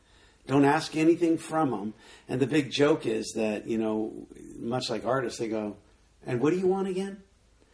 Don't 0.48 0.66
ask 0.66 0.96
anything 0.98 1.38
from 1.38 1.72
them. 1.72 1.94
And 2.28 2.40
the 2.42 2.48
big 2.48 2.70
joke 2.72 3.06
is 3.06 3.34
that 3.36 3.68
you 3.68 3.78
know, 3.78 4.28
much 4.60 4.90
like 4.90 5.06
artists, 5.06 5.40
they 5.40 5.48
go, 5.48 5.78
"And 6.26 6.42
what 6.42 6.52
do 6.52 6.60
you 6.60 6.68
want 6.68 6.88
again?" 6.90 7.24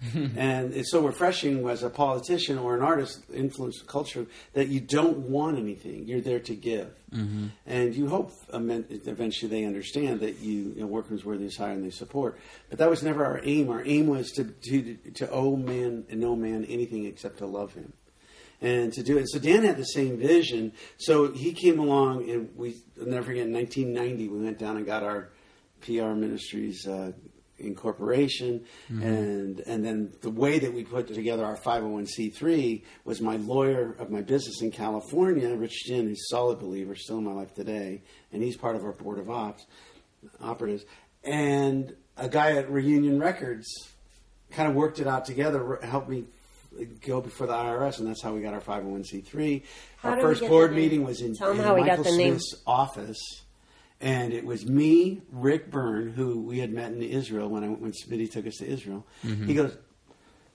and 0.16 0.74
it's 0.74 0.92
so 0.92 1.06
refreshing 1.06 1.68
as 1.68 1.84
a 1.84 1.90
politician 1.90 2.58
or 2.58 2.76
an 2.76 2.82
artist 2.82 3.22
influence 3.34 3.82
culture 3.82 4.26
that 4.54 4.70
you 4.70 4.80
don't 4.80 5.18
want 5.18 5.58
anything 5.58 6.08
you're 6.08 6.22
there 6.22 6.40
to 6.40 6.56
give 6.56 6.94
and 7.66 7.96
you 7.96 8.08
hope 8.08 8.32
eventually 8.54 9.50
they 9.50 9.66
understand 9.66 10.22
that 10.22 10.40
you, 10.40 10.74
you 10.76 10.82
know, 10.82 10.88
workers 10.88 11.26
worthy 11.26 11.46
is 11.46 11.58
higher 11.58 11.72
and 11.72 11.84
they 11.84 11.90
support 11.90 12.40
but 12.70 12.80
that 12.80 12.90
was 12.90 13.04
never 13.04 13.26
our 13.26 13.42
aim 13.44 13.70
our 13.70 13.84
aim 13.86 14.08
was 14.08 14.32
to 14.32 14.46
to, 14.46 14.96
to 15.14 15.30
owe 15.32 15.58
man 15.58 16.06
and 16.10 16.20
no 16.20 16.36
man 16.36 16.64
anything 16.66 17.06
except 17.06 17.40
to 17.40 17.46
love 17.46 17.74
him 17.74 17.92
and 18.62 18.92
to 18.94 19.04
do 19.04 19.18
it. 19.18 19.30
So 19.30 19.40
Dan 19.40 19.64
had 19.64 19.78
the 19.78 19.86
same 19.86 20.18
vision. 20.18 20.74
So 20.98 21.32
he 21.32 21.54
came 21.54 21.80
along, 21.80 22.30
and 22.30 22.50
we 22.56 22.76
I'll 23.00 23.08
never 23.08 23.28
forget. 23.28 23.48
In 23.48 23.54
1990, 23.54 24.28
we 24.28 24.44
went 24.44 24.60
down 24.60 24.78
and 24.78 24.86
got 24.86 25.04
our 25.04 25.30
PR 25.82 26.14
Ministries 26.14 26.86
uh, 26.88 27.12
incorporation, 27.60 28.66
mm-hmm. 28.92 29.04
and 29.04 29.60
and 29.62 29.86
then 29.86 30.14
the 30.22 30.30
way 30.30 30.60
that 30.60 30.74
we 30.74 30.84
put 30.84 31.08
together 31.08 31.46
our 31.46 31.58
501c3 31.58 32.84
was 33.06 33.22
my 33.22 33.38
lawyer 33.38 33.96
of 34.00 34.10
my 34.10 34.22
business 34.22 34.62
in 34.62 34.72
California, 34.72 35.54
Rich 35.56 35.86
Ginn, 35.86 36.08
who's 36.08 36.20
a 36.20 36.30
solid 36.30 36.60
believer, 36.60 36.96
still 36.96 37.18
in 37.18 37.24
my 37.24 37.34
life 37.34 37.54
today, 37.54 38.02
and 38.32 38.42
he's 38.42 38.58
part 38.58 38.76
of 38.76 38.84
our 38.84 38.94
board 38.94 39.20
of 39.20 39.30
ops 39.30 39.66
operatives, 40.42 40.86
and 41.24 41.96
a 42.18 42.28
guy 42.28 42.52
at 42.54 42.70
Reunion 42.70 43.20
Records 43.20 43.68
kind 44.52 44.70
of 44.70 44.76
worked 44.76 45.00
it 45.00 45.08
out 45.08 45.26
together, 45.26 45.80
helped 45.84 46.10
me 46.10 46.26
go 47.06 47.22
before 47.22 47.48
the 47.48 47.54
IRS, 47.54 48.00
and 48.00 48.08
that's 48.08 48.22
how 48.22 48.34
we 48.34 48.42
got 48.42 48.54
our 48.54 48.62
501c3. 48.62 49.64
How 49.98 50.12
our 50.12 50.22
first 50.22 50.42
board 50.42 50.74
meeting 50.74 51.04
was 51.04 51.22
in, 51.22 51.36
Tell 51.36 51.52
'em 51.52 51.60
in 51.60 51.64
how 51.64 51.76
we 51.76 51.82
got 51.82 51.98
Michael 52.00 52.04
the 52.12 52.18
name. 52.18 52.40
Smith's 52.40 52.64
office, 52.66 53.20
and 54.02 54.34
it 54.34 54.46
was 54.46 54.66
me, 54.66 55.22
Rick 55.32 55.70
Byrne, 55.72 56.10
who 56.10 56.42
we 56.42 56.60
had 56.60 56.72
met 56.72 56.92
in 56.92 57.02
Israel 57.02 57.50
when 57.50 57.64
I, 57.64 57.68
when 57.68 57.92
Smitty 57.92 58.32
took 58.32 58.48
us 58.48 58.58
to 58.58 58.66
Israel. 58.68 59.06
Mm-hmm. 59.26 59.46
He 59.46 59.54
goes, 59.54 59.78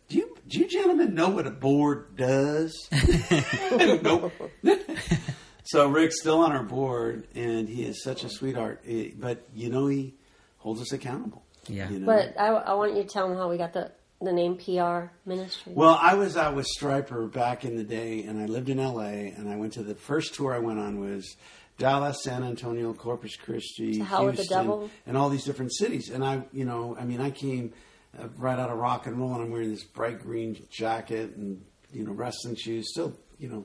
"Do 0.09 0.18
you, 0.18 0.37
do 0.48 0.59
you 0.61 0.68
gentlemen 0.68 1.14
know 1.14 1.30
what 1.30 1.46
a 1.46 1.50
board 1.50 2.16
does?" 2.16 2.72
nope. 4.02 4.33
so 5.64 5.88
Rick's 5.88 6.20
still 6.20 6.40
on 6.40 6.52
our 6.52 6.62
board, 6.62 7.28
and 7.35 7.68
he 7.68 7.85
is 7.85 8.02
such 8.02 8.24
a 8.24 8.28
sweetheart. 8.28 8.83
Eh, 8.87 9.11
But 9.18 9.46
you 9.54 9.70
know, 9.70 9.87
he 9.88 10.14
holds 10.59 10.80
us 10.80 10.92
accountable. 10.92 11.42
Yeah. 11.68 11.90
You 11.90 12.00
know? 12.00 12.07
But 12.07 12.40
I, 12.40 12.48
I 12.48 12.74
want 12.74 12.96
you 12.96 13.02
to 13.02 13.09
tell 13.09 13.28
them 13.28 13.37
how 13.37 13.48
we 13.48 13.57
got 13.59 13.72
the, 13.72 13.90
the 14.20 14.33
name 14.33 14.57
PR 14.57 15.11
Ministry. 15.26 15.72
Well, 15.74 15.98
I 16.00 16.14
was 16.14 16.37
out 16.37 16.54
with 16.54 16.66
Stryper 16.78 17.30
back 17.30 17.64
in 17.64 17.76
the 17.76 17.85
day, 17.85 18.22
and 18.22 18.40
I 18.40 18.46
lived 18.46 18.68
in 18.68 18.78
L.A. 18.78 19.33
And 19.37 19.48
I 19.48 19.57
went 19.57 19.74
to 19.74 19.83
the 19.83 19.94
first 19.94 20.35
tour 20.35 20.54
I 20.54 20.59
went 20.59 20.78
on 20.78 21.00
was 21.00 21.37
Dallas, 21.78 22.22
San 22.22 22.44
Antonio, 22.44 22.92
Corpus 22.92 23.37
Christi, 23.37 23.98
To 23.98 24.04
hell 24.04 24.27
with 24.27 24.37
the 24.37 24.42
Houston, 24.42 24.90
and 25.06 25.16
all 25.16 25.29
these 25.29 25.44
different 25.44 25.75
cities. 25.75 26.10
And 26.10 26.25
I, 26.25 26.44
you 26.52 26.64
know, 26.64 26.96
I 26.98 27.04
mean, 27.04 27.20
I 27.20 27.31
came 27.31 27.72
uh, 28.18 28.29
right 28.37 28.58
out 28.58 28.70
of 28.70 28.79
rock 28.79 29.06
and 29.06 29.18
roll, 29.18 29.35
and 29.35 29.42
I'm 29.42 29.50
wearing 29.50 29.70
this 29.70 29.85
bright 29.85 30.22
green 30.22 30.56
jacket 30.70 31.37
and 31.37 31.64
you 31.92 32.04
know 32.04 32.12
wrestling 32.12 32.56
shoes. 32.56 32.90
Still, 32.90 33.18
you 33.38 33.48
know, 33.48 33.64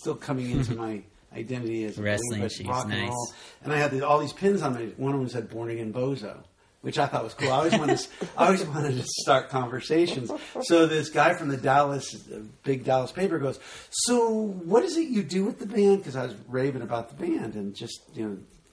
still 0.00 0.14
coming 0.14 0.50
into 0.56 0.74
my 0.74 1.02
identity 1.32 1.84
as 1.84 1.98
a 1.98 2.02
Wrestling 2.02 2.40
believer, 2.40 2.44
but 2.44 2.52
shoes, 2.52 2.66
rock 2.66 2.84
and 2.84 2.92
nice. 2.92 3.08
roll. 3.08 3.32
And 3.64 3.72
I 3.72 3.76
had 3.76 3.90
the, 3.90 4.06
all 4.06 4.18
these 4.18 4.32
pins 4.32 4.62
on 4.62 4.74
me. 4.74 4.92
One 4.96 5.12
of 5.12 5.20
them 5.20 5.28
said 5.28 5.50
"Born 5.50 5.70
Again 5.70 5.92
Bozo." 5.92 6.42
Which 6.82 6.98
I 6.98 7.06
thought 7.06 7.24
was 7.24 7.34
cool. 7.34 7.52
I 7.52 7.56
always 7.56 7.78
wanted, 7.78 7.98
to, 7.98 8.08
I 8.38 8.46
always 8.46 8.64
wanted 8.64 8.96
to 8.96 9.04
start 9.06 9.50
conversations. 9.50 10.32
So 10.62 10.86
this 10.86 11.10
guy 11.10 11.34
from 11.34 11.48
the 11.48 11.58
Dallas, 11.58 12.14
uh, 12.32 12.38
big 12.62 12.84
Dallas 12.84 13.12
paper, 13.12 13.38
goes, 13.38 13.60
"So 13.90 14.30
what 14.30 14.82
is 14.84 14.96
it 14.96 15.08
you 15.08 15.22
do 15.22 15.44
with 15.44 15.58
the 15.58 15.66
band?" 15.66 15.98
Because 15.98 16.16
I 16.16 16.24
was 16.24 16.34
raving 16.48 16.80
about 16.80 17.10
the 17.10 17.26
band 17.26 17.54
and 17.54 17.74
just 17.74 18.00
you 18.14 18.24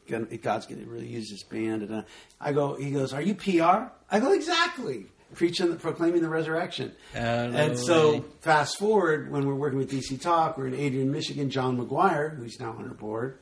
know, 0.09 0.25
God's 0.41 0.65
going 0.67 0.81
to 0.81 0.89
really 0.89 1.07
use 1.07 1.29
this 1.29 1.43
band. 1.43 1.81
And 1.81 1.93
uh, 1.95 2.01
I 2.39 2.53
go, 2.53 2.75
he 2.75 2.91
goes, 2.91 3.11
"Are 3.11 3.21
you 3.21 3.35
PR?" 3.35 3.91
I 4.09 4.19
go, 4.21 4.31
"Exactly." 4.31 5.07
Preaching, 5.35 5.69
the, 5.71 5.75
proclaiming 5.75 6.21
the 6.21 6.29
resurrection. 6.29 6.93
No 7.13 7.19
and 7.19 7.77
so 7.77 8.21
fast 8.39 8.77
forward 8.79 9.29
when 9.29 9.45
we're 9.45 9.55
working 9.55 9.77
with 9.77 9.91
DC 9.91 10.21
Talk, 10.21 10.57
we're 10.57 10.67
in 10.67 10.73
Adrian, 10.73 11.11
Michigan. 11.11 11.49
John 11.49 11.77
McGuire, 11.77 12.37
who's 12.37 12.57
now 12.61 12.69
on 12.71 12.85
our 12.87 12.93
board, 12.93 13.37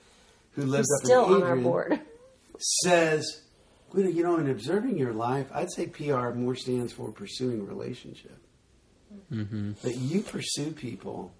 who 0.53 0.63
lives 0.63 0.88
Who's 0.89 1.01
up 1.01 1.05
still 1.05 1.26
in 1.26 1.34
on 1.34 1.38
Adrian, 1.41 1.57
our 1.57 1.63
board. 1.63 1.99
says, 2.57 3.41
Guido, 3.95 4.09
you 4.09 4.23
know, 4.23 4.37
in 4.37 4.49
observing 4.49 4.97
your 4.97 5.13
life, 5.13 5.47
I'd 5.53 5.71
say 5.71 5.87
PR 5.87 6.29
more 6.31 6.55
stands 6.55 6.93
for 6.93 7.11
pursuing 7.11 7.65
relationship. 7.65 8.37
Mm-hmm. 9.31 9.73
That 9.81 9.95
you 9.95 10.21
pursue 10.21 10.71
people 10.71 11.33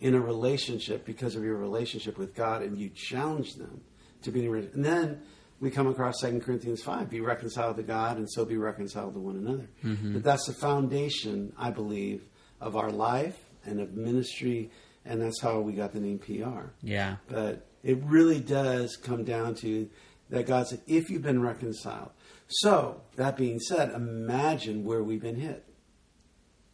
in 0.00 0.14
a 0.14 0.20
relationship 0.20 1.04
because 1.04 1.34
of 1.34 1.42
your 1.42 1.56
relationship 1.56 2.18
with 2.18 2.34
God, 2.34 2.62
and 2.62 2.76
you 2.76 2.90
challenge 2.90 3.54
them 3.54 3.80
to 4.22 4.30
be 4.30 4.40
in 4.40 4.46
a 4.46 4.50
relationship. 4.50 4.76
And 4.76 4.84
then 4.84 5.22
we 5.60 5.70
come 5.70 5.86
across 5.86 6.20
2 6.20 6.40
Corinthians 6.40 6.82
5 6.82 7.08
be 7.08 7.20
reconciled 7.20 7.76
to 7.76 7.82
God, 7.82 8.16
and 8.18 8.30
so 8.30 8.44
be 8.44 8.56
reconciled 8.56 9.14
to 9.14 9.20
one 9.20 9.36
another. 9.36 9.68
But 10.12 10.22
that's 10.22 10.46
the 10.46 10.54
foundation, 10.54 11.52
I 11.56 11.70
believe, 11.70 12.22
of 12.60 12.76
our 12.76 12.90
life 12.90 13.38
and 13.64 13.80
of 13.80 13.94
ministry, 13.94 14.70
and 15.04 15.22
that's 15.22 15.40
how 15.40 15.60
we 15.60 15.72
got 15.72 15.92
the 15.92 16.00
name 16.00 16.18
PR. 16.18 16.70
Yeah. 16.82 17.16
But 17.28 17.66
it 17.82 17.98
really 18.04 18.40
does 18.40 18.96
come 18.96 19.24
down 19.24 19.54
to 19.56 19.88
that 20.32 20.46
God 20.46 20.66
said, 20.66 20.80
if 20.86 21.10
you've 21.10 21.22
been 21.22 21.42
reconciled. 21.42 22.10
So, 22.48 23.02
that 23.16 23.36
being 23.36 23.60
said, 23.60 23.92
imagine 23.92 24.82
where 24.82 25.02
we've 25.02 25.20
been 25.20 25.36
hit 25.36 25.64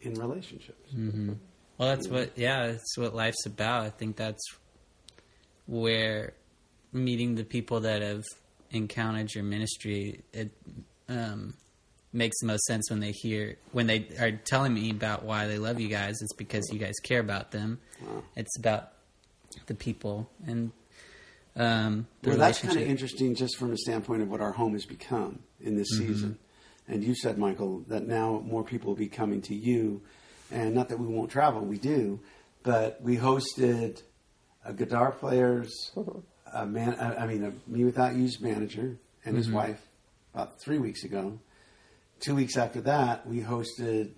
in 0.01 0.15
relationships. 0.15 0.93
Well, 1.77 1.89
that's 1.89 2.09
what, 2.09 2.33
yeah, 2.37 2.69
that's 2.69 2.97
what 2.97 3.15
life's 3.15 3.47
about. 3.47 3.85
I 3.85 3.91
think 3.91 4.17
that's 4.17 4.43
where 5.67 6.35
meeting 6.93 7.35
the 7.35 7.45
people 7.45 7.81
that 7.81 8.01
have 8.01 8.25
encountered 8.71 9.35
your 9.35 9.45
ministry, 9.45 10.23
it 10.33 10.51
um, 11.09 11.55
makes 12.13 12.39
the 12.41 12.47
most 12.47 12.65
sense 12.65 12.91
when 12.91 13.01
they 13.01 13.13
hear, 13.13 13.57
when 13.73 13.87
they 13.87 14.07
are 14.21 14.33
telling 14.33 14.73
me 14.73 14.91
about 14.91 15.25
why 15.25 15.47
they 15.47 15.59
love 15.59 15.81
you 15.81 15.89
guys. 15.89 16.17
It's 16.21 16.35
because 16.35 16.69
you 16.73 16.79
guys 16.79 16.95
care 17.03 17.21
about 17.21 17.51
them. 17.51 17.81
It's 18.37 18.57
about 18.59 18.93
the 19.67 19.75
people 19.75 20.31
and 20.47 20.73
um, 21.59 22.07
the 22.23 22.31
Well, 22.31 22.39
that's 22.39 22.61
kind 22.61 22.77
of 22.77 22.83
interesting 22.83 23.35
just 23.35 23.57
from 23.57 23.71
the 23.71 23.79
standpoint 23.79 24.23
of 24.23 24.29
what 24.29 24.41
our 24.41 24.53
home 24.53 24.73
has 24.75 24.87
become 24.87 25.41
in 25.61 25.77
this 25.77 25.89
season. 25.91 26.39
And 26.87 27.05
you 27.05 27.15
said, 27.15 27.37
Michael, 27.37 27.85
that 27.89 28.07
now 28.07 28.43
more 28.47 28.65
people 28.65 28.89
will 28.89 28.97
be 28.97 29.09
coming 29.09 29.43
to 29.43 29.55
you. 29.55 30.01
And 30.51 30.75
not 30.75 30.89
that 30.89 30.99
we 30.99 31.07
won't 31.07 31.31
travel, 31.31 31.61
we 31.61 31.79
do. 31.79 32.21
But 32.63 33.03
we 33.03 33.17
hosted 33.17 34.03
a 34.65 34.73
guitar 34.73 35.13
player's, 35.13 35.91
a 36.53 36.65
man, 36.65 36.97
I 36.99 37.27
mean, 37.27 37.45
a 37.45 37.53
Me 37.71 37.85
Without 37.85 38.15
You's 38.15 38.41
manager 38.41 38.99
and 39.25 39.37
his 39.37 39.51
wife 39.51 39.81
about 40.35 40.61
three 40.61 40.79
weeks 40.79 41.05
ago. 41.05 41.39
Two 42.21 42.35
weeks 42.35 42.57
after 42.57 42.81
that, 42.83 43.27
we 43.27 43.41
hosted 43.41 44.13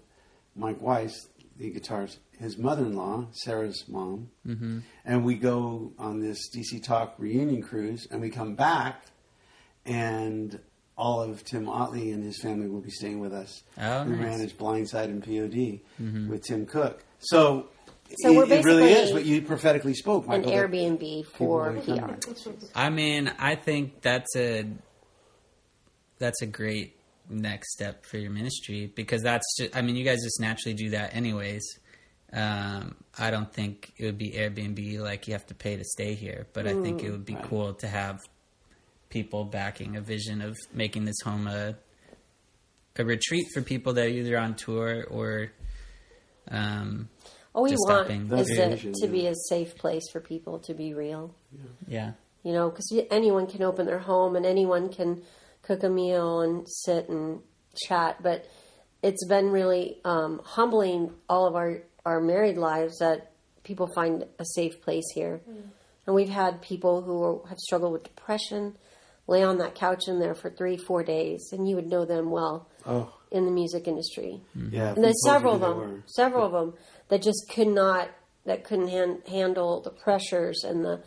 Mike 0.57 0.80
Weiss, 0.80 1.28
the 1.59 1.72
guitarist, 1.72 2.18
his 2.41 2.57
mother-in-law, 2.57 3.26
Sarah's 3.32 3.84
mom, 3.86 4.30
mm-hmm. 4.47 4.78
and 5.05 5.24
we 5.24 5.34
go 5.34 5.93
on 5.99 6.20
this 6.20 6.49
DC 6.55 6.82
Talk 6.82 7.14
reunion 7.18 7.62
cruise, 7.62 8.07
and 8.11 8.20
we 8.20 8.30
come 8.30 8.55
back, 8.55 9.05
and 9.84 10.59
all 10.97 11.22
of 11.22 11.45
Tim 11.45 11.68
Otley 11.68 12.12
and 12.12 12.24
his 12.24 12.41
family 12.41 12.68
will 12.68 12.80
be 12.80 12.91
staying 12.91 13.20
with 13.20 13.32
us. 13.32 13.62
Oh, 13.78 14.05
who 14.05 14.16
nice. 14.16 14.20
manage 14.20 14.57
Blindside 14.57 15.05
and 15.05 15.22
POD 15.22 16.28
with 16.28 16.45
Tim 16.45 16.66
Cook. 16.66 17.05
So, 17.18 17.68
So 18.16 18.30
it, 18.30 18.36
we're 18.36 18.53
it 18.53 18.64
really 18.64 18.93
is 18.93 19.12
what 19.12 19.24
you 19.24 19.43
prophetically 19.43 19.95
spoke, 19.95 20.24
An 20.24 20.30
Michael. 20.30 20.51
that 20.51 20.70
Airbnb 20.70 21.26
for 21.26 21.72
people 21.72 21.95
will 21.97 22.14
PR. 22.14 22.51
I 22.74 22.91
mean, 22.91 23.32
I 23.38 23.55
think 23.55 24.01
that's 24.01 24.34
a 24.36 24.66
that's 26.18 26.43
a 26.43 26.47
great 26.47 26.97
next 27.30 27.72
step 27.72 28.05
for 28.05 28.18
your 28.18 28.30
ministry 28.30 28.93
because 28.95 29.22
that's 29.22 29.47
just, 29.59 29.76
I 29.76 29.82
mean, 29.82 29.97
you 29.97 30.05
guys 30.05 30.18
just 30.22 30.41
naturally 30.41 30.74
do 30.74 30.91
that 30.91 31.14
anyways. 31.14 31.62
Um, 32.32 32.94
I 33.18 33.30
don't 33.30 33.52
think 33.52 33.92
it 33.96 34.04
would 34.06 34.18
be 34.18 34.30
Airbnb 34.32 35.00
like 35.00 35.26
you 35.26 35.32
have 35.34 35.46
to 35.46 35.54
pay 35.54 35.76
to 35.76 35.84
stay 35.84 36.14
here, 36.14 36.46
but 36.52 36.66
I 36.66 36.74
think 36.80 37.02
it 37.02 37.10
would 37.10 37.24
be 37.24 37.34
Right. 37.34 37.44
cool 37.44 37.74
to 37.74 37.88
have 37.88 38.20
people 39.08 39.44
backing 39.44 39.96
a 39.96 40.00
vision 40.00 40.40
of 40.40 40.56
making 40.72 41.04
this 41.04 41.16
home 41.24 41.46
a 41.48 41.74
a 42.96 43.04
retreat 43.04 43.46
for 43.54 43.62
people 43.62 43.92
that 43.94 44.06
are 44.06 44.08
either 44.08 44.36
on 44.38 44.54
tour 44.54 45.04
or 45.10 45.50
um, 46.50 47.08
All 47.54 47.62
we 47.64 47.70
Just 47.70 47.82
want 47.86 48.06
stopping. 48.06 48.22
is 48.38 48.48
That's 48.56 48.84
it 48.84 48.94
to 49.00 49.08
be 49.08 49.26
a 49.26 49.34
safe 49.48 49.74
place 49.76 50.02
for 50.12 50.20
people 50.20 50.58
to 50.60 50.74
be 50.74 50.94
real. 50.94 51.34
yeah. 51.88 52.12
You 52.42 52.52
know, 52.52 52.70
because 52.70 52.92
anyone 53.10 53.46
can 53.46 53.62
open 53.62 53.86
their 53.86 53.98
home 53.98 54.34
and 54.36 54.46
anyone 54.46 54.88
can 54.92 55.22
cook 55.62 55.82
a 55.82 55.88
meal 55.90 56.40
and 56.40 56.66
sit 56.68 57.08
and 57.08 57.40
chat. 57.86 58.22
But 58.22 58.46
it's 59.02 59.24
been 59.26 59.50
really 59.50 59.98
um, 60.04 60.40
humbling 60.44 61.12
all 61.28 61.46
of 61.46 61.54
our, 61.54 61.82
our 62.05 62.20
married 62.20 62.57
lives 62.57 62.98
that 62.98 63.32
people 63.62 63.88
find 63.94 64.24
a 64.38 64.44
safe 64.55 64.80
place 64.82 65.05
here. 65.14 65.40
And 66.07 66.14
we've 66.14 66.28
had 66.30 66.62
people 66.62 67.03
who 67.03 67.22
are, 67.22 67.48
have 67.48 67.59
struggled 67.59 67.92
with 67.92 68.05
depression 68.05 68.76
lay 69.26 69.42
on 69.44 69.59
that 69.59 69.74
couch 69.76 70.09
in 70.09 70.18
there 70.18 70.34
for 70.34 70.51
three, 70.51 70.76
four 70.76 71.05
days, 71.05 71.51
and 71.53 71.68
you 71.68 71.76
would 71.76 71.86
know 71.86 72.05
them 72.05 72.30
well 72.30 72.68
Oh, 72.84 73.14
in 73.30 73.44
the 73.44 73.51
music 73.53 73.86
industry. 73.86 74.40
yeah. 74.55 74.88
And 74.88 74.96
we 74.96 75.03
there's 75.03 75.22
several 75.24 75.55
of 75.55 75.61
them, 75.61 75.76
were. 75.78 76.03
several 76.07 76.46
of 76.46 76.53
them 76.53 76.74
that 77.11 77.22
just 77.22 77.48
could 77.55 77.68
not, 77.68 78.09
that 78.46 78.64
couldn't 78.64 78.88
han- 78.88 79.22
handle 79.28 79.82
the 79.82 79.90
pressures 79.90 80.64
and 80.64 80.84
the 80.84 81.03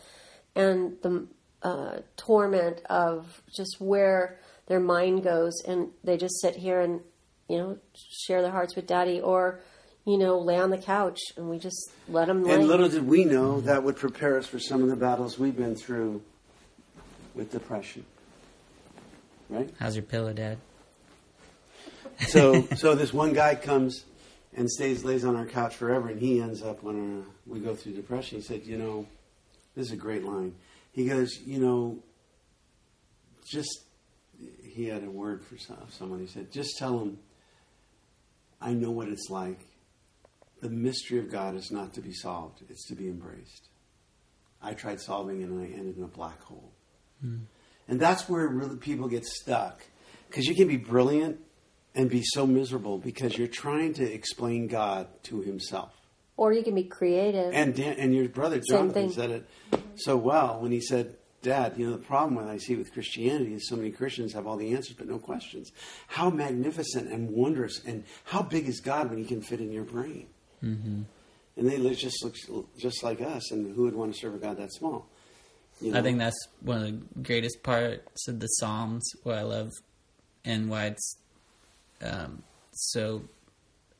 and 0.55 0.97
the 1.01 1.27
uh, 1.63 1.97
torment 2.15 2.81
of 2.89 3.41
just 3.53 3.77
where 3.79 4.37
their 4.67 4.79
mind 4.79 5.23
goes, 5.23 5.53
and 5.67 5.89
they 6.03 6.15
just 6.15 6.39
sit 6.39 6.55
here 6.55 6.79
and 6.79 7.01
you 7.49 7.57
know 7.57 7.77
share 7.95 8.41
their 8.41 8.51
hearts 8.51 8.75
with 8.75 8.85
Daddy, 8.87 9.19
or 9.19 9.59
you 10.05 10.17
know 10.17 10.39
lay 10.39 10.57
on 10.57 10.69
the 10.69 10.77
couch, 10.77 11.19
and 11.37 11.49
we 11.49 11.59
just 11.59 11.91
let 12.09 12.27
them 12.27 12.43
lay. 12.43 12.53
And 12.53 12.67
little 12.67 12.89
did 12.89 13.07
we 13.07 13.25
know 13.25 13.61
that 13.61 13.83
would 13.83 13.95
prepare 13.95 14.37
us 14.37 14.45
for 14.45 14.59
some 14.59 14.83
of 14.83 14.89
the 14.89 14.95
battles 14.95 15.39
we've 15.39 15.55
been 15.55 15.75
through 15.75 16.21
with 17.33 17.51
depression. 17.51 18.05
Right? 19.49 19.69
How's 19.79 19.95
your 19.95 20.03
pillow, 20.03 20.33
Dad? 20.33 20.57
So, 22.27 22.63
so 22.75 22.95
this 22.95 23.13
one 23.13 23.33
guy 23.33 23.55
comes 23.55 24.05
and 24.55 24.69
stays, 24.69 25.03
lays 25.03 25.25
on 25.25 25.35
our 25.35 25.45
couch 25.45 25.75
forever, 25.75 26.09
and 26.09 26.19
he 26.19 26.41
ends 26.41 26.61
up 26.61 26.83
when 26.83 26.95
our, 27.17 27.25
we 27.47 27.59
go 27.59 27.75
through 27.75 27.93
depression. 27.93 28.39
He 28.39 28.43
said, 28.43 28.65
"You 28.65 28.77
know, 28.77 29.07
this 29.75 29.87
is 29.87 29.91
a 29.93 29.97
great 29.97 30.23
line." 30.23 30.55
He 30.91 31.07
goes, 31.07 31.39
"You 31.45 31.59
know, 31.59 31.99
just." 33.45 33.85
He 34.63 34.87
had 34.87 35.03
a 35.03 35.09
word 35.09 35.43
for 35.43 35.55
someone. 35.91 36.19
He 36.19 36.25
said, 36.25 36.51
"Just 36.51 36.77
tell 36.79 36.97
him, 36.99 37.19
I 38.59 38.73
know 38.73 38.89
what 38.89 39.07
it's 39.07 39.29
like. 39.29 39.59
The 40.63 40.69
mystery 40.69 41.19
of 41.19 41.29
God 41.29 41.55
is 41.55 41.71
not 41.71 41.93
to 41.93 42.01
be 42.01 42.13
solved; 42.13 42.63
it's 42.69 42.87
to 42.87 42.95
be 42.95 43.07
embraced." 43.07 43.69
I 44.61 44.73
tried 44.73 45.01
solving 45.01 45.41
it, 45.41 45.49
and 45.49 45.61
I 45.61 45.65
ended 45.65 45.97
in 45.97 46.03
a 46.03 46.07
black 46.07 46.41
hole. 46.41 46.71
Hmm. 47.21 47.39
And 47.87 47.99
that's 47.99 48.29
where 48.29 48.47
really 48.47 48.77
people 48.77 49.09
get 49.09 49.25
stuck. 49.25 49.83
Because 50.29 50.45
you 50.45 50.55
can 50.55 50.69
be 50.69 50.77
brilliant 50.77 51.39
and 51.93 52.09
be 52.09 52.23
so 52.23 52.47
miserable 52.47 52.97
because 52.97 53.37
you're 53.37 53.47
trying 53.49 53.93
to 53.95 54.03
explain 54.11 54.67
God 54.67 55.07
to 55.23 55.41
himself. 55.41 55.91
or 56.37 56.51
you 56.53 56.63
can 56.63 56.73
be 56.73 56.83
creative. 56.85 57.53
And 57.53 57.75
Dan, 57.75 57.95
and 57.99 58.15
your 58.15 58.27
brother 58.29 58.59
Jonathan 58.67 59.11
said 59.11 59.29
it 59.29 59.49
so 59.95 60.17
well 60.17 60.59
when 60.61 60.71
he 60.71 60.81
said, 60.81 61.15
Dad, 61.43 61.73
you 61.77 61.85
know, 61.85 61.91
the 61.91 62.03
problem 62.03 62.43
that 62.43 62.49
I 62.49 62.57
see 62.57 62.75
with 62.75 62.91
Christianity 62.93 63.53
is 63.53 63.67
so 63.67 63.75
many 63.75 63.91
Christians 63.91 64.33
have 64.33 64.47
all 64.47 64.57
the 64.57 64.73
answers 64.73 64.95
but 64.95 65.07
no 65.07 65.19
questions. 65.19 65.71
How 66.07 66.29
magnificent 66.31 67.11
and 67.11 67.29
wondrous 67.29 67.83
and 67.85 68.05
how 68.23 68.41
big 68.41 68.67
is 68.67 68.79
God 68.79 69.09
when 69.09 69.19
he 69.19 69.25
can 69.25 69.41
fit 69.41 69.59
in 69.59 69.71
your 69.71 69.83
brain? 69.83 70.27
Mm-hmm. 70.63 71.01
And 71.55 71.69
they 71.69 71.77
look- 71.77 71.97
just 71.97 72.23
look 72.23 72.35
just 72.77 73.03
like 73.03 73.21
us, 73.21 73.51
and 73.51 73.75
who 73.75 73.83
would 73.83 73.95
want 73.95 74.13
to 74.13 74.19
serve 74.19 74.35
a 74.35 74.37
God 74.37 74.57
that 74.57 74.73
small? 74.73 75.05
You 75.81 75.95
I 75.95 76.01
think 76.01 76.17
that's 76.19 76.47
one 76.61 76.77
of 76.77 76.83
the 76.83 77.21
greatest 77.21 77.61
parts 77.63 78.27
of 78.27 78.39
the 78.39 78.47
Psalms. 78.47 79.03
What 79.23 79.37
I 79.37 79.41
love 79.41 79.69
and 80.45 80.69
why 80.69 80.85
it's 80.85 81.17
um, 82.01 82.43
so 82.71 83.23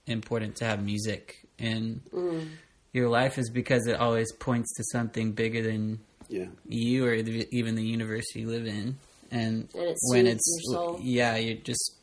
important 0.07 0.55
to 0.57 0.65
have 0.65 0.83
music 0.83 1.45
in 1.57 2.01
your 2.91 3.09
life 3.09 3.37
is 3.37 3.49
because 3.49 3.87
it 3.87 3.95
always 3.99 4.31
points 4.33 4.73
to 4.75 4.83
something 4.91 5.31
bigger 5.31 5.61
than 5.63 5.99
yeah. 6.29 6.45
you 6.67 7.05
or 7.05 7.21
the, 7.21 7.47
even 7.51 7.75
the 7.75 7.83
universe 7.85 8.25
you 8.35 8.47
live 8.47 8.65
in. 8.65 8.97
And, 9.31 9.67
And 9.73 9.83
it 9.83 9.97
when 10.09 10.27
it's 10.27 10.61
your 10.65 10.75
soul. 10.75 10.99
yeah, 11.01 11.35
you 11.37 11.55
just 11.55 11.95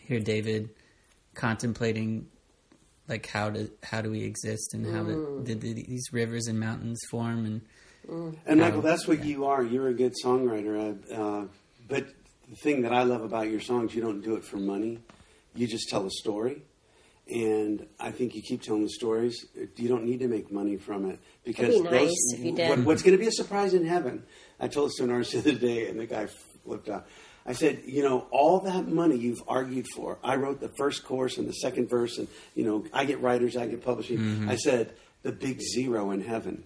hear 0.00 0.20
David 0.20 0.68
contemplating 1.34 2.28
like 3.08 3.26
how 3.28 3.50
do 3.50 3.70
how 3.82 4.00
do 4.00 4.10
we 4.10 4.22
exist 4.22 4.74
and 4.74 4.86
how 4.86 5.02
Mm. 5.02 5.44
did, 5.44 5.60
did 5.60 5.76
these 5.76 6.12
rivers 6.12 6.46
and 6.46 6.58
mountains 6.60 7.00
form 7.10 7.44
and 7.46 7.60
And 8.46 8.60
How- 8.60 8.66
Michael, 8.66 8.82
that's 8.82 9.06
what 9.06 9.24
you 9.24 9.44
are. 9.46 9.62
You're 9.62 9.88
a 9.88 9.94
good 9.94 10.14
songwriter. 10.24 10.74
Uh, 11.10 11.14
uh, 11.14 11.44
but 11.88 12.06
the 12.50 12.56
thing 12.56 12.82
that 12.82 12.92
I 12.92 13.04
love 13.04 13.22
about 13.22 13.48
your 13.48 13.60
songs, 13.60 13.94
you 13.94 14.02
don't 14.02 14.22
do 14.22 14.34
it 14.34 14.44
for 14.44 14.56
money. 14.56 14.98
You 15.54 15.66
just 15.68 15.88
tell 15.88 16.04
a 16.06 16.10
story. 16.10 16.62
And 17.28 17.86
I 18.00 18.10
think 18.10 18.34
you 18.34 18.42
keep 18.42 18.62
telling 18.62 18.82
the 18.82 18.88
stories. 18.90 19.46
You 19.76 19.88
don't 19.88 20.04
need 20.04 20.18
to 20.20 20.28
make 20.28 20.50
money 20.50 20.76
from 20.76 21.08
it 21.08 21.20
because 21.44 21.74
be 21.76 21.80
nice 21.82 22.32
if 22.34 22.40
you 22.40 22.52
did. 22.56 22.68
What, 22.70 22.78
what's 22.80 23.02
going 23.02 23.16
to 23.16 23.18
be 23.22 23.28
a 23.28 23.32
surprise 23.32 23.72
in 23.74 23.86
heaven? 23.86 24.24
I 24.58 24.66
told 24.66 24.88
this 24.90 24.96
to 24.96 25.04
an 25.04 25.10
artist 25.10 25.32
the 25.32 25.38
other 25.38 25.52
day, 25.54 25.88
and 25.88 26.00
the 26.00 26.06
guy 26.06 26.26
flipped 26.64 26.88
out. 26.88 27.06
I 27.44 27.54
said, 27.54 27.82
you 27.86 28.02
know, 28.02 28.26
all 28.30 28.60
that 28.60 28.86
money 28.86 29.16
you've 29.16 29.42
argued 29.48 29.86
for. 29.94 30.18
I 30.22 30.36
wrote 30.36 30.60
the 30.60 30.70
first 30.76 31.04
course 31.04 31.38
and 31.38 31.48
the 31.48 31.54
second 31.54 31.88
verse, 31.88 32.18
and 32.18 32.28
you 32.54 32.64
know, 32.64 32.84
I 32.92 33.04
get 33.04 33.20
writers, 33.20 33.56
I 33.56 33.66
get 33.66 33.84
publishing. 33.84 34.18
Mm-hmm. 34.18 34.48
I 34.48 34.56
said, 34.56 34.94
the 35.22 35.32
big 35.32 35.60
zero 35.60 36.10
in 36.10 36.22
heaven. 36.22 36.64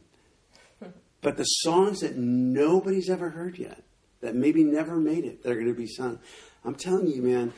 But 1.22 1.37
the 1.37 1.45
songs 1.45 2.01
that 2.01 2.16
nobody's 2.16 3.11
ever 3.11 3.31
heard 3.31 3.59
yet, 3.59 3.83
that 4.20 4.35
maybe 4.35 4.62
never 4.62 4.97
made 4.97 5.24
it, 5.24 5.43
they're 5.43 5.55
going 5.55 5.66
to 5.66 5.74
be 5.74 5.87
sung. 5.87 6.18
I'm 6.64 6.74
telling 6.74 7.09
you, 7.09 7.22
man, 7.22 7.53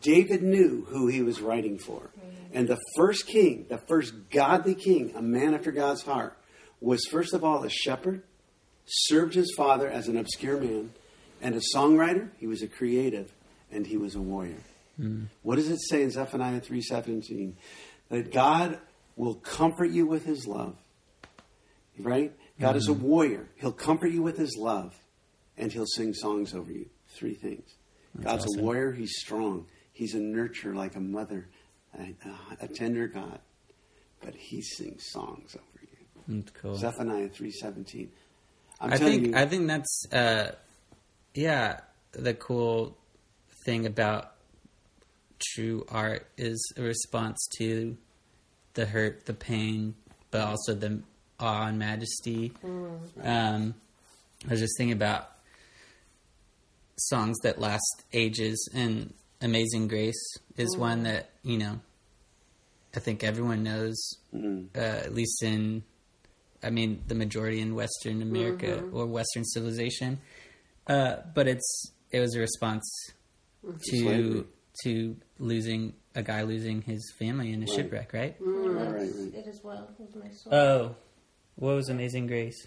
David 0.00 0.42
knew 0.42 0.86
who 0.88 1.08
he 1.08 1.22
was 1.22 1.40
writing 1.40 1.78
for. 1.78 2.00
Mm-hmm. 2.00 2.56
And 2.58 2.68
the 2.68 2.78
first 2.96 3.26
king, 3.26 3.66
the 3.68 3.78
first 3.78 4.14
godly 4.30 4.74
king, 4.74 5.12
a 5.14 5.22
man 5.22 5.54
after 5.54 5.70
God's 5.70 6.02
heart, 6.02 6.36
was 6.80 7.04
first 7.10 7.34
of 7.34 7.44
all 7.44 7.64
a 7.64 7.70
shepherd, 7.70 8.22
served 8.86 9.34
his 9.34 9.52
father 9.56 9.88
as 9.88 10.08
an 10.08 10.16
obscure 10.16 10.60
man, 10.60 10.92
and 11.44 11.54
a 11.54 11.60
songwriter. 11.74 12.30
He 12.38 12.46
was 12.46 12.62
a 12.62 12.68
creative, 12.68 13.32
and 13.70 13.86
he 13.86 13.96
was 13.96 14.14
a 14.14 14.20
warrior. 14.20 14.62
What 15.42 15.56
does 15.56 15.68
it 15.68 15.80
say 15.80 16.02
in 16.02 16.10
Zephaniah 16.10 16.60
3:17? 16.60 17.54
That 18.10 18.32
God 18.32 18.78
will 19.16 19.34
comfort 19.34 19.90
you 19.90 20.06
with 20.06 20.24
his 20.24 20.46
love. 20.46 20.76
Right? 21.98 22.32
God 22.60 22.76
is 22.76 22.88
a 22.88 22.92
warrior. 22.92 23.48
He'll 23.56 23.72
comfort 23.72 24.08
you 24.08 24.22
with 24.22 24.36
his 24.36 24.56
love 24.56 24.94
and 25.56 25.72
he'll 25.72 25.86
sing 25.86 26.14
songs 26.14 26.54
over 26.54 26.72
you. 26.72 26.86
Three 27.08 27.34
things. 27.34 27.74
God's 28.20 28.44
awesome. 28.44 28.60
a 28.60 28.62
warrior, 28.62 28.92
he's 28.92 29.16
strong. 29.18 29.66
He's 29.92 30.14
a 30.14 30.18
nurturer 30.18 30.74
like 30.74 30.96
a 30.96 31.00
mother, 31.00 31.48
a, 31.98 32.14
a 32.60 32.68
tender 32.68 33.08
God. 33.08 33.40
But 34.20 34.34
he 34.34 34.62
sings 34.62 35.04
songs 35.10 35.56
over 35.56 35.82
you. 35.82 36.42
That's 36.42 36.50
cool. 36.60 36.76
Zephaniah 36.76 37.28
3:17. 37.28 38.08
I'm 38.80 38.92
I 38.92 38.96
telling 38.96 39.12
think 39.12 39.26
you, 39.26 39.36
I 39.36 39.46
think 39.46 39.66
that's 39.68 40.06
uh, 40.12 40.52
yeah 41.34 41.80
the 42.12 42.34
cool 42.34 42.96
thing 43.64 43.86
about 43.86 44.32
true 45.54 45.84
art 45.88 46.26
is 46.36 46.72
a 46.76 46.82
response 46.82 47.38
to 47.58 47.96
the 48.74 48.86
hurt, 48.86 49.26
the 49.26 49.34
pain, 49.34 49.94
but 50.30 50.40
also 50.42 50.74
the 50.74 51.00
awe 51.40 51.66
and 51.66 51.78
majesty. 51.78 52.52
Um, 53.22 53.74
I 54.46 54.50
was 54.50 54.60
just 54.60 54.74
thinking 54.78 54.92
about 54.92 55.30
songs 56.96 57.36
that 57.42 57.58
last 57.60 58.04
ages, 58.12 58.68
and 58.74 59.12
"Amazing 59.40 59.88
Grace" 59.88 60.22
is 60.56 60.76
one 60.76 61.02
that 61.04 61.30
you 61.42 61.58
know. 61.58 61.80
I 62.96 63.00
think 63.00 63.24
everyone 63.24 63.64
knows, 63.64 63.96
Mm. 64.32 64.68
uh, 64.76 64.78
at 64.78 65.14
least 65.14 65.42
in 65.42 65.82
I 66.62 66.70
mean, 66.70 67.02
the 67.08 67.14
majority 67.14 67.60
in 67.60 67.74
Western 67.74 68.22
America 68.22 68.82
or 68.92 69.04
Western 69.04 69.44
civilization. 69.44 70.18
Uh, 70.86 71.16
but 71.34 71.48
it's 71.48 71.92
it 72.10 72.20
was 72.20 72.34
a 72.36 72.40
response 72.40 72.84
to 73.90 73.96
Slavery. 73.96 74.44
to 74.84 75.16
losing 75.38 75.94
a 76.14 76.22
guy 76.22 76.42
losing 76.42 76.82
his 76.82 77.12
family 77.18 77.52
in 77.52 77.56
a 77.62 77.66
Right. 77.66 77.68
shipwreck, 77.74 78.12
right? 78.12 78.38
And 78.40 78.66
Right, 78.66 78.94
that's 78.98 79.16
right. 79.16 79.34
it 79.34 79.46
as 79.48 79.60
well. 79.64 79.88
It 79.98 80.02
was 80.02 80.14
my 80.14 80.30
soul. 80.30 80.54
Oh, 80.54 80.96
what 81.56 81.74
was 81.74 81.88
Amazing 81.88 82.26
Grace? 82.26 82.66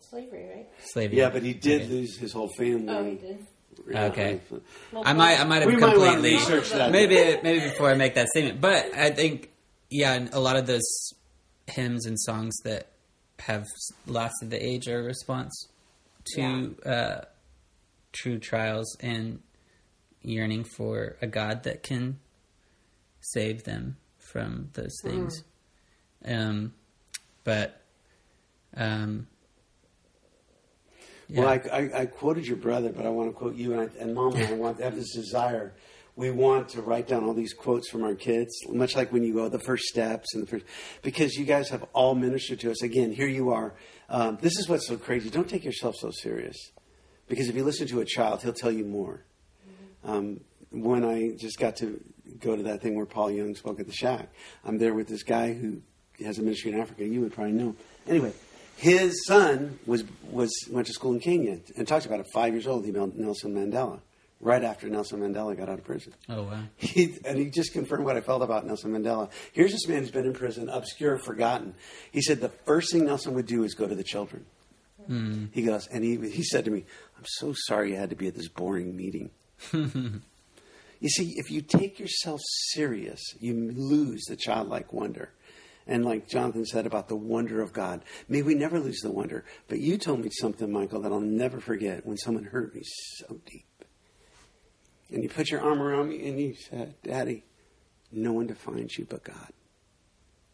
Slavery, 0.00 0.48
right? 0.54 0.68
Slavery. 0.92 1.18
yeah, 1.18 1.30
but 1.30 1.42
he 1.42 1.54
did 1.54 1.82
Okay. 1.82 1.90
lose 1.90 2.16
his 2.18 2.32
whole 2.32 2.48
family. 2.56 2.88
Oh, 2.88 3.04
he 3.04 3.14
did. 3.16 3.46
Yeah. 3.90 4.04
Okay. 4.06 4.40
Well, 4.92 5.02
I 5.04 5.12
might 5.12 5.40
I 5.40 5.44
might 5.44 5.62
have 5.62 5.66
We 5.66 5.76
might 5.76 5.96
wanna 5.96 6.12
completely 6.12 6.36
that. 6.78 6.90
maybe 6.92 7.14
maybe 7.42 7.60
before 7.68 7.90
I 7.90 7.94
make 7.94 8.14
that 8.14 8.28
statement, 8.28 8.60
but 8.60 8.92
I 8.94 9.10
think 9.10 9.50
yeah, 9.90 10.28
a 10.32 10.40
lot 10.40 10.56
of 10.56 10.66
those 10.66 11.12
hymns 11.66 12.06
and 12.06 12.18
songs 12.20 12.54
that 12.64 12.88
have 13.40 13.66
lasted 14.06 14.50
the 14.50 14.62
age 14.64 14.88
are 14.88 15.00
a 15.00 15.02
response 15.02 15.68
to 16.34 16.76
uh, 16.84 17.20
true 18.12 18.38
trials 18.38 18.96
and 19.00 19.40
yearning 20.22 20.64
for 20.64 21.16
a 21.20 21.26
God 21.26 21.64
that 21.64 21.82
can 21.82 22.18
save 23.20 23.64
them 23.64 23.96
from 24.18 24.70
those 24.74 24.96
things. 25.02 25.42
Um, 26.24 26.72
but 27.44 27.82
um, 28.76 29.26
Well. 31.28 31.48
I, 31.48 31.60
I, 31.72 32.00
I 32.02 32.06
quoted 32.06 32.46
your 32.46 32.56
brother, 32.56 32.90
but 32.90 33.06
I 33.06 33.08
want 33.08 33.30
to 33.30 33.36
quote 33.36 33.54
you 33.56 33.72
and, 33.72 33.90
I, 33.90 34.00
and 34.02 34.14
Mom. 34.14 34.34
And 34.34 34.46
I 34.46 34.52
want 34.52 34.78
to 34.78 34.84
have 34.84 34.94
this 34.94 35.14
desire. 35.14 35.74
We 36.14 36.30
want 36.30 36.68
to 36.70 36.82
write 36.82 37.08
down 37.08 37.24
all 37.24 37.32
these 37.32 37.54
quotes 37.54 37.88
from 37.88 38.04
our 38.04 38.14
kids, 38.14 38.50
much 38.68 38.94
like 38.94 39.12
when 39.12 39.22
you 39.22 39.32
go 39.32 39.48
the 39.48 39.58
first 39.58 39.84
steps 39.84 40.34
and 40.34 40.42
the 40.42 40.46
first, 40.46 40.66
because 41.02 41.36
you 41.36 41.46
guys 41.46 41.70
have 41.70 41.84
all 41.94 42.14
ministered 42.14 42.60
to 42.60 42.70
us. 42.70 42.82
Again, 42.82 43.12
here 43.12 43.26
you 43.26 43.50
are. 43.50 43.74
Um, 44.10 44.36
this 44.42 44.58
is 44.58 44.68
what's 44.68 44.86
so 44.86 44.98
crazy. 44.98 45.30
Don't 45.30 45.48
take 45.48 45.64
yourself 45.64 45.96
so 45.96 46.10
serious, 46.10 46.70
because 47.28 47.48
if 47.48 47.56
you 47.56 47.64
listen 47.64 47.86
to 47.88 48.00
a 48.00 48.04
child, 48.04 48.42
he'll 48.42 48.52
tell 48.52 48.70
you 48.70 48.84
more. 48.84 49.24
Um, 50.04 50.40
when 50.70 51.04
I 51.04 51.34
just 51.38 51.58
got 51.58 51.76
to 51.76 51.98
go 52.40 52.56
to 52.56 52.62
that 52.64 52.82
thing 52.82 52.94
where 52.94 53.06
Paul 53.06 53.30
Young 53.30 53.54
spoke 53.54 53.80
at 53.80 53.86
the 53.86 53.92
shack, 53.92 54.28
I'm 54.64 54.76
there 54.76 54.92
with 54.92 55.08
this 55.08 55.22
guy 55.22 55.54
who 55.54 55.80
has 56.24 56.38
a 56.38 56.42
ministry 56.42 56.72
in 56.72 56.80
Africa. 56.80 57.06
You 57.06 57.22
would 57.22 57.32
probably 57.32 57.52
know. 57.52 57.74
Anyway, 58.06 58.32
his 58.76 59.24
son 59.26 59.78
was 59.86 60.04
was 60.30 60.52
went 60.70 60.88
to 60.88 60.92
school 60.92 61.14
in 61.14 61.20
Kenya 61.20 61.60
and 61.76 61.88
talked 61.88 62.04
about 62.04 62.20
it. 62.20 62.26
Five 62.34 62.52
years 62.52 62.66
old, 62.66 62.84
he 62.84 62.90
met 62.90 63.16
Nelson 63.16 63.54
Mandela. 63.54 64.00
Right 64.44 64.64
after 64.64 64.88
Nelson 64.88 65.20
Mandela 65.20 65.56
got 65.56 65.68
out 65.68 65.78
of 65.78 65.84
prison, 65.84 66.14
oh 66.28 66.42
wow. 66.42 66.64
he, 66.76 67.16
and 67.24 67.38
he 67.38 67.48
just 67.48 67.72
confirmed 67.72 68.04
what 68.04 68.16
I 68.16 68.20
felt 68.20 68.42
about 68.42 68.66
Nelson 68.66 68.90
Mandela. 68.90 69.30
Here's 69.52 69.70
this 69.70 69.86
man 69.86 70.00
who's 70.00 70.10
been 70.10 70.26
in 70.26 70.32
prison, 70.32 70.68
obscure, 70.68 71.16
forgotten. 71.16 71.76
He 72.10 72.20
said 72.22 72.40
the 72.40 72.48
first 72.48 72.90
thing 72.90 73.04
Nelson 73.04 73.34
would 73.34 73.46
do 73.46 73.62
is 73.62 73.74
go 73.74 73.86
to 73.86 73.94
the 73.94 74.02
children. 74.02 74.44
Hmm. 75.06 75.46
He 75.52 75.62
goes, 75.62 75.86
and 75.86 76.02
he, 76.02 76.16
he 76.28 76.42
said 76.42 76.64
to 76.64 76.72
me, 76.72 76.84
I'm 77.16 77.24
so 77.24 77.54
sorry 77.56 77.90
you 77.90 77.96
had 77.96 78.10
to 78.10 78.16
be 78.16 78.26
at 78.26 78.34
this 78.34 78.48
boring 78.48 78.96
meeting. 78.96 79.30
you 79.72 81.08
see, 81.08 81.34
if 81.36 81.50
you 81.50 81.62
take 81.62 82.00
yourself 82.00 82.40
serious, 82.72 83.20
you 83.38 83.54
lose 83.54 84.24
the 84.24 84.36
childlike 84.36 84.92
wonder. 84.92 85.30
And 85.86 86.04
like 86.04 86.28
Jonathan 86.28 86.64
said 86.64 86.86
about 86.86 87.08
the 87.08 87.16
wonder 87.16 87.60
of 87.60 87.72
God, 87.72 88.04
may 88.28 88.42
we 88.42 88.54
never 88.54 88.78
lose 88.78 89.00
the 89.00 89.10
wonder. 89.10 89.44
But 89.68 89.80
you 89.80 89.98
told 89.98 90.20
me 90.20 90.30
something, 90.30 90.70
Michael, 90.70 91.02
that 91.02 91.12
I'll 91.12 91.20
never 91.20 91.60
forget 91.60 92.06
when 92.06 92.16
someone 92.16 92.44
hurt 92.44 92.74
me 92.74 92.82
so 92.84 93.40
deep. 93.46 93.66
And 95.12 95.22
you 95.22 95.28
put 95.28 95.50
your 95.50 95.60
arm 95.60 95.82
around 95.82 96.08
me 96.08 96.26
and 96.26 96.40
you 96.40 96.54
said, 96.54 96.94
Daddy, 97.02 97.44
no 98.10 98.32
one 98.32 98.46
defines 98.46 98.96
you 98.98 99.06
but 99.08 99.22
God. 99.24 99.52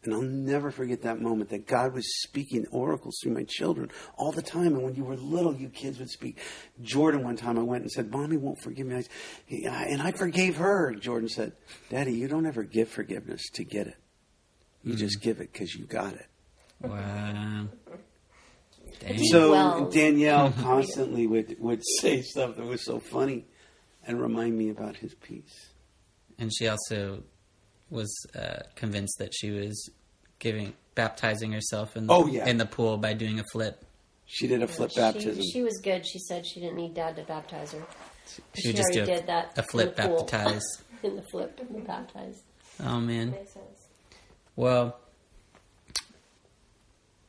And 0.03 0.13
I'll 0.13 0.21
never 0.21 0.71
forget 0.71 1.01
that 1.01 1.19
moment 1.19 1.49
that 1.49 1.67
God 1.67 1.93
was 1.93 2.21
speaking 2.21 2.65
oracles 2.71 3.17
through 3.21 3.33
my 3.33 3.43
children 3.43 3.91
all 4.17 4.31
the 4.31 4.41
time. 4.41 4.67
And 4.67 4.81
when 4.81 4.95
you 4.95 5.03
were 5.03 5.17
little, 5.17 5.53
you 5.53 5.67
kids 5.67 5.99
would 5.99 6.09
speak. 6.09 6.39
Jordan, 6.81 7.23
one 7.23 7.35
time 7.35 7.59
I 7.59 7.63
went 7.63 7.83
and 7.83 7.91
said, 7.91 8.09
Mommy 8.09 8.37
won't 8.37 8.61
forgive 8.61 8.87
me. 8.87 8.95
I, 8.95 9.03
he- 9.45 9.65
and 9.65 10.01
I 10.01 10.11
forgave 10.11 10.55
her. 10.55 10.95
Jordan 10.95 11.27
said, 11.27 11.51
Daddy, 11.89 12.13
you 12.13 12.29
don't 12.29 12.45
ever 12.45 12.63
give 12.63 12.87
forgiveness 12.87 13.49
to 13.55 13.65
get 13.65 13.87
it. 13.87 13.97
You 14.83 14.95
just 14.95 15.19
mm. 15.19 15.23
give 15.23 15.41
it 15.41 15.51
because 15.51 15.73
you 15.75 15.85
got 15.85 16.13
it. 16.13 16.27
Wow. 16.81 17.67
Dang. 19.01 19.25
So 19.25 19.89
Danielle 19.89 20.51
constantly 20.61 21.27
would, 21.27 21.57
would 21.59 21.81
say 21.99 22.21
stuff 22.21 22.55
that 22.55 22.65
was 22.65 22.85
so 22.85 22.99
funny 22.99 23.45
and 24.09 24.19
remind 24.19 24.57
me 24.57 24.69
about 24.69 24.95
his 24.97 25.13
peace. 25.15 25.69
and 26.39 26.51
she 26.53 26.67
also 26.67 27.23
was 27.89 28.11
uh, 28.35 28.63
convinced 28.75 29.17
that 29.19 29.33
she 29.33 29.51
was 29.51 29.89
giving 30.39 30.73
baptizing 30.95 31.51
herself 31.51 31.95
in 31.95 32.07
the, 32.07 32.13
Oh, 32.13 32.25
yeah. 32.27 32.45
in 32.47 32.57
the 32.57 32.65
pool 32.65 32.97
by 32.97 33.13
doing 33.13 33.39
a 33.39 33.43
flip. 33.51 33.83
She 34.25 34.47
did 34.47 34.61
a 34.61 34.67
flip 34.67 34.91
she, 34.91 34.99
baptism. 34.99 35.43
She 35.43 35.63
was 35.63 35.79
good. 35.83 36.05
She 36.05 36.19
said 36.19 36.45
she 36.45 36.59
didn't 36.59 36.75
need 36.75 36.93
dad 36.93 37.15
to 37.15 37.23
baptize 37.23 37.71
her. 37.73 37.83
She, 38.55 38.61
She 38.61 38.73
just 38.73 38.91
do 38.93 38.99
already 38.99 39.13
a, 39.13 39.15
did 39.17 39.27
that 39.27 39.57
a 39.57 39.63
flip 39.63 39.97
in 39.99 40.03
the 40.03 40.09
pool. 40.09 40.17
baptize. 40.25 40.63
In 41.03 41.15
the 41.15 41.23
flip, 41.31 41.59
baptized. 41.87 42.41
Oh 42.81 42.99
man. 42.99 43.31
Makes 43.31 43.53
sense. 43.53 43.87
Well, 44.55 44.97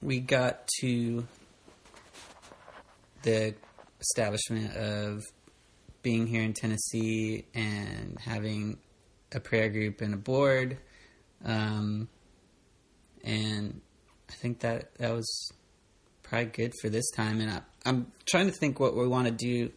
we 0.03 0.21
got 0.21 0.69
to 0.81 1.27
the 3.23 3.55
establishment 4.01 4.75
of 4.77 5.23
being 6.03 6.27
here 6.27 6.43
in 6.43 6.53
Tennessee 6.55 7.45
and 7.55 8.19
having 8.21 8.79
a 9.33 9.41
prayer 9.41 9.69
group 9.69 10.01
and 10.01 10.15
a 10.15 10.17
board. 10.17 10.79
Um, 11.45 12.09
and 13.23 13.81
I 14.29 14.33
think 14.35 14.61
that 14.61 14.95
that 14.99 15.13
was 15.13 15.53
probably 16.23 16.47
good 16.47 16.73
for 16.81 16.89
this 16.89 17.11
time. 17.11 17.41
And 17.41 17.51
I, 17.51 17.61
I'm 17.85 18.13
trying 18.27 18.47
to 18.47 18.53
think 18.53 18.81
what 18.81 18.97
we 18.97 19.07
want 19.07 19.27
to 19.27 19.33
do 19.33 19.71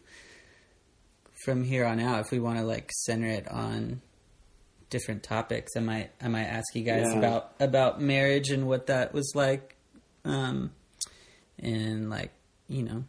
from 1.44 1.62
here 1.64 1.84
on 1.84 2.00
out. 2.00 2.20
If 2.20 2.30
we 2.30 2.38
want 2.38 2.58
to 2.58 2.64
like 2.64 2.90
center 2.92 3.26
it 3.26 3.46
on 3.50 4.00
different 4.90 5.22
topics, 5.22 5.72
I 5.76 5.80
might 5.80 6.10
I 6.22 6.28
might 6.28 6.44
ask 6.44 6.74
you 6.74 6.82
guys 6.84 7.06
Yeah. 7.10 7.18
about 7.18 7.52
about 7.60 8.00
marriage 8.00 8.50
and 8.50 8.66
what 8.66 8.86
that 8.86 9.12
was 9.12 9.30
like, 9.34 9.76
um, 10.24 10.72
and 11.58 12.08
like 12.08 12.30
you 12.68 12.82
know 12.82 13.04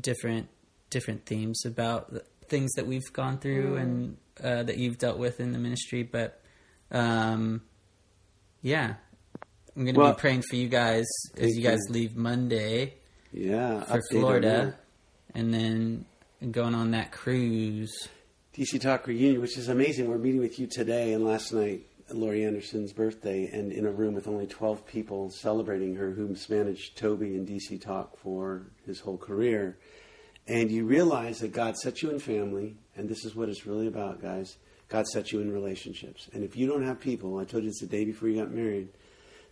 different 0.00 0.48
different 0.94 1.26
themes 1.26 1.64
about 1.66 2.10
the 2.12 2.24
things 2.48 2.72
that 2.74 2.86
we've 2.86 3.12
gone 3.12 3.38
through 3.38 3.76
and 3.76 4.16
uh, 4.42 4.62
that 4.62 4.78
you've 4.78 4.96
dealt 4.98 5.18
with 5.18 5.40
in 5.40 5.52
the 5.52 5.58
ministry. 5.58 6.02
But 6.04 6.40
um, 6.90 7.62
yeah, 8.62 8.94
I'm 9.76 9.84
going 9.84 9.94
to 9.94 10.00
Well, 10.00 10.12
be 10.12 10.20
praying 10.20 10.42
for 10.48 10.56
you 10.56 10.68
guys 10.68 11.04
as 11.36 11.56
you 11.56 11.62
guys 11.62 11.80
you. 11.88 11.94
leave 11.94 12.16
Monday 12.16 12.94
yeah, 13.32 13.80
for 13.84 14.00
Florida, 14.10 14.76
and 15.34 15.52
then 15.52 16.04
going 16.50 16.74
on 16.74 16.92
that 16.92 17.10
cruise. 17.12 17.92
DC 18.56 18.80
Talk 18.80 19.08
reunion, 19.08 19.40
which 19.40 19.58
is 19.58 19.68
amazing. 19.68 20.08
We're 20.08 20.18
meeting 20.18 20.40
with 20.40 20.60
you 20.60 20.68
today 20.68 21.12
and 21.12 21.24
last 21.24 21.52
night, 21.52 21.86
Laurie 22.12 22.44
Anderson's 22.44 22.92
birthday, 22.92 23.46
and 23.52 23.72
in 23.72 23.84
a 23.84 23.90
room 23.90 24.14
with 24.14 24.28
only 24.28 24.46
12 24.46 24.86
people 24.86 25.30
celebrating 25.30 25.96
her, 25.96 26.12
who's 26.12 26.48
managed 26.48 26.96
Toby 26.96 27.34
and 27.34 27.48
DC 27.48 27.80
Talk 27.82 28.16
for 28.18 28.66
his 28.86 29.00
whole 29.00 29.18
career. 29.18 29.76
And 30.46 30.70
you 30.70 30.84
realize 30.84 31.40
that 31.40 31.52
God 31.52 31.76
set 31.76 32.02
you 32.02 32.10
in 32.10 32.18
family, 32.18 32.76
and 32.96 33.08
this 33.08 33.24
is 33.24 33.34
what 33.34 33.48
it's 33.48 33.66
really 33.66 33.86
about, 33.86 34.20
guys. 34.20 34.56
God 34.88 35.06
set 35.06 35.32
you 35.32 35.40
in 35.40 35.50
relationships. 35.50 36.28
And 36.32 36.44
if 36.44 36.56
you 36.56 36.66
don't 36.66 36.84
have 36.84 37.00
people, 37.00 37.38
I 37.38 37.44
told 37.44 37.64
you 37.64 37.70
this 37.70 37.80
the 37.80 37.86
day 37.86 38.04
before 38.04 38.28
you 38.28 38.40
got 38.40 38.50
married, 38.50 38.88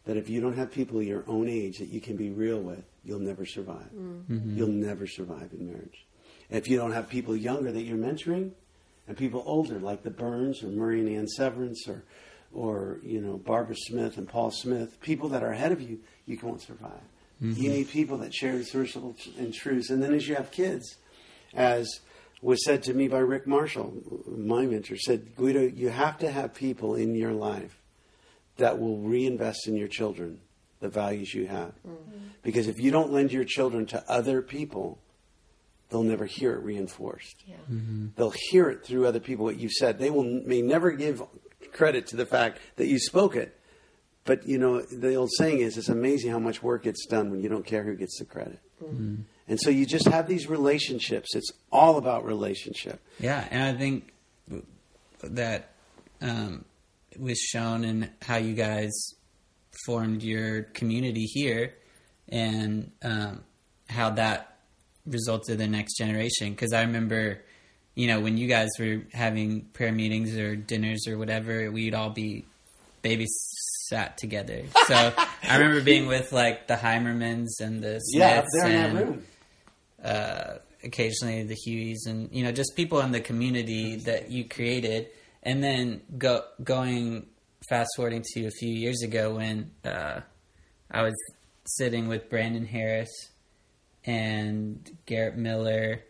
that 0.04 0.16
if 0.16 0.28
you 0.28 0.40
don't 0.40 0.56
have 0.56 0.70
people 0.70 1.02
your 1.02 1.24
own 1.26 1.48
age 1.48 1.78
that 1.78 1.88
you 1.88 2.00
can 2.00 2.16
be 2.16 2.30
real 2.30 2.60
with, 2.60 2.84
you'll 3.04 3.20
never 3.20 3.46
survive. 3.46 3.90
Mm. 3.96 4.24
Mm-hmm. 4.24 4.56
You'll 4.56 4.68
never 4.68 5.06
survive 5.06 5.50
in 5.52 5.66
marriage. 5.66 6.04
If 6.50 6.68
you 6.68 6.76
don't 6.76 6.92
have 6.92 7.08
people 7.08 7.34
younger 7.34 7.72
that 7.72 7.82
you're 7.82 7.96
mentoring, 7.96 8.50
and 9.08 9.16
people 9.16 9.42
older 9.46 9.78
like 9.78 10.02
the 10.02 10.10
Burns 10.10 10.62
or 10.62 10.68
Murray 10.68 11.00
and 11.00 11.08
Ann 11.08 11.26
Severance 11.26 11.88
or, 11.88 12.04
or 12.52 13.00
you 13.02 13.20
know 13.20 13.36
Barbara 13.36 13.76
Smith 13.76 14.16
and 14.16 14.28
Paul 14.28 14.50
Smith, 14.50 15.00
people 15.00 15.28
that 15.30 15.42
are 15.42 15.52
ahead 15.52 15.72
of 15.72 15.80
you, 15.80 16.00
you 16.26 16.38
won't 16.42 16.62
survive. 16.62 17.00
Mm-hmm. 17.42 17.60
You 17.60 17.70
need 17.70 17.88
people 17.90 18.18
that 18.18 18.32
share 18.32 18.56
the 18.56 18.64
social 18.64 19.16
and 19.36 19.52
truths, 19.52 19.90
and 19.90 20.02
then 20.02 20.14
as 20.14 20.28
you 20.28 20.36
have 20.36 20.50
kids, 20.52 20.96
as 21.54 22.00
was 22.40 22.64
said 22.64 22.82
to 22.84 22.94
me 22.94 23.08
by 23.08 23.18
Rick 23.18 23.46
Marshall, 23.46 23.92
my 24.26 24.66
mentor, 24.66 24.96
said, 24.96 25.34
Guido, 25.36 25.60
you 25.60 25.88
have 25.88 26.18
to 26.18 26.30
have 26.30 26.54
people 26.54 26.94
in 26.94 27.14
your 27.14 27.32
life 27.32 27.80
that 28.56 28.78
will 28.78 28.98
reinvest 28.98 29.66
in 29.66 29.76
your 29.76 29.88
children 29.88 30.40
the 30.80 30.88
values 30.88 31.32
you 31.32 31.46
have. 31.46 31.72
Mm-hmm. 31.86 32.26
Because 32.42 32.66
if 32.66 32.80
you 32.80 32.90
don't 32.90 33.12
lend 33.12 33.32
your 33.32 33.44
children 33.44 33.86
to 33.86 34.04
other 34.10 34.42
people, 34.42 34.98
they'll 35.88 36.02
never 36.02 36.26
hear 36.26 36.52
it 36.54 36.62
reinforced. 36.62 37.36
Yeah. 37.46 37.56
Mm-hmm. 37.70 38.08
They'll 38.16 38.34
hear 38.50 38.68
it 38.68 38.84
through 38.84 39.06
other 39.06 39.20
people 39.20 39.44
what 39.44 39.58
you've 39.58 39.72
said. 39.72 39.98
They 39.98 40.10
will 40.10 40.24
may 40.24 40.60
never 40.60 40.90
give 40.90 41.22
credit 41.72 42.08
to 42.08 42.16
the 42.16 42.26
fact 42.26 42.58
that 42.76 42.88
you 42.88 42.98
spoke 42.98 43.36
it. 43.36 43.56
But 44.24 44.46
you 44.46 44.58
know, 44.58 44.80
the 44.80 45.14
old 45.14 45.30
saying 45.36 45.60
is 45.60 45.76
it's 45.76 45.88
amazing 45.88 46.30
how 46.30 46.38
much 46.38 46.62
work 46.62 46.84
gets 46.84 47.06
done 47.06 47.30
when 47.30 47.42
you 47.42 47.48
don't 47.48 47.66
care 47.66 47.82
who 47.82 47.96
gets 47.96 48.18
the 48.18 48.24
credit. 48.24 48.58
And 48.80 49.60
so 49.60 49.70
you 49.70 49.86
just 49.86 50.06
have 50.08 50.26
these 50.26 50.48
relationships. 50.48 51.34
It's 51.34 51.50
all 51.70 51.98
about 51.98 52.24
relationship. 52.24 53.00
Yeah, 53.20 53.46
and 53.50 53.62
I 53.62 53.78
think 53.78 54.12
that 55.22 55.70
um, 56.20 56.64
was 57.18 57.38
shown 57.38 57.84
in 57.84 58.10
how 58.22 58.36
you 58.36 58.54
guys 58.54 58.90
formed 59.86 60.22
your 60.22 60.62
community 60.62 61.24
here, 61.24 61.74
and 62.28 62.90
um, 63.02 63.42
how 63.88 64.10
that 64.10 64.58
resulted 65.06 65.52
in 65.52 65.58
the 65.58 65.66
next 65.68 65.96
generation. 65.96 66.50
Because 66.50 66.72
I 66.72 66.82
remember, 66.82 67.42
you 67.94 68.06
know, 68.06 68.20
when 68.20 68.36
you 68.36 68.48
guys 68.48 68.70
were 68.78 69.02
having 69.12 69.62
prayer 69.72 69.92
meetings 69.92 70.36
or 70.36 70.56
dinners 70.56 71.06
or 71.06 71.18
whatever, 71.18 71.70
we'd 71.70 71.94
all 71.94 72.10
be 72.10 72.44
babysat 73.92 74.16
together. 74.16 74.64
So 74.86 74.94
I 75.42 75.56
remember 75.56 75.82
being 75.82 76.06
with 76.06 76.32
like 76.32 76.66
the 76.66 76.74
Heimermans 76.74 77.60
and 77.60 77.82
the 77.82 77.98
Smiths 77.98 78.14
Yeah, 78.14 78.38
up 78.38 78.44
there 78.54 78.66
in 78.68 78.96
and 78.96 79.22
uh, 80.02 80.54
occasionally 80.82 81.44
the 81.44 81.56
Hueys 81.56 82.06
and 82.06 82.28
you 82.32 82.44
know 82.44 82.52
just 82.52 82.74
people 82.76 83.00
in 83.00 83.12
the 83.12 83.20
community 83.20 83.96
that 83.96 84.30
you 84.30 84.48
created, 84.48 85.08
and 85.42 85.62
then 85.62 86.02
go 86.18 86.42
going 86.62 87.26
fast 87.68 87.90
forwarding 87.96 88.22
to 88.34 88.46
a 88.46 88.50
few 88.50 88.72
years 88.72 89.02
ago 89.02 89.36
when 89.36 89.70
uh, 89.84 90.20
I 90.90 91.02
was 91.02 91.14
sitting 91.64 92.08
with 92.08 92.28
Brandon 92.28 92.66
Harris 92.66 93.10
and 94.04 94.90
Garrett 95.06 95.36
Miller 95.36 96.02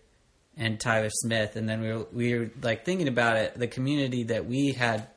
and 0.56 0.80
Tyler 0.80 1.10
Smith, 1.10 1.56
and 1.56 1.68
then 1.68 1.80
we 1.80 1.92
were 1.92 2.06
we 2.12 2.34
were 2.38 2.50
like 2.62 2.84
thinking 2.84 3.08
about 3.08 3.36
it. 3.36 3.58
The 3.58 3.68
community 3.68 4.24
that 4.24 4.46
we 4.46 4.72
had 4.72 5.08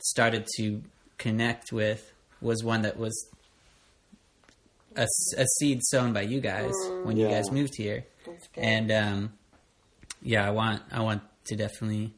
started 0.00 0.46
to 0.56 0.82
connect 1.18 1.72
with 1.72 2.12
was 2.40 2.62
one 2.62 2.82
that 2.82 2.96
was 2.96 3.28
a 4.96 5.46
seed 5.58 5.80
sown 5.84 6.12
by 6.12 6.22
you 6.22 6.40
guys 6.40 6.72
when 7.04 7.16
you 7.16 7.28
guys 7.28 7.50
moved 7.50 7.74
here, 7.76 8.04
and 8.56 8.90
um, 8.90 9.32
yeah, 10.22 10.46
I 10.46 10.50
want 10.50 10.82
I 10.90 11.00
want 11.00 11.22
to 11.44 11.56
definitely 11.56 12.14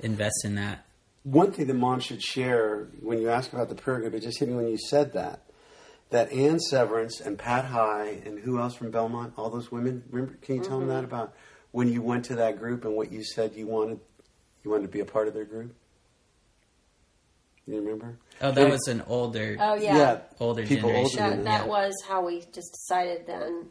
invest 0.00 0.44
in 0.44 0.54
that. 0.56 0.84
One 1.22 1.52
thing 1.52 1.66
that 1.66 1.74
mom 1.74 2.00
should 2.00 2.22
share 2.22 2.88
when 3.00 3.20
you 3.20 3.28
ask 3.28 3.52
about 3.52 3.68
the 3.68 3.74
prayer 3.74 4.00
group, 4.00 4.14
it 4.14 4.20
just 4.20 4.38
hit 4.38 4.48
me 4.48 4.54
when 4.54 4.68
you 4.68 4.78
said 4.78 5.12
that. 5.14 5.42
That 6.10 6.32
Ann 6.32 6.58
Severance 6.58 7.20
and 7.20 7.38
Pat 7.38 7.66
High 7.66 8.20
and 8.24 8.40
who 8.40 8.58
else 8.58 8.74
from 8.74 8.90
Belmont, 8.90 9.34
all 9.36 9.48
those 9.50 9.70
women. 9.70 10.02
Remember, 10.10 10.36
can 10.42 10.56
you 10.56 10.62
tell 10.62 10.80
them 10.80 10.88
that 10.88 11.04
about 11.04 11.34
when 11.70 11.92
you 11.92 12.02
went 12.02 12.24
to 12.26 12.34
that 12.36 12.58
group 12.58 12.84
and 12.84 12.96
what 12.96 13.12
you 13.12 13.22
said 13.22 13.54
you 13.54 13.66
wanted? 13.66 14.00
You 14.64 14.70
wanted 14.70 14.82
to 14.82 14.88
be 14.88 15.00
a 15.00 15.04
part 15.04 15.28
of 15.28 15.34
their 15.34 15.44
group. 15.44 15.74
You 17.70 17.80
remember? 17.80 18.18
Oh, 18.40 18.50
that 18.50 18.62
And- 18.62 18.70
was 18.70 18.88
an 18.88 19.02
older. 19.06 19.56
Oh 19.60 19.74
yeah. 19.74 20.20
Older 20.40 20.66
people 20.66 20.88
generation. 20.88 21.22
older 21.22 21.36
That, 21.36 21.44
that 21.44 21.64
Yeah. 21.66 21.70
was 21.70 21.94
how 22.06 22.26
we 22.26 22.40
just 22.52 22.72
decided 22.72 23.26
then 23.26 23.68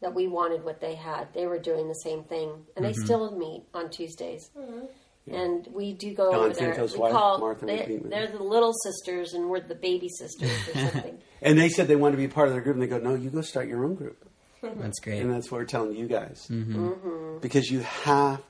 that 0.00 0.14
we 0.14 0.28
wanted 0.28 0.64
what 0.64 0.80
they 0.80 0.94
had. 0.94 1.32
They 1.34 1.46
were 1.46 1.58
doing 1.58 1.88
the 1.88 1.94
same 1.94 2.24
thing, 2.24 2.66
and 2.76 2.84
they 2.84 2.92
mm-hmm. 2.92 3.04
still 3.04 3.36
meet 3.36 3.64
on 3.74 3.90
Tuesdays. 3.90 4.50
Mm-hmm. 4.56 4.86
And 5.32 5.68
we 5.72 5.92
do 5.92 6.14
go 6.14 6.32
Don 6.32 6.46
over 6.46 6.54
there. 6.54 6.74
Finto's 6.74 6.94
we 6.94 7.00
wife, 7.00 7.12
call 7.12 7.38
Martha 7.38 7.66
they, 7.66 8.00
they're 8.02 8.28
the 8.28 8.42
little 8.42 8.72
sisters, 8.72 9.34
and 9.34 9.50
we're 9.50 9.60
the 9.60 9.74
baby 9.74 10.08
sisters 10.08 10.50
or 10.68 10.72
something. 10.90 11.18
And 11.42 11.58
they 11.58 11.68
said 11.68 11.88
they 11.88 11.96
wanted 11.96 12.16
to 12.16 12.22
be 12.22 12.28
part 12.28 12.48
of 12.48 12.54
their 12.54 12.62
group, 12.62 12.76
and 12.76 12.82
they 12.82 12.86
go, 12.86 12.98
"No, 12.98 13.14
you 13.14 13.28
go 13.30 13.42
start 13.42 13.68
your 13.68 13.84
own 13.84 13.94
group." 13.94 14.26
That's 14.62 15.00
great. 15.00 15.22
And 15.22 15.32
that's 15.32 15.50
what 15.50 15.58
we're 15.58 15.64
telling 15.66 15.96
you 15.96 16.06
guys. 16.06 16.46
Mm-hmm. 16.50 17.38
Because 17.40 17.70
you 17.70 17.80
have 17.80 18.42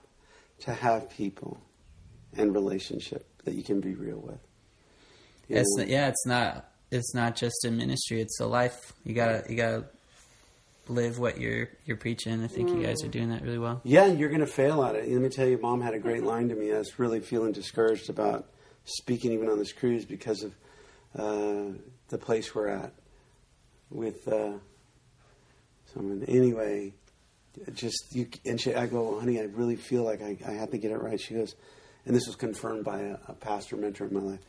to 0.61 0.75
have 0.75 1.09
people 1.11 1.61
and 2.37 2.53
relationship 2.53 3.27
that 3.45 3.55
you 3.55 3.63
can 3.63 3.81
be 3.81 3.95
real 3.95 4.19
with. 4.19 4.41
It's 5.59 5.77
know, 5.77 5.85
yeah, 5.85 6.09
it's 6.09 6.27
not 6.27 6.71
it's 6.91 7.15
not 7.15 7.37
just 7.37 7.65
a 7.65 7.71
ministry; 7.71 8.21
it's 8.21 8.41
a 8.41 8.47
life. 8.47 8.93
You 9.05 9.15
gotta 9.15 9.45
you 9.49 9.57
gotta 9.57 9.85
live 10.89 11.19
what 11.19 11.41
you're 11.41 11.69
you're 11.85 11.97
preaching. 11.97 12.43
I 12.43 12.49
think 12.49 12.69
you 12.71 12.83
guys 12.83 13.03
are 13.05 13.09
doing 13.09 13.31
that 13.31 13.43
really 13.43 13.59
well. 13.59 13.81
yeah, 13.85 14.07
you're 14.07 14.29
going 14.29 14.41
to 14.41 14.47
fail 14.47 14.83
at 14.83 14.97
it. 14.97 15.09
Let 15.09 15.21
me 15.21 15.29
tell 15.29 15.47
you, 15.47 15.59
Mom 15.59 15.81
had 15.81 15.95
a 15.95 15.99
great 15.99 16.25
line 16.25 16.49
to 16.49 16.55
me. 16.55 16.73
I 16.73 16.79
was 16.79 16.99
really 16.99 17.21
feeling 17.21 17.53
discouraged 17.53 18.11
about 18.11 18.47
speaking 18.85 19.33
even 19.33 19.49
on 19.49 19.59
this 19.59 19.73
cruise 19.73 20.05
because 20.05 20.43
of 20.43 20.55
uh, 21.17 21.73
the 22.09 22.19
place 22.19 22.55
we're 22.55 22.69
at 22.69 22.93
with 23.91 24.27
uh, 24.29 24.53
someone. 25.95 26.25
Anyway, 26.29 26.95
just 27.75 28.15
you 28.15 28.29
and 28.45 28.61
she, 28.61 28.75
I 28.75 28.87
go, 28.87 29.19
honey, 29.19 29.41
I 29.41 29.45
really 29.45 29.77
feel 29.77 30.05
like 30.05 30.23
I, 30.23 30.37
I 30.47 30.53
have 30.53 30.71
to 30.71 30.79
get 30.79 30.91
it 30.91 31.01
right. 31.01 31.21
She 31.21 31.35
goes, 31.35 31.55
and 32.07 32.15
this 32.15 32.27
was 32.27 32.37
confirmed 32.37 32.85
by 32.85 33.01
a, 33.01 33.17
a 33.29 33.35
pastor 33.35 33.77
mentor 33.77 34.07
in 34.07 34.15
my 34.15 34.21
life. 34.21 34.41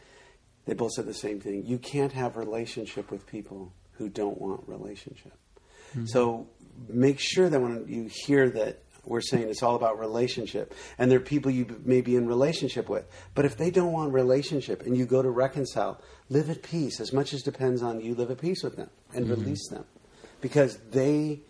They 0.65 0.73
both 0.73 0.91
said 0.91 1.05
the 1.05 1.13
same 1.13 1.39
thing. 1.39 1.65
You 1.65 1.77
can't 1.77 2.13
have 2.13 2.37
relationship 2.37 3.11
with 3.11 3.25
people 3.25 3.73
who 3.93 4.09
don't 4.09 4.39
want 4.39 4.67
relationship. 4.67 5.33
Hmm. 5.93 6.05
So 6.05 6.47
make 6.87 7.19
sure 7.19 7.49
that 7.49 7.59
when 7.59 7.85
you 7.87 8.09
hear 8.25 8.49
that 8.51 8.83
we're 9.03 9.21
saying 9.21 9.49
it's 9.49 9.63
all 9.63 9.75
about 9.75 9.97
relationship, 9.99 10.75
and 10.99 11.09
there 11.09 11.17
are 11.17 11.23
people 11.23 11.49
you 11.49 11.81
may 11.83 12.01
be 12.01 12.15
in 12.15 12.27
relationship 12.27 12.87
with, 12.87 13.05
but 13.33 13.45
if 13.45 13.57
they 13.57 13.71
don't 13.71 13.91
want 13.91 14.13
relationship 14.13 14.83
and 14.85 14.95
you 14.95 15.05
go 15.07 15.23
to 15.23 15.29
reconcile, 15.29 15.99
live 16.29 16.51
at 16.51 16.61
peace. 16.61 16.99
As 16.99 17.11
much 17.11 17.33
as 17.33 17.41
depends 17.41 17.81
on 17.81 17.99
you, 17.99 18.13
live 18.13 18.29
at 18.29 18.39
peace 18.39 18.61
with 18.63 18.75
them 18.75 18.91
and 19.13 19.25
mm-hmm. 19.25 19.33
release 19.41 19.67
them, 19.69 19.85
because 20.39 20.77
they 20.91 21.41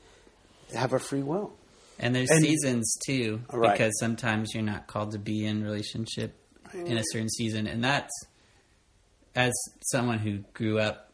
have 0.73 0.93
a 0.93 0.99
free 0.99 1.23
will. 1.23 1.53
And 1.99 2.15
there's 2.15 2.31
And- 2.31 2.41
seasons 2.41 2.97
too, 3.05 3.41
Right. 3.51 3.73
because 3.73 3.91
sometimes 3.99 4.53
you're 4.53 4.63
not 4.63 4.87
called 4.87 5.11
to 5.11 5.19
be 5.19 5.45
in 5.45 5.61
relationship 5.61 6.37
in 6.73 6.97
a 6.97 7.03
certain 7.11 7.29
season, 7.29 7.67
and 7.67 7.83
that's 7.83 8.11
as 9.35 9.53
someone 9.91 10.19
who 10.19 10.39
grew 10.53 10.79
up 10.79 11.11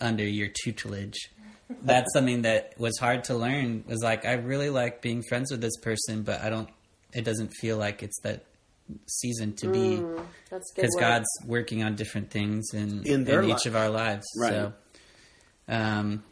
under 0.00 0.24
your 0.24 0.48
tutelage. 0.64 1.30
That's 1.82 2.12
something 2.12 2.42
that 2.42 2.74
was 2.78 2.98
hard 2.98 3.24
to 3.24 3.34
learn. 3.34 3.84
Was 3.86 4.02
like 4.02 4.26
I 4.26 4.34
really 4.34 4.68
like 4.68 5.00
being 5.00 5.22
friends 5.22 5.50
with 5.50 5.60
this 5.60 5.76
person, 5.78 6.22
but 6.22 6.40
I 6.42 6.50
don't. 6.50 6.68
It 7.14 7.24
doesn't 7.24 7.48
feel 7.60 7.76
like 7.78 8.02
it's 8.02 8.18
that 8.22 8.44
season 9.06 9.54
to 9.54 9.68
be 9.68 9.96
That's 10.50 10.70
good. 10.74 10.82
because. 10.82 10.96
God's 10.98 11.28
working 11.46 11.82
on 11.82 11.94
different 11.94 12.30
things 12.30 12.68
in 12.74 13.02
In 13.06 13.26
in, 13.26 13.50
each 13.50 13.64
of 13.66 13.74
our 13.76 13.88
lives. 13.88 14.26
Right. 14.38 14.50
So, 14.50 14.72
um, 15.68 16.22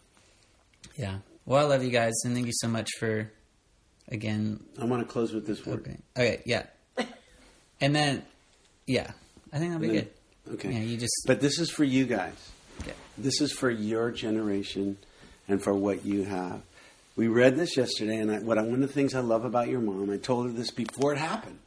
yeah. 0.96 1.18
Well, 1.46 1.64
I 1.64 1.68
love 1.68 1.82
you 1.84 1.90
guys, 1.90 2.12
and 2.24 2.34
thank 2.34 2.46
you 2.46 2.52
so 2.54 2.68
much 2.68 2.90
for 2.98 3.30
again. 4.08 4.62
I 4.78 4.84
want 4.84 5.06
to 5.06 5.10
close 5.10 5.32
with 5.32 5.46
this 5.46 5.64
word. 5.64 5.80
Okay. 5.80 5.96
Okay. 6.18 6.42
Yeah. 6.44 6.64
And 7.82 7.96
then, 7.96 8.22
yeah, 8.86 9.12
I 9.54 9.58
think 9.58 9.72
that'll 9.72 9.80
be 9.80 9.86
then- 9.86 9.96
good. 9.96 10.10
Okay. 10.54 10.72
Yeah. 10.72 10.80
You 10.80 10.96
just. 10.96 11.24
But 11.26 11.40
this 11.40 11.58
is 11.58 11.70
for 11.70 11.84
you 11.84 12.06
guys. 12.06 12.50
Yeah. 12.86 12.92
This 13.16 13.40
is 13.40 13.52
for 13.52 13.70
your 13.70 14.10
generation 14.10 14.98
and 15.48 15.62
for 15.62 15.74
what 15.74 16.04
you 16.04 16.24
have. 16.24 16.62
We 17.16 17.28
read 17.28 17.56
this 17.56 17.76
yesterday, 17.76 18.16
and 18.16 18.30
I, 18.30 18.38
what 18.38 18.58
I, 18.58 18.62
one 18.62 18.74
of 18.74 18.80
the 18.80 18.88
things 18.88 19.14
I 19.14 19.20
love 19.20 19.44
about 19.44 19.68
your 19.68 19.80
mom, 19.80 20.10
I 20.10 20.16
told 20.16 20.46
her 20.46 20.52
this 20.52 20.70
before 20.70 21.12
it 21.12 21.18
happened. 21.18 21.58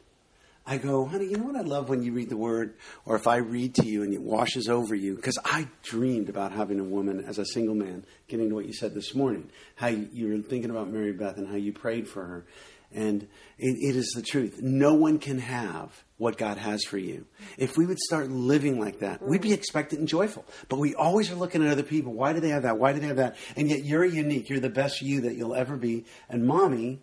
I 0.66 0.78
go, 0.78 1.05
honey, 1.05 1.26
you 1.26 1.38
know 1.38 1.43
what 1.43 1.57
I 1.57 1.61
love 1.61 1.89
when 1.89 2.03
you 2.03 2.14
read 2.14 2.30
the 2.30 2.38
word, 2.38 2.76
or 3.05 3.18
if 3.18 3.28
I 3.28 3.38
read 3.38 3.76
to 3.76 3.86
you 3.86 4.03
and 4.03 4.14
it 4.14 4.22
washes 4.22 4.70
over 4.70 4.95
you? 4.95 5.16
Because 5.16 5.38
I 5.43 5.68
dreamed 5.84 6.30
about 6.30 6.53
having 6.53 6.80
a 6.80 6.86
woman 6.86 7.26
as 7.26 7.38
a 7.38 7.45
single 7.45 7.76
man, 7.76 8.05
getting 8.30 8.47
to 8.47 8.55
what 8.55 8.66
you 8.66 8.74
said 8.74 8.93
this 8.93 9.14
morning, 9.14 9.49
how 9.76 9.88
you, 9.88 10.30
were 10.30 10.38
thinking 10.41 10.70
about 10.70 10.89
Mary 10.89 11.11
Beth 11.11 11.38
and 11.38 11.49
how 11.49 11.55
you 11.55 11.74
prayed 11.74 12.07
for 12.07 12.24
her. 12.26 12.45
And 12.93 13.24
it, 13.57 13.76
it 13.89 13.95
is 13.97 14.14
the 14.16 14.22
truth. 14.22 14.61
No 14.61 14.93
one 14.93 15.20
can 15.20 15.39
have 15.39 16.03
what 16.18 16.38
God 16.38 16.57
has 16.57 16.86
for 16.86 16.97
you. 16.97 17.26
If 17.57 17.76
we 17.76 17.86
would 17.86 17.99
start 17.99 18.30
living 18.30 18.80
like 18.80 18.99
that, 18.99 19.22
we'd 19.22 19.41
be 19.41 19.51
expectant 19.51 19.99
and 19.99 20.07
joyful. 20.07 20.45
But 20.70 20.80
we 20.80 20.95
always 20.95 21.30
are 21.30 21.36
looking 21.36 21.66
at 21.66 21.72
other 21.72 21.84
people. 21.84 22.14
Why 22.14 22.32
do 22.32 22.39
they 22.39 22.49
have 22.49 22.64
that? 22.64 22.78
Why 22.78 22.93
do 22.93 22.99
they 22.99 23.07
have 23.07 23.18
that? 23.18 23.36
And 23.57 23.70
yet 23.70 23.84
you're 23.84 24.05
unique. 24.05 24.47
You're 24.47 24.61
the 24.61 24.70
best 24.70 25.01
you 25.01 25.22
that 25.22 25.36
you'll 25.36 25.55
ever 25.55 25.76
be. 25.76 26.05
And 26.30 26.45
mommy 26.45 27.01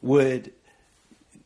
would 0.00 0.52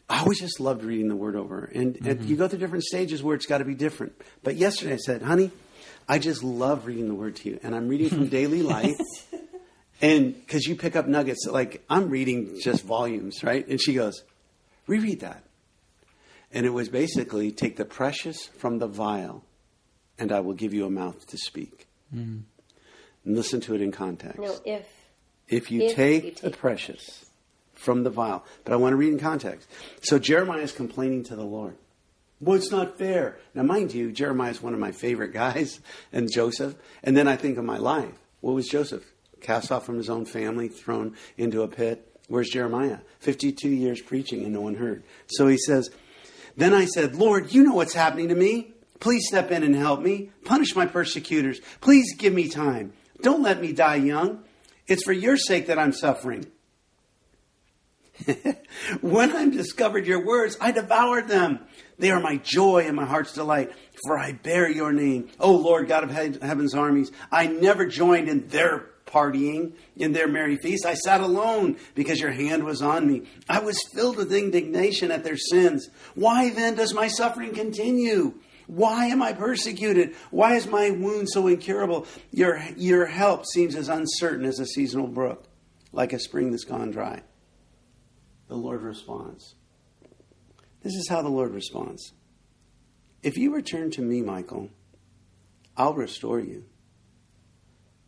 I 0.08 0.20
always 0.20 0.40
just 0.40 0.58
loved 0.58 0.84
reading 0.84 1.08
the 1.08 1.16
word 1.16 1.36
over. 1.36 1.64
And, 1.64 1.96
and 1.96 2.20
mm-hmm. 2.20 2.28
you 2.28 2.36
go 2.36 2.48
through 2.48 2.60
different 2.60 2.84
stages 2.84 3.22
where 3.22 3.36
it's 3.36 3.46
got 3.46 3.58
to 3.58 3.64
be 3.64 3.74
different. 3.74 4.20
But 4.42 4.56
yesterday 4.56 4.94
I 4.94 4.96
said, 4.96 5.22
honey, 5.22 5.50
I 6.08 6.18
just 6.18 6.42
love 6.42 6.86
reading 6.86 7.08
the 7.08 7.14
word 7.14 7.36
to 7.36 7.50
you. 7.50 7.60
And 7.62 7.74
I'm 7.74 7.88
reading 7.88 8.08
from 8.08 8.26
Daily 8.28 8.62
Light. 8.62 8.96
And 10.00 10.34
because 10.34 10.66
you 10.66 10.76
pick 10.76 10.96
up 10.96 11.06
nuggets, 11.06 11.46
like 11.46 11.84
I'm 11.90 12.08
reading 12.08 12.58
just 12.60 12.84
volumes, 12.84 13.42
right? 13.42 13.66
And 13.66 13.80
she 13.82 13.94
goes, 13.94 14.22
reread 14.86 15.20
that. 15.20 15.42
And 16.52 16.64
it 16.64 16.70
was 16.70 16.88
basically 16.88 17.52
take 17.52 17.76
the 17.76 17.84
precious 17.84 18.46
from 18.46 18.78
the 18.78 18.86
vial, 18.86 19.44
and 20.18 20.32
I 20.32 20.40
will 20.40 20.54
give 20.54 20.72
you 20.72 20.86
a 20.86 20.90
mouth 20.90 21.26
to 21.26 21.36
speak. 21.36 21.86
Mm. 22.14 22.42
And 23.24 23.36
listen 23.36 23.60
to 23.62 23.74
it 23.74 23.82
in 23.82 23.92
context. 23.92 24.38
No, 24.38 24.56
if 24.64 24.86
If 25.48 25.70
you 25.70 25.82
If 25.82 25.96
take 25.96 26.24
you 26.24 26.30
the 26.30 26.50
take 26.50 26.58
precious 26.58 27.27
from 27.78 28.02
the 28.02 28.10
vial. 28.10 28.44
But 28.64 28.72
I 28.72 28.76
want 28.76 28.92
to 28.92 28.96
read 28.96 29.12
in 29.12 29.18
context. 29.18 29.68
So 30.02 30.18
Jeremiah 30.18 30.62
is 30.62 30.72
complaining 30.72 31.24
to 31.24 31.36
the 31.36 31.44
Lord. 31.44 31.76
Well, 32.40 32.56
it's 32.56 32.70
not 32.70 32.98
fair. 32.98 33.38
Now, 33.54 33.62
mind 33.62 33.92
you, 33.94 34.12
Jeremiah 34.12 34.50
is 34.50 34.62
one 34.62 34.74
of 34.74 34.80
my 34.80 34.92
favorite 34.92 35.32
guys, 35.32 35.80
and 36.12 36.30
Joseph. 36.30 36.74
And 37.02 37.16
then 37.16 37.26
I 37.26 37.36
think 37.36 37.56
of 37.58 37.64
my 37.64 37.78
life. 37.78 38.12
What 38.40 38.54
was 38.54 38.68
Joseph? 38.68 39.04
Cast 39.40 39.72
off 39.72 39.86
from 39.86 39.96
his 39.96 40.10
own 40.10 40.24
family, 40.24 40.68
thrown 40.68 41.16
into 41.36 41.62
a 41.62 41.68
pit. 41.68 42.04
Where's 42.28 42.50
Jeremiah? 42.50 42.98
52 43.20 43.68
years 43.68 44.02
preaching 44.02 44.44
and 44.44 44.52
no 44.52 44.60
one 44.60 44.74
heard. 44.74 45.02
So 45.28 45.46
he 45.46 45.56
says, 45.56 45.90
Then 46.56 46.74
I 46.74 46.84
said, 46.84 47.14
Lord, 47.14 47.54
you 47.54 47.62
know 47.62 47.74
what's 47.74 47.94
happening 47.94 48.28
to 48.28 48.34
me. 48.34 48.72
Please 49.00 49.26
step 49.28 49.50
in 49.50 49.62
and 49.62 49.74
help 49.74 50.02
me. 50.02 50.30
Punish 50.44 50.74
my 50.74 50.84
persecutors. 50.84 51.60
Please 51.80 52.16
give 52.16 52.32
me 52.32 52.48
time. 52.48 52.92
Don't 53.22 53.42
let 53.42 53.60
me 53.60 53.72
die 53.72 53.96
young. 53.96 54.42
It's 54.86 55.04
for 55.04 55.12
your 55.12 55.36
sake 55.36 55.68
that 55.68 55.78
I'm 55.78 55.92
suffering. 55.92 56.46
when 59.00 59.34
I 59.34 59.48
discovered 59.48 60.06
your 60.06 60.24
words, 60.24 60.56
I 60.60 60.72
devoured 60.72 61.28
them. 61.28 61.60
They 61.98 62.10
are 62.10 62.20
my 62.20 62.36
joy 62.36 62.84
and 62.86 62.96
my 62.96 63.04
heart's 63.04 63.32
delight, 63.32 63.72
for 64.06 64.18
I 64.18 64.32
bear 64.32 64.70
your 64.70 64.92
name. 64.92 65.28
O 65.40 65.52
Lord 65.52 65.88
God 65.88 66.04
of 66.04 66.10
heaven's 66.10 66.74
armies, 66.74 67.10
I 67.30 67.46
never 67.46 67.86
joined 67.86 68.28
in 68.28 68.48
their 68.48 68.86
partying, 69.06 69.72
in 69.96 70.12
their 70.12 70.28
merry 70.28 70.56
feast. 70.56 70.86
I 70.86 70.94
sat 70.94 71.20
alone 71.20 71.76
because 71.94 72.20
your 72.20 72.30
hand 72.30 72.64
was 72.64 72.82
on 72.82 73.06
me. 73.06 73.24
I 73.48 73.60
was 73.60 73.82
filled 73.94 74.16
with 74.16 74.32
indignation 74.32 75.10
at 75.10 75.24
their 75.24 75.36
sins. 75.36 75.88
Why 76.14 76.50
then 76.50 76.74
does 76.74 76.94
my 76.94 77.08
suffering 77.08 77.54
continue? 77.54 78.34
Why 78.66 79.06
am 79.06 79.22
I 79.22 79.32
persecuted? 79.32 80.14
Why 80.30 80.56
is 80.56 80.66
my 80.66 80.90
wound 80.90 81.30
so 81.30 81.46
incurable? 81.46 82.06
Your, 82.30 82.62
your 82.76 83.06
help 83.06 83.46
seems 83.46 83.74
as 83.74 83.88
uncertain 83.88 84.44
as 84.44 84.60
a 84.60 84.66
seasonal 84.66 85.08
brook, 85.08 85.44
like 85.90 86.12
a 86.12 86.18
spring 86.18 86.50
that's 86.50 86.64
gone 86.64 86.90
dry. 86.90 87.22
The 88.48 88.56
Lord 88.56 88.82
responds. 88.82 89.54
This 90.82 90.94
is 90.94 91.08
how 91.08 91.22
the 91.22 91.28
Lord 91.28 91.52
responds. 91.52 92.12
If 93.22 93.36
you 93.36 93.54
return 93.54 93.90
to 93.92 94.02
me, 94.02 94.22
Michael, 94.22 94.70
I'll 95.76 95.94
restore 95.94 96.40
you. 96.40 96.64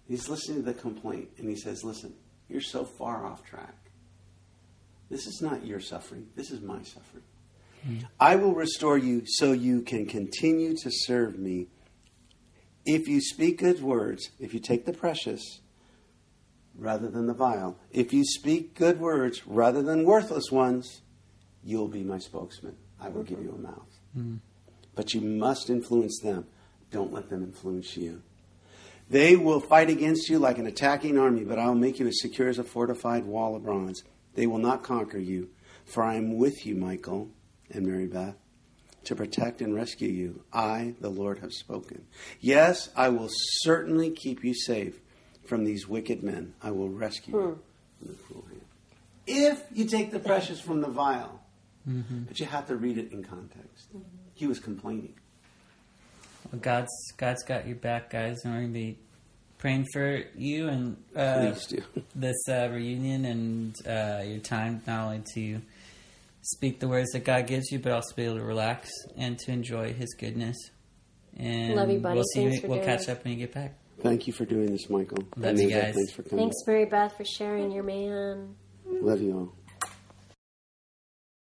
He's 0.08 0.28
listening 0.28 0.58
to 0.58 0.72
the 0.72 0.74
complaint 0.74 1.30
and 1.38 1.48
he 1.48 1.56
says, 1.56 1.84
Listen, 1.84 2.14
you're 2.48 2.60
so 2.60 2.84
far 2.84 3.26
off 3.26 3.44
track. 3.44 3.74
This 5.08 5.26
is 5.26 5.40
not 5.42 5.66
your 5.66 5.80
suffering, 5.80 6.28
this 6.36 6.50
is 6.50 6.60
my 6.60 6.82
suffering. 6.82 7.24
Hmm. 7.84 7.98
I 8.18 8.36
will 8.36 8.54
restore 8.54 8.98
you 8.98 9.22
so 9.26 9.52
you 9.52 9.82
can 9.82 10.06
continue 10.06 10.74
to 10.82 10.90
serve 10.90 11.38
me. 11.38 11.68
If 12.84 13.08
you 13.08 13.20
speak 13.20 13.58
good 13.58 13.82
words, 13.82 14.30
if 14.38 14.54
you 14.54 14.60
take 14.60 14.84
the 14.84 14.92
precious 14.92 15.60
rather 16.80 17.08
than 17.08 17.26
the 17.26 17.34
vile, 17.34 17.78
if 17.92 18.12
you 18.12 18.24
speak 18.24 18.74
good 18.74 18.98
words 18.98 19.46
rather 19.46 19.82
than 19.82 20.04
worthless 20.04 20.50
ones, 20.50 21.02
you'll 21.62 21.88
be 21.88 22.02
my 22.02 22.18
spokesman. 22.18 22.76
I 23.00 23.10
will 23.10 23.22
give 23.22 23.42
you 23.42 23.54
a 23.56 23.62
mouth. 23.62 23.98
Hmm. 24.14 24.36
But 24.94 25.14
you 25.14 25.20
must 25.20 25.70
influence 25.70 26.18
them. 26.20 26.46
Don't 26.90 27.12
let 27.12 27.28
them 27.28 27.42
influence 27.42 27.96
you. 27.96 28.22
They 29.08 29.36
will 29.36 29.60
fight 29.60 29.90
against 29.90 30.28
you 30.28 30.38
like 30.38 30.58
an 30.58 30.66
attacking 30.66 31.18
army, 31.18 31.44
but 31.44 31.58
I 31.58 31.66
will 31.66 31.74
make 31.74 31.98
you 31.98 32.06
as 32.06 32.20
secure 32.20 32.48
as 32.48 32.58
a 32.58 32.64
fortified 32.64 33.24
wall 33.24 33.56
of 33.56 33.64
bronze. 33.64 34.02
They 34.34 34.46
will 34.46 34.58
not 34.58 34.82
conquer 34.82 35.18
you, 35.18 35.50
for 35.84 36.02
I 36.02 36.14
am 36.14 36.38
with 36.38 36.64
you, 36.64 36.76
Michael 36.76 37.28
and 37.70 37.86
Mary 37.86 38.06
Beth, 38.06 38.36
to 39.04 39.16
protect 39.16 39.60
and 39.60 39.74
rescue 39.74 40.08
you. 40.08 40.44
I, 40.52 40.94
the 41.00 41.08
Lord, 41.08 41.40
have 41.40 41.52
spoken. 41.52 42.06
Yes, 42.40 42.90
I 42.96 43.08
will 43.08 43.28
certainly 43.30 44.10
keep 44.10 44.44
you 44.44 44.54
safe 44.54 45.00
from 45.50 45.64
these 45.64 45.86
wicked 45.88 46.22
men. 46.22 46.54
I 46.62 46.70
will 46.70 46.88
rescue 46.88 47.34
you 47.36 47.58
from 47.98 48.08
the 48.08 48.14
cruel 48.14 48.44
hand. 48.48 48.60
If 49.26 49.62
you 49.74 49.84
take 49.84 50.12
the 50.12 50.20
precious 50.20 50.60
from 50.60 50.80
the 50.80 50.88
vial, 50.88 51.40
but 51.84 52.38
you 52.38 52.46
have 52.46 52.68
to 52.68 52.76
read 52.76 52.96
it 52.96 53.12
in 53.12 53.24
context. 53.24 53.88
He 54.34 54.46
was 54.46 54.60
complaining. 54.60 55.14
Well, 56.50 56.60
God's 56.60 56.92
God's 57.16 57.42
got 57.42 57.66
your 57.66 57.76
back, 57.76 58.10
guys, 58.10 58.38
and 58.44 58.54
we're 58.54 58.60
gonna 58.60 58.72
be 58.72 58.96
praying 59.58 59.86
for 59.92 60.22
you 60.36 60.68
and 60.68 60.96
uh, 61.14 61.52
do. 61.68 61.82
this 62.14 62.48
uh, 62.48 62.68
reunion 62.72 63.24
and 63.24 63.74
uh, 63.86 64.22
your 64.24 64.38
time 64.38 64.80
not 64.86 65.06
only 65.06 65.22
to 65.34 65.60
speak 66.42 66.80
the 66.80 66.88
words 66.88 67.10
that 67.10 67.24
God 67.24 67.46
gives 67.46 67.70
you, 67.70 67.78
but 67.78 67.92
also 67.92 68.14
be 68.14 68.24
able 68.24 68.36
to 68.36 68.42
relax 68.42 68.88
and 69.16 69.38
to 69.40 69.52
enjoy 69.52 69.92
His 69.92 70.14
goodness. 70.14 70.56
And 71.36 71.74
Love 71.74 71.90
you, 71.90 71.98
buddy. 71.98 72.14
We'll 72.14 72.24
see. 72.34 72.40
Thanks 72.42 72.54
you, 72.56 72.60
for 72.62 72.68
we'll 72.68 72.78
doing 72.78 72.88
catch 72.88 73.02
it. 73.02 73.10
up 73.10 73.24
when 73.24 73.32
you 73.34 73.38
get 73.40 73.52
back. 73.54 73.74
Thank 74.02 74.26
you 74.26 74.32
for 74.32 74.44
doing 74.44 74.72
this, 74.72 74.88
Michael. 74.88 75.24
Love 75.36 75.58
you 75.58 75.70
guys. 75.70 75.94
Thanks 75.94 76.12
for 76.12 76.22
coming. 76.22 76.44
thanks, 76.44 76.56
Mary 76.66 76.86
Beth, 76.86 77.16
for 77.16 77.24
sharing 77.24 77.70
your 77.70 77.84
man. 77.84 78.54
Love 78.86 79.20
you 79.20 79.32
all. 79.36 79.59